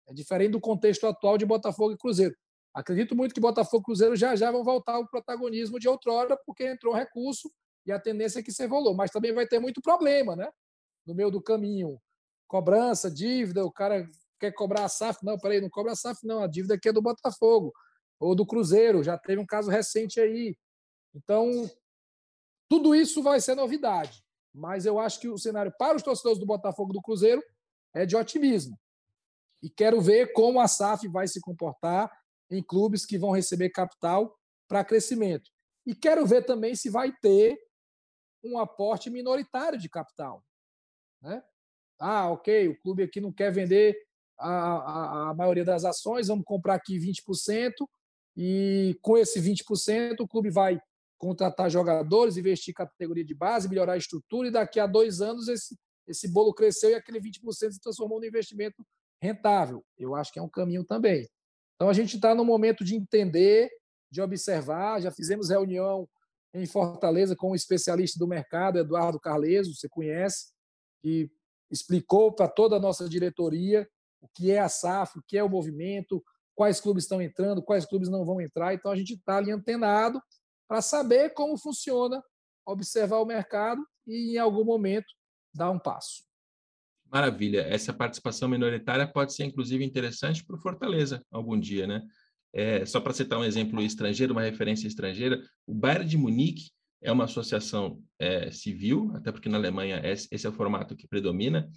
É 0.08 0.12
diferente 0.12 0.52
do 0.52 0.60
contexto 0.60 1.06
atual 1.06 1.38
de 1.38 1.46
Botafogo 1.46 1.92
e 1.92 1.96
Cruzeiro. 1.96 2.36
Acredito 2.74 3.16
muito 3.16 3.32
que 3.32 3.40
Botafogo 3.40 3.82
e 3.82 3.84
Cruzeiro 3.84 4.16
já 4.16 4.34
já 4.34 4.50
vão 4.50 4.64
voltar 4.64 4.94
ao 4.94 5.08
protagonismo 5.08 5.78
de 5.78 5.88
outrora, 5.88 6.36
porque 6.44 6.66
entrou 6.66 6.92
um 6.92 6.96
recurso 6.96 7.50
e 7.86 7.92
a 7.92 8.00
tendência 8.00 8.40
é 8.40 8.42
que 8.42 8.52
se 8.52 8.64
evolua. 8.64 8.92
Mas 8.92 9.10
também 9.12 9.32
vai 9.32 9.46
ter 9.46 9.60
muito 9.60 9.80
problema, 9.80 10.34
né? 10.34 10.50
No 11.06 11.14
meio 11.14 11.30
do 11.30 11.40
caminho. 11.40 12.00
Cobrança, 12.48 13.10
dívida, 13.10 13.64
o 13.64 13.72
cara 13.72 14.08
quer 14.38 14.52
cobrar 14.52 14.84
a 14.84 14.88
SAF. 14.88 15.24
Não, 15.24 15.38
peraí, 15.38 15.60
não 15.60 15.70
cobra 15.70 15.92
a 15.92 15.96
SAF, 15.96 16.26
não. 16.26 16.42
A 16.42 16.46
dívida 16.46 16.74
aqui 16.74 16.88
é 16.88 16.92
do 16.92 17.00
Botafogo 17.00 17.72
ou 18.18 18.34
do 18.34 18.44
Cruzeiro. 18.44 19.02
Já 19.02 19.16
teve 19.16 19.40
um 19.40 19.46
caso 19.46 19.70
recente 19.70 20.20
aí. 20.20 20.56
Então, 21.14 21.48
tudo 22.68 22.94
isso 22.94 23.22
vai 23.22 23.40
ser 23.40 23.54
novidade. 23.54 24.25
Mas 24.56 24.86
eu 24.86 24.98
acho 24.98 25.20
que 25.20 25.28
o 25.28 25.36
cenário 25.36 25.72
para 25.78 25.96
os 25.96 26.02
torcedores 26.02 26.38
do 26.38 26.46
Botafogo 26.46 26.92
do 26.92 27.02
Cruzeiro 27.02 27.42
é 27.94 28.06
de 28.06 28.16
otimismo. 28.16 28.78
E 29.62 29.68
quero 29.68 30.00
ver 30.00 30.32
como 30.32 30.58
a 30.58 30.66
SAF 30.66 31.06
vai 31.08 31.28
se 31.28 31.40
comportar 31.40 32.10
em 32.50 32.62
clubes 32.62 33.04
que 33.04 33.18
vão 33.18 33.32
receber 33.32 33.68
capital 33.68 34.34
para 34.66 34.84
crescimento. 34.84 35.50
E 35.86 35.94
quero 35.94 36.26
ver 36.26 36.44
também 36.44 36.74
se 36.74 36.88
vai 36.88 37.12
ter 37.20 37.58
um 38.42 38.58
aporte 38.58 39.10
minoritário 39.10 39.78
de 39.78 39.90
capital. 39.90 40.42
Né? 41.20 41.42
Ah, 41.98 42.30
ok, 42.30 42.68
o 42.68 42.80
clube 42.80 43.02
aqui 43.02 43.20
não 43.20 43.32
quer 43.32 43.52
vender 43.52 43.96
a, 44.38 44.48
a, 44.48 45.30
a 45.30 45.34
maioria 45.34 45.64
das 45.64 45.84
ações, 45.84 46.28
vamos 46.28 46.44
comprar 46.44 46.74
aqui 46.74 46.98
20%, 46.98 47.72
e 48.36 48.98
com 49.02 49.16
esse 49.18 49.40
20%, 49.40 50.20
o 50.20 50.28
clube 50.28 50.50
vai 50.50 50.80
contratar 51.18 51.70
jogadores, 51.70 52.36
investir 52.36 52.72
em 52.72 52.74
categoria 52.74 53.24
de 53.24 53.34
base, 53.34 53.68
melhorar 53.68 53.94
a 53.94 53.98
estrutura, 53.98 54.48
e 54.48 54.50
daqui 54.50 54.78
a 54.78 54.86
dois 54.86 55.20
anos 55.20 55.48
esse, 55.48 55.76
esse 56.06 56.28
bolo 56.28 56.54
cresceu 56.54 56.90
e 56.90 56.94
aquele 56.94 57.20
20% 57.20 57.72
se 57.72 57.80
transformou 57.80 58.20
num 58.20 58.26
investimento 58.26 58.84
rentável. 59.20 59.84
Eu 59.98 60.14
acho 60.14 60.32
que 60.32 60.38
é 60.38 60.42
um 60.42 60.48
caminho 60.48 60.84
também. 60.84 61.26
Então 61.74 61.88
a 61.88 61.92
gente 61.92 62.16
está 62.16 62.34
no 62.34 62.44
momento 62.44 62.84
de 62.84 62.94
entender, 62.94 63.70
de 64.10 64.20
observar. 64.20 65.00
Já 65.00 65.10
fizemos 65.10 65.50
reunião 65.50 66.08
em 66.54 66.66
Fortaleza 66.66 67.36
com 67.36 67.50
um 67.50 67.54
especialista 67.54 68.18
do 68.18 68.26
mercado, 68.26 68.78
Eduardo 68.78 69.20
Carleso, 69.20 69.74
você 69.74 69.88
conhece, 69.88 70.52
que 71.02 71.30
explicou 71.70 72.32
para 72.32 72.48
toda 72.48 72.76
a 72.76 72.80
nossa 72.80 73.08
diretoria 73.08 73.86
o 74.20 74.28
que 74.28 74.50
é 74.50 74.58
a 74.58 74.68
SAF, 74.68 75.18
o 75.18 75.22
que 75.26 75.36
é 75.36 75.44
o 75.44 75.48
movimento, 75.48 76.22
quais 76.54 76.80
clubes 76.80 77.04
estão 77.04 77.20
entrando, 77.20 77.62
quais 77.62 77.84
clubes 77.84 78.08
não 78.08 78.24
vão 78.24 78.40
entrar. 78.40 78.74
Então 78.74 78.90
a 78.90 78.96
gente 78.96 79.14
está 79.14 79.36
ali 79.36 79.50
antenado 79.50 80.20
para 80.68 80.82
saber 80.82 81.30
como 81.34 81.56
funciona, 81.56 82.22
observar 82.66 83.20
o 83.20 83.26
mercado 83.26 83.80
e, 84.06 84.34
em 84.34 84.38
algum 84.38 84.64
momento, 84.64 85.06
dar 85.54 85.70
um 85.70 85.78
passo. 85.78 86.24
Maravilha. 87.10 87.60
Essa 87.62 87.92
participação 87.92 88.48
minoritária 88.48 89.06
pode 89.06 89.32
ser, 89.32 89.44
inclusive, 89.44 89.84
interessante 89.84 90.44
para 90.44 90.56
o 90.56 90.60
Fortaleza 90.60 91.24
algum 91.30 91.58
dia, 91.58 91.86
né? 91.86 92.02
É, 92.52 92.84
só 92.86 93.00
para 93.00 93.12
citar 93.12 93.38
um 93.38 93.44
exemplo 93.44 93.82
estrangeiro, 93.82 94.32
uma 94.32 94.42
referência 94.42 94.86
estrangeira, 94.86 95.42
o 95.66 95.74
Bayern 95.74 96.06
de 96.06 96.16
Munique 96.16 96.70
é 97.02 97.12
uma 97.12 97.24
associação 97.24 98.02
é, 98.18 98.50
civil, 98.50 99.12
até 99.14 99.30
porque 99.30 99.48
na 99.48 99.58
Alemanha 99.58 100.00
esse 100.04 100.46
é 100.46 100.48
o 100.48 100.52
formato 100.52 100.96
que 100.96 101.06
predomina. 101.06 101.68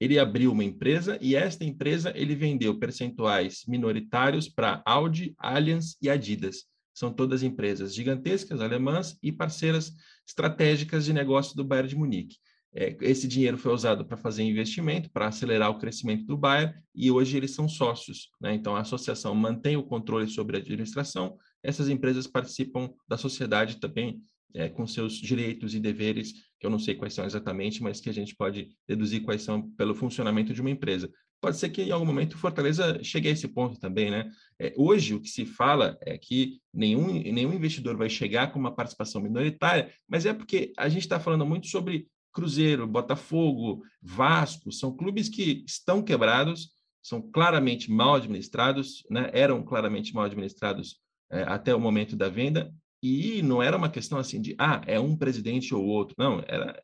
Ele 0.00 0.18
abriu 0.18 0.52
uma 0.52 0.64
empresa 0.64 1.18
e 1.20 1.34
esta 1.34 1.64
empresa 1.64 2.12
ele 2.16 2.34
vendeu 2.34 2.78
percentuais 2.78 3.64
minoritários 3.66 4.48
para 4.48 4.82
Audi, 4.84 5.34
Allianz 5.38 5.96
e 6.02 6.10
Adidas. 6.10 6.66
São 6.98 7.12
todas 7.12 7.44
empresas 7.44 7.94
gigantescas, 7.94 8.60
alemãs 8.60 9.16
e 9.22 9.30
parceiras 9.30 9.92
estratégicas 10.26 11.04
de 11.04 11.12
negócio 11.12 11.54
do 11.54 11.64
Bayern 11.64 11.88
de 11.88 11.96
Munique. 11.96 12.36
É, 12.74 12.96
esse 13.02 13.28
dinheiro 13.28 13.56
foi 13.56 13.72
usado 13.72 14.04
para 14.04 14.16
fazer 14.16 14.42
investimento, 14.42 15.08
para 15.08 15.28
acelerar 15.28 15.70
o 15.70 15.78
crescimento 15.78 16.26
do 16.26 16.36
Bayern, 16.36 16.74
e 16.92 17.08
hoje 17.08 17.36
eles 17.36 17.52
são 17.52 17.68
sócios. 17.68 18.30
Né? 18.40 18.52
Então, 18.52 18.74
a 18.74 18.80
associação 18.80 19.32
mantém 19.32 19.76
o 19.76 19.84
controle 19.84 20.28
sobre 20.28 20.56
a 20.56 20.60
administração, 20.60 21.38
essas 21.62 21.88
empresas 21.88 22.26
participam 22.26 22.90
da 23.06 23.16
sociedade 23.16 23.76
também 23.76 24.20
é, 24.52 24.68
com 24.68 24.84
seus 24.84 25.14
direitos 25.14 25.76
e 25.76 25.80
deveres, 25.80 26.32
que 26.58 26.66
eu 26.66 26.70
não 26.70 26.80
sei 26.80 26.96
quais 26.96 27.14
são 27.14 27.24
exatamente, 27.24 27.80
mas 27.80 28.00
que 28.00 28.10
a 28.10 28.14
gente 28.14 28.34
pode 28.34 28.70
deduzir 28.88 29.22
quais 29.22 29.42
são 29.42 29.70
pelo 29.70 29.94
funcionamento 29.94 30.52
de 30.52 30.60
uma 30.60 30.70
empresa 30.70 31.08
pode 31.40 31.56
ser 31.56 31.70
que 31.70 31.82
em 31.82 31.90
algum 31.90 32.04
momento 32.04 32.34
o 32.34 32.38
Fortaleza 32.38 33.02
chegue 33.02 33.28
a 33.28 33.32
esse 33.32 33.48
ponto 33.48 33.78
também, 33.78 34.10
né? 34.10 34.30
É, 34.58 34.72
hoje 34.76 35.14
o 35.14 35.20
que 35.20 35.28
se 35.28 35.46
fala 35.46 35.96
é 36.02 36.18
que 36.18 36.60
nenhum, 36.72 37.06
nenhum 37.12 37.52
investidor 37.52 37.96
vai 37.96 38.08
chegar 38.08 38.52
com 38.52 38.58
uma 38.58 38.74
participação 38.74 39.20
minoritária, 39.20 39.92
mas 40.08 40.26
é 40.26 40.32
porque 40.32 40.72
a 40.76 40.88
gente 40.88 41.02
está 41.02 41.20
falando 41.20 41.46
muito 41.46 41.66
sobre 41.68 42.08
Cruzeiro, 42.32 42.86
Botafogo, 42.86 43.82
Vasco, 44.02 44.70
são 44.70 44.96
clubes 44.96 45.28
que 45.28 45.64
estão 45.66 46.02
quebrados, 46.02 46.70
são 47.02 47.20
claramente 47.20 47.90
mal 47.90 48.16
administrados, 48.16 49.04
né? 49.10 49.30
eram 49.32 49.62
claramente 49.62 50.14
mal 50.14 50.24
administrados 50.24 51.00
é, 51.30 51.42
até 51.42 51.74
o 51.74 51.80
momento 51.80 52.16
da 52.16 52.28
venda, 52.28 52.72
e 53.02 53.42
não 53.42 53.62
era 53.62 53.76
uma 53.76 53.88
questão 53.88 54.18
assim 54.18 54.40
de, 54.40 54.56
ah, 54.58 54.82
é 54.86 54.98
um 54.98 55.16
presidente 55.16 55.74
ou 55.74 55.84
outro, 55.84 56.14
não, 56.18 56.42
era, 56.46 56.80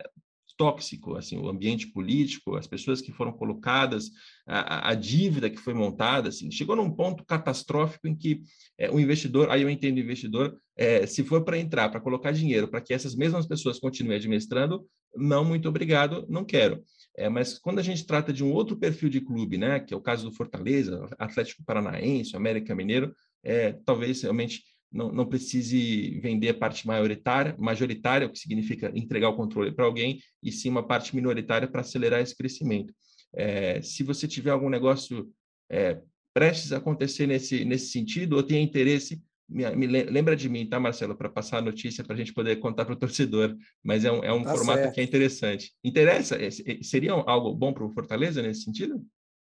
tóxico, 0.57 1.17
assim, 1.17 1.37
o 1.37 1.49
ambiente 1.49 1.89
político, 1.89 2.57
as 2.57 2.67
pessoas 2.67 3.01
que 3.01 3.13
foram 3.13 3.33
colocadas, 3.33 4.11
a, 4.47 4.91
a 4.91 4.95
dívida 4.95 5.51
que 5.51 5.61
foi 5.61 5.75
montada, 5.75 6.29
assim, 6.29 6.51
chegou 6.51 6.77
num 6.77 6.91
ponto 6.91 7.25
catastrófico 7.25 8.07
em 8.07 8.15
que 8.15 8.43
é, 8.79 8.91
o 8.91 9.01
investidor, 9.01 9.51
aí 9.51 9.63
eu 9.63 9.71
entendo 9.71 9.97
o 9.97 10.01
investidor, 10.01 10.57
é, 10.77 11.07
se 11.07 11.23
for 11.25 11.45
para 11.45 11.59
entrar, 11.59 11.89
para 11.89 12.01
colocar 12.01 12.33
dinheiro, 12.33 12.69
para 12.69 12.81
que 12.81 12.95
essas 12.95 13.15
mesmas 13.15 13.47
pessoas 13.47 13.79
continuem 13.79 14.17
administrando, 14.17 14.87
não, 15.17 15.45
muito 15.45 15.69
obrigado, 15.69 16.27
não 16.29 16.45
quero. 16.45 16.83
É, 17.17 17.29
mas 17.29 17.59
quando 17.59 17.79
a 17.79 17.83
gente 17.83 18.07
trata 18.07 18.33
de 18.33 18.43
um 18.43 18.53
outro 18.53 18.77
perfil 18.77 19.09
de 19.09 19.21
clube, 19.21 19.57
né, 19.57 19.79
que 19.79 19.95
é 19.95 19.97
o 19.97 20.01
caso 20.01 20.29
do 20.29 20.35
Fortaleza, 20.35 21.09
Atlético 21.19 21.65
Paranaense, 21.65 22.37
América 22.37 22.75
Mineiro, 22.75 23.15
é, 23.43 23.73
talvez 23.85 24.23
realmente 24.23 24.63
não, 24.95 25.11
não 25.11 25.27
precise 25.27 26.21
vender 26.21 26.51
a 26.51 26.55
parte 26.55 26.87
maioritária, 26.87 27.57
majoritária, 27.59 28.29
o 28.29 28.31
que 28.31 28.39
significa 28.39 28.93
entregar 28.95 29.29
o 29.29 29.37
controle 29.37 29.73
para 29.73 29.85
alguém, 29.85 30.21
e 30.41 30.53
sim 30.53 30.71
uma 30.71 30.87
parte 30.87 31.17
minoritária 31.17 31.67
para 31.67 31.81
acelerar 31.81 32.21
esse 32.21 32.37
crescimento. 32.37 32.95
É, 33.35 33.83
se 33.83 34.05
você 34.05 34.29
tiver 34.29 34.51
algum 34.51 34.71
negócio 34.71 35.29
é, 35.69 36.01
prestes 36.33 36.73
a 36.73 36.77
acontecer 36.77 37.27
nesse, 37.27 37.65
nesse 37.65 37.89
sentido, 37.89 38.37
ou 38.37 38.43
tem 38.43 38.63
interesse, 38.63 39.21
me, 39.49 39.69
me 39.75 39.87
lembra 39.87 40.37
de 40.37 40.49
mim, 40.49 40.65
tá, 40.69 40.79
Marcelo, 40.79 41.17
para 41.17 41.29
passar 41.29 41.59
a 41.59 41.63
notícia 41.63 42.05
para 42.05 42.15
a 42.15 42.17
gente 42.17 42.33
poder 42.33 42.57
contar 42.57 42.85
para 42.85 42.95
o 42.95 42.99
torcedor, 42.99 43.57
mas 43.83 44.05
é 44.05 44.13
um, 44.13 44.23
é 44.23 44.33
um 44.33 44.45
tá 44.45 44.55
formato 44.55 44.79
certo. 44.79 44.95
que 44.95 45.01
é 45.01 45.05
interessante. 45.05 45.73
Interessa? 45.83 46.39
Seria 46.83 47.13
algo 47.13 47.53
bom 47.53 47.73
para 47.73 47.85
o 47.85 47.91
Fortaleza 47.91 48.41
nesse 48.41 48.63
sentido? 48.63 49.05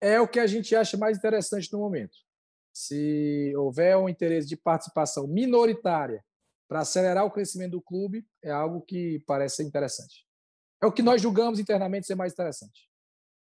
É 0.01 0.19
o 0.19 0.27
que 0.27 0.41
a 0.41 0.47
gente 0.47 0.75
acha 0.75 0.97
mais 0.97 1.19
interessante 1.19 1.71
no 1.71 1.79
momento 1.79 2.26
se 2.77 3.55
houver 3.57 3.97
um 3.97 4.07
interesse 4.07 4.47
de 4.47 4.55
participação 4.55 5.27
minoritária 5.27 6.23
para 6.69 6.81
acelerar 6.81 7.25
o 7.25 7.31
crescimento 7.31 7.71
do 7.71 7.81
clube, 7.81 8.27
é 8.45 8.51
algo 8.51 8.83
que 8.83 9.23
parece 9.27 9.57
ser 9.57 9.63
interessante. 9.63 10.27
É 10.83 10.87
o 10.87 10.93
que 10.93 11.01
nós 11.01 11.23
julgamos 11.23 11.59
internamente 11.59 12.07
ser 12.07 12.15
mais 12.15 12.35
interessante. 12.35 12.91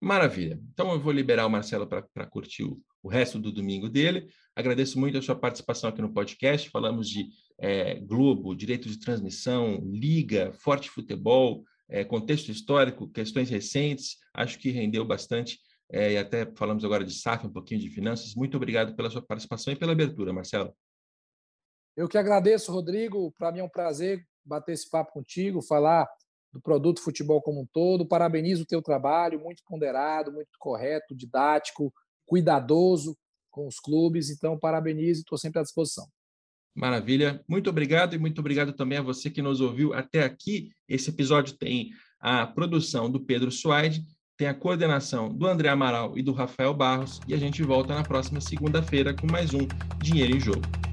Maravilha. 0.01 0.59
Então 0.73 0.91
eu 0.91 0.99
vou 0.99 1.13
liberar 1.13 1.45
o 1.45 1.51
Marcelo 1.51 1.85
para 1.85 2.25
curtir 2.25 2.63
o, 2.63 2.81
o, 3.03 3.07
resto 3.07 3.37
do 3.37 3.51
domingo 3.51 3.87
dele. 3.87 4.27
Agradeço 4.55 4.99
muito 4.99 5.19
a 5.19 5.21
sua 5.21 5.35
participação 5.35 5.91
aqui 5.91 6.01
no 6.01 6.11
podcast. 6.11 6.67
Falamos 6.71 7.07
de 7.07 7.29
é, 7.59 7.99
Globo, 7.99 8.55
direito 8.55 8.89
de 8.89 8.99
transmissão, 8.99 9.83
Liga, 9.85 10.51
Forte 10.51 10.89
Futebol, 10.89 11.63
é, 11.87 12.03
contexto 12.03 12.49
histórico, 12.49 13.07
questões 13.07 13.51
recentes. 13.51 14.17
Acho 14.33 14.57
que 14.57 14.71
rendeu 14.71 15.05
bastante 15.05 15.59
é, 15.91 16.13
e 16.13 16.17
até 16.17 16.45
falamos 16.55 16.85
agora 16.85 17.03
de 17.03 17.13
SAF, 17.13 17.45
um 17.45 17.51
pouquinho 17.51 17.81
de 17.81 17.89
finanças. 17.89 18.33
Muito 18.33 18.55
obrigado 18.55 18.95
pela 18.95 19.09
sua 19.09 19.21
participação 19.21 19.73
e 19.73 19.75
pela 19.75 19.91
abertura, 19.91 20.31
Marcelo. 20.31 20.73
Eu 21.97 22.07
que 22.07 22.17
agradeço, 22.17 22.71
Rodrigo. 22.71 23.33
Para 23.37 23.51
mim 23.51 23.59
é 23.59 23.63
um 23.63 23.69
prazer 23.69 24.25
bater 24.45 24.71
esse 24.71 24.89
papo 24.89 25.11
contigo, 25.11 25.61
falar 25.61 26.07
do 26.53 26.61
produto 26.61 27.01
futebol 27.01 27.41
como 27.41 27.61
um 27.61 27.65
todo. 27.65 28.07
Parabenizo 28.07 28.63
o 28.63 28.65
teu 28.65 28.81
trabalho, 28.81 29.41
muito 29.41 29.61
ponderado, 29.65 30.31
muito 30.31 30.51
correto, 30.57 31.13
didático, 31.13 31.93
cuidadoso 32.25 33.17
com 33.49 33.67
os 33.67 33.77
clubes. 33.77 34.29
Então, 34.29 34.57
parabenizo 34.57 35.19
e 35.19 35.23
estou 35.23 35.37
sempre 35.37 35.59
à 35.59 35.61
disposição. 35.61 36.07
Maravilha. 36.73 37.43
Muito 37.49 37.69
obrigado 37.69 38.15
e 38.15 38.17
muito 38.17 38.39
obrigado 38.39 38.71
também 38.71 38.97
a 38.97 39.01
você 39.01 39.29
que 39.29 39.41
nos 39.41 39.59
ouviu 39.59 39.93
até 39.93 40.23
aqui. 40.23 40.71
Esse 40.87 41.09
episódio 41.09 41.57
tem 41.57 41.89
a 42.17 42.47
produção 42.47 43.11
do 43.11 43.19
Pedro 43.19 43.51
Suaide 43.51 44.05
tem 44.37 44.47
a 44.47 44.53
coordenação 44.53 45.29
do 45.29 45.47
André 45.47 45.69
Amaral 45.69 46.17
e 46.17 46.21
do 46.21 46.31
Rafael 46.31 46.73
Barros, 46.73 47.19
e 47.27 47.33
a 47.33 47.37
gente 47.37 47.61
volta 47.63 47.93
na 47.93 48.03
próxima 48.03 48.41
segunda-feira 48.41 49.13
com 49.13 49.31
mais 49.31 49.53
um 49.53 49.67
Dinheiro 49.99 50.35
em 50.35 50.39
Jogo. 50.39 50.90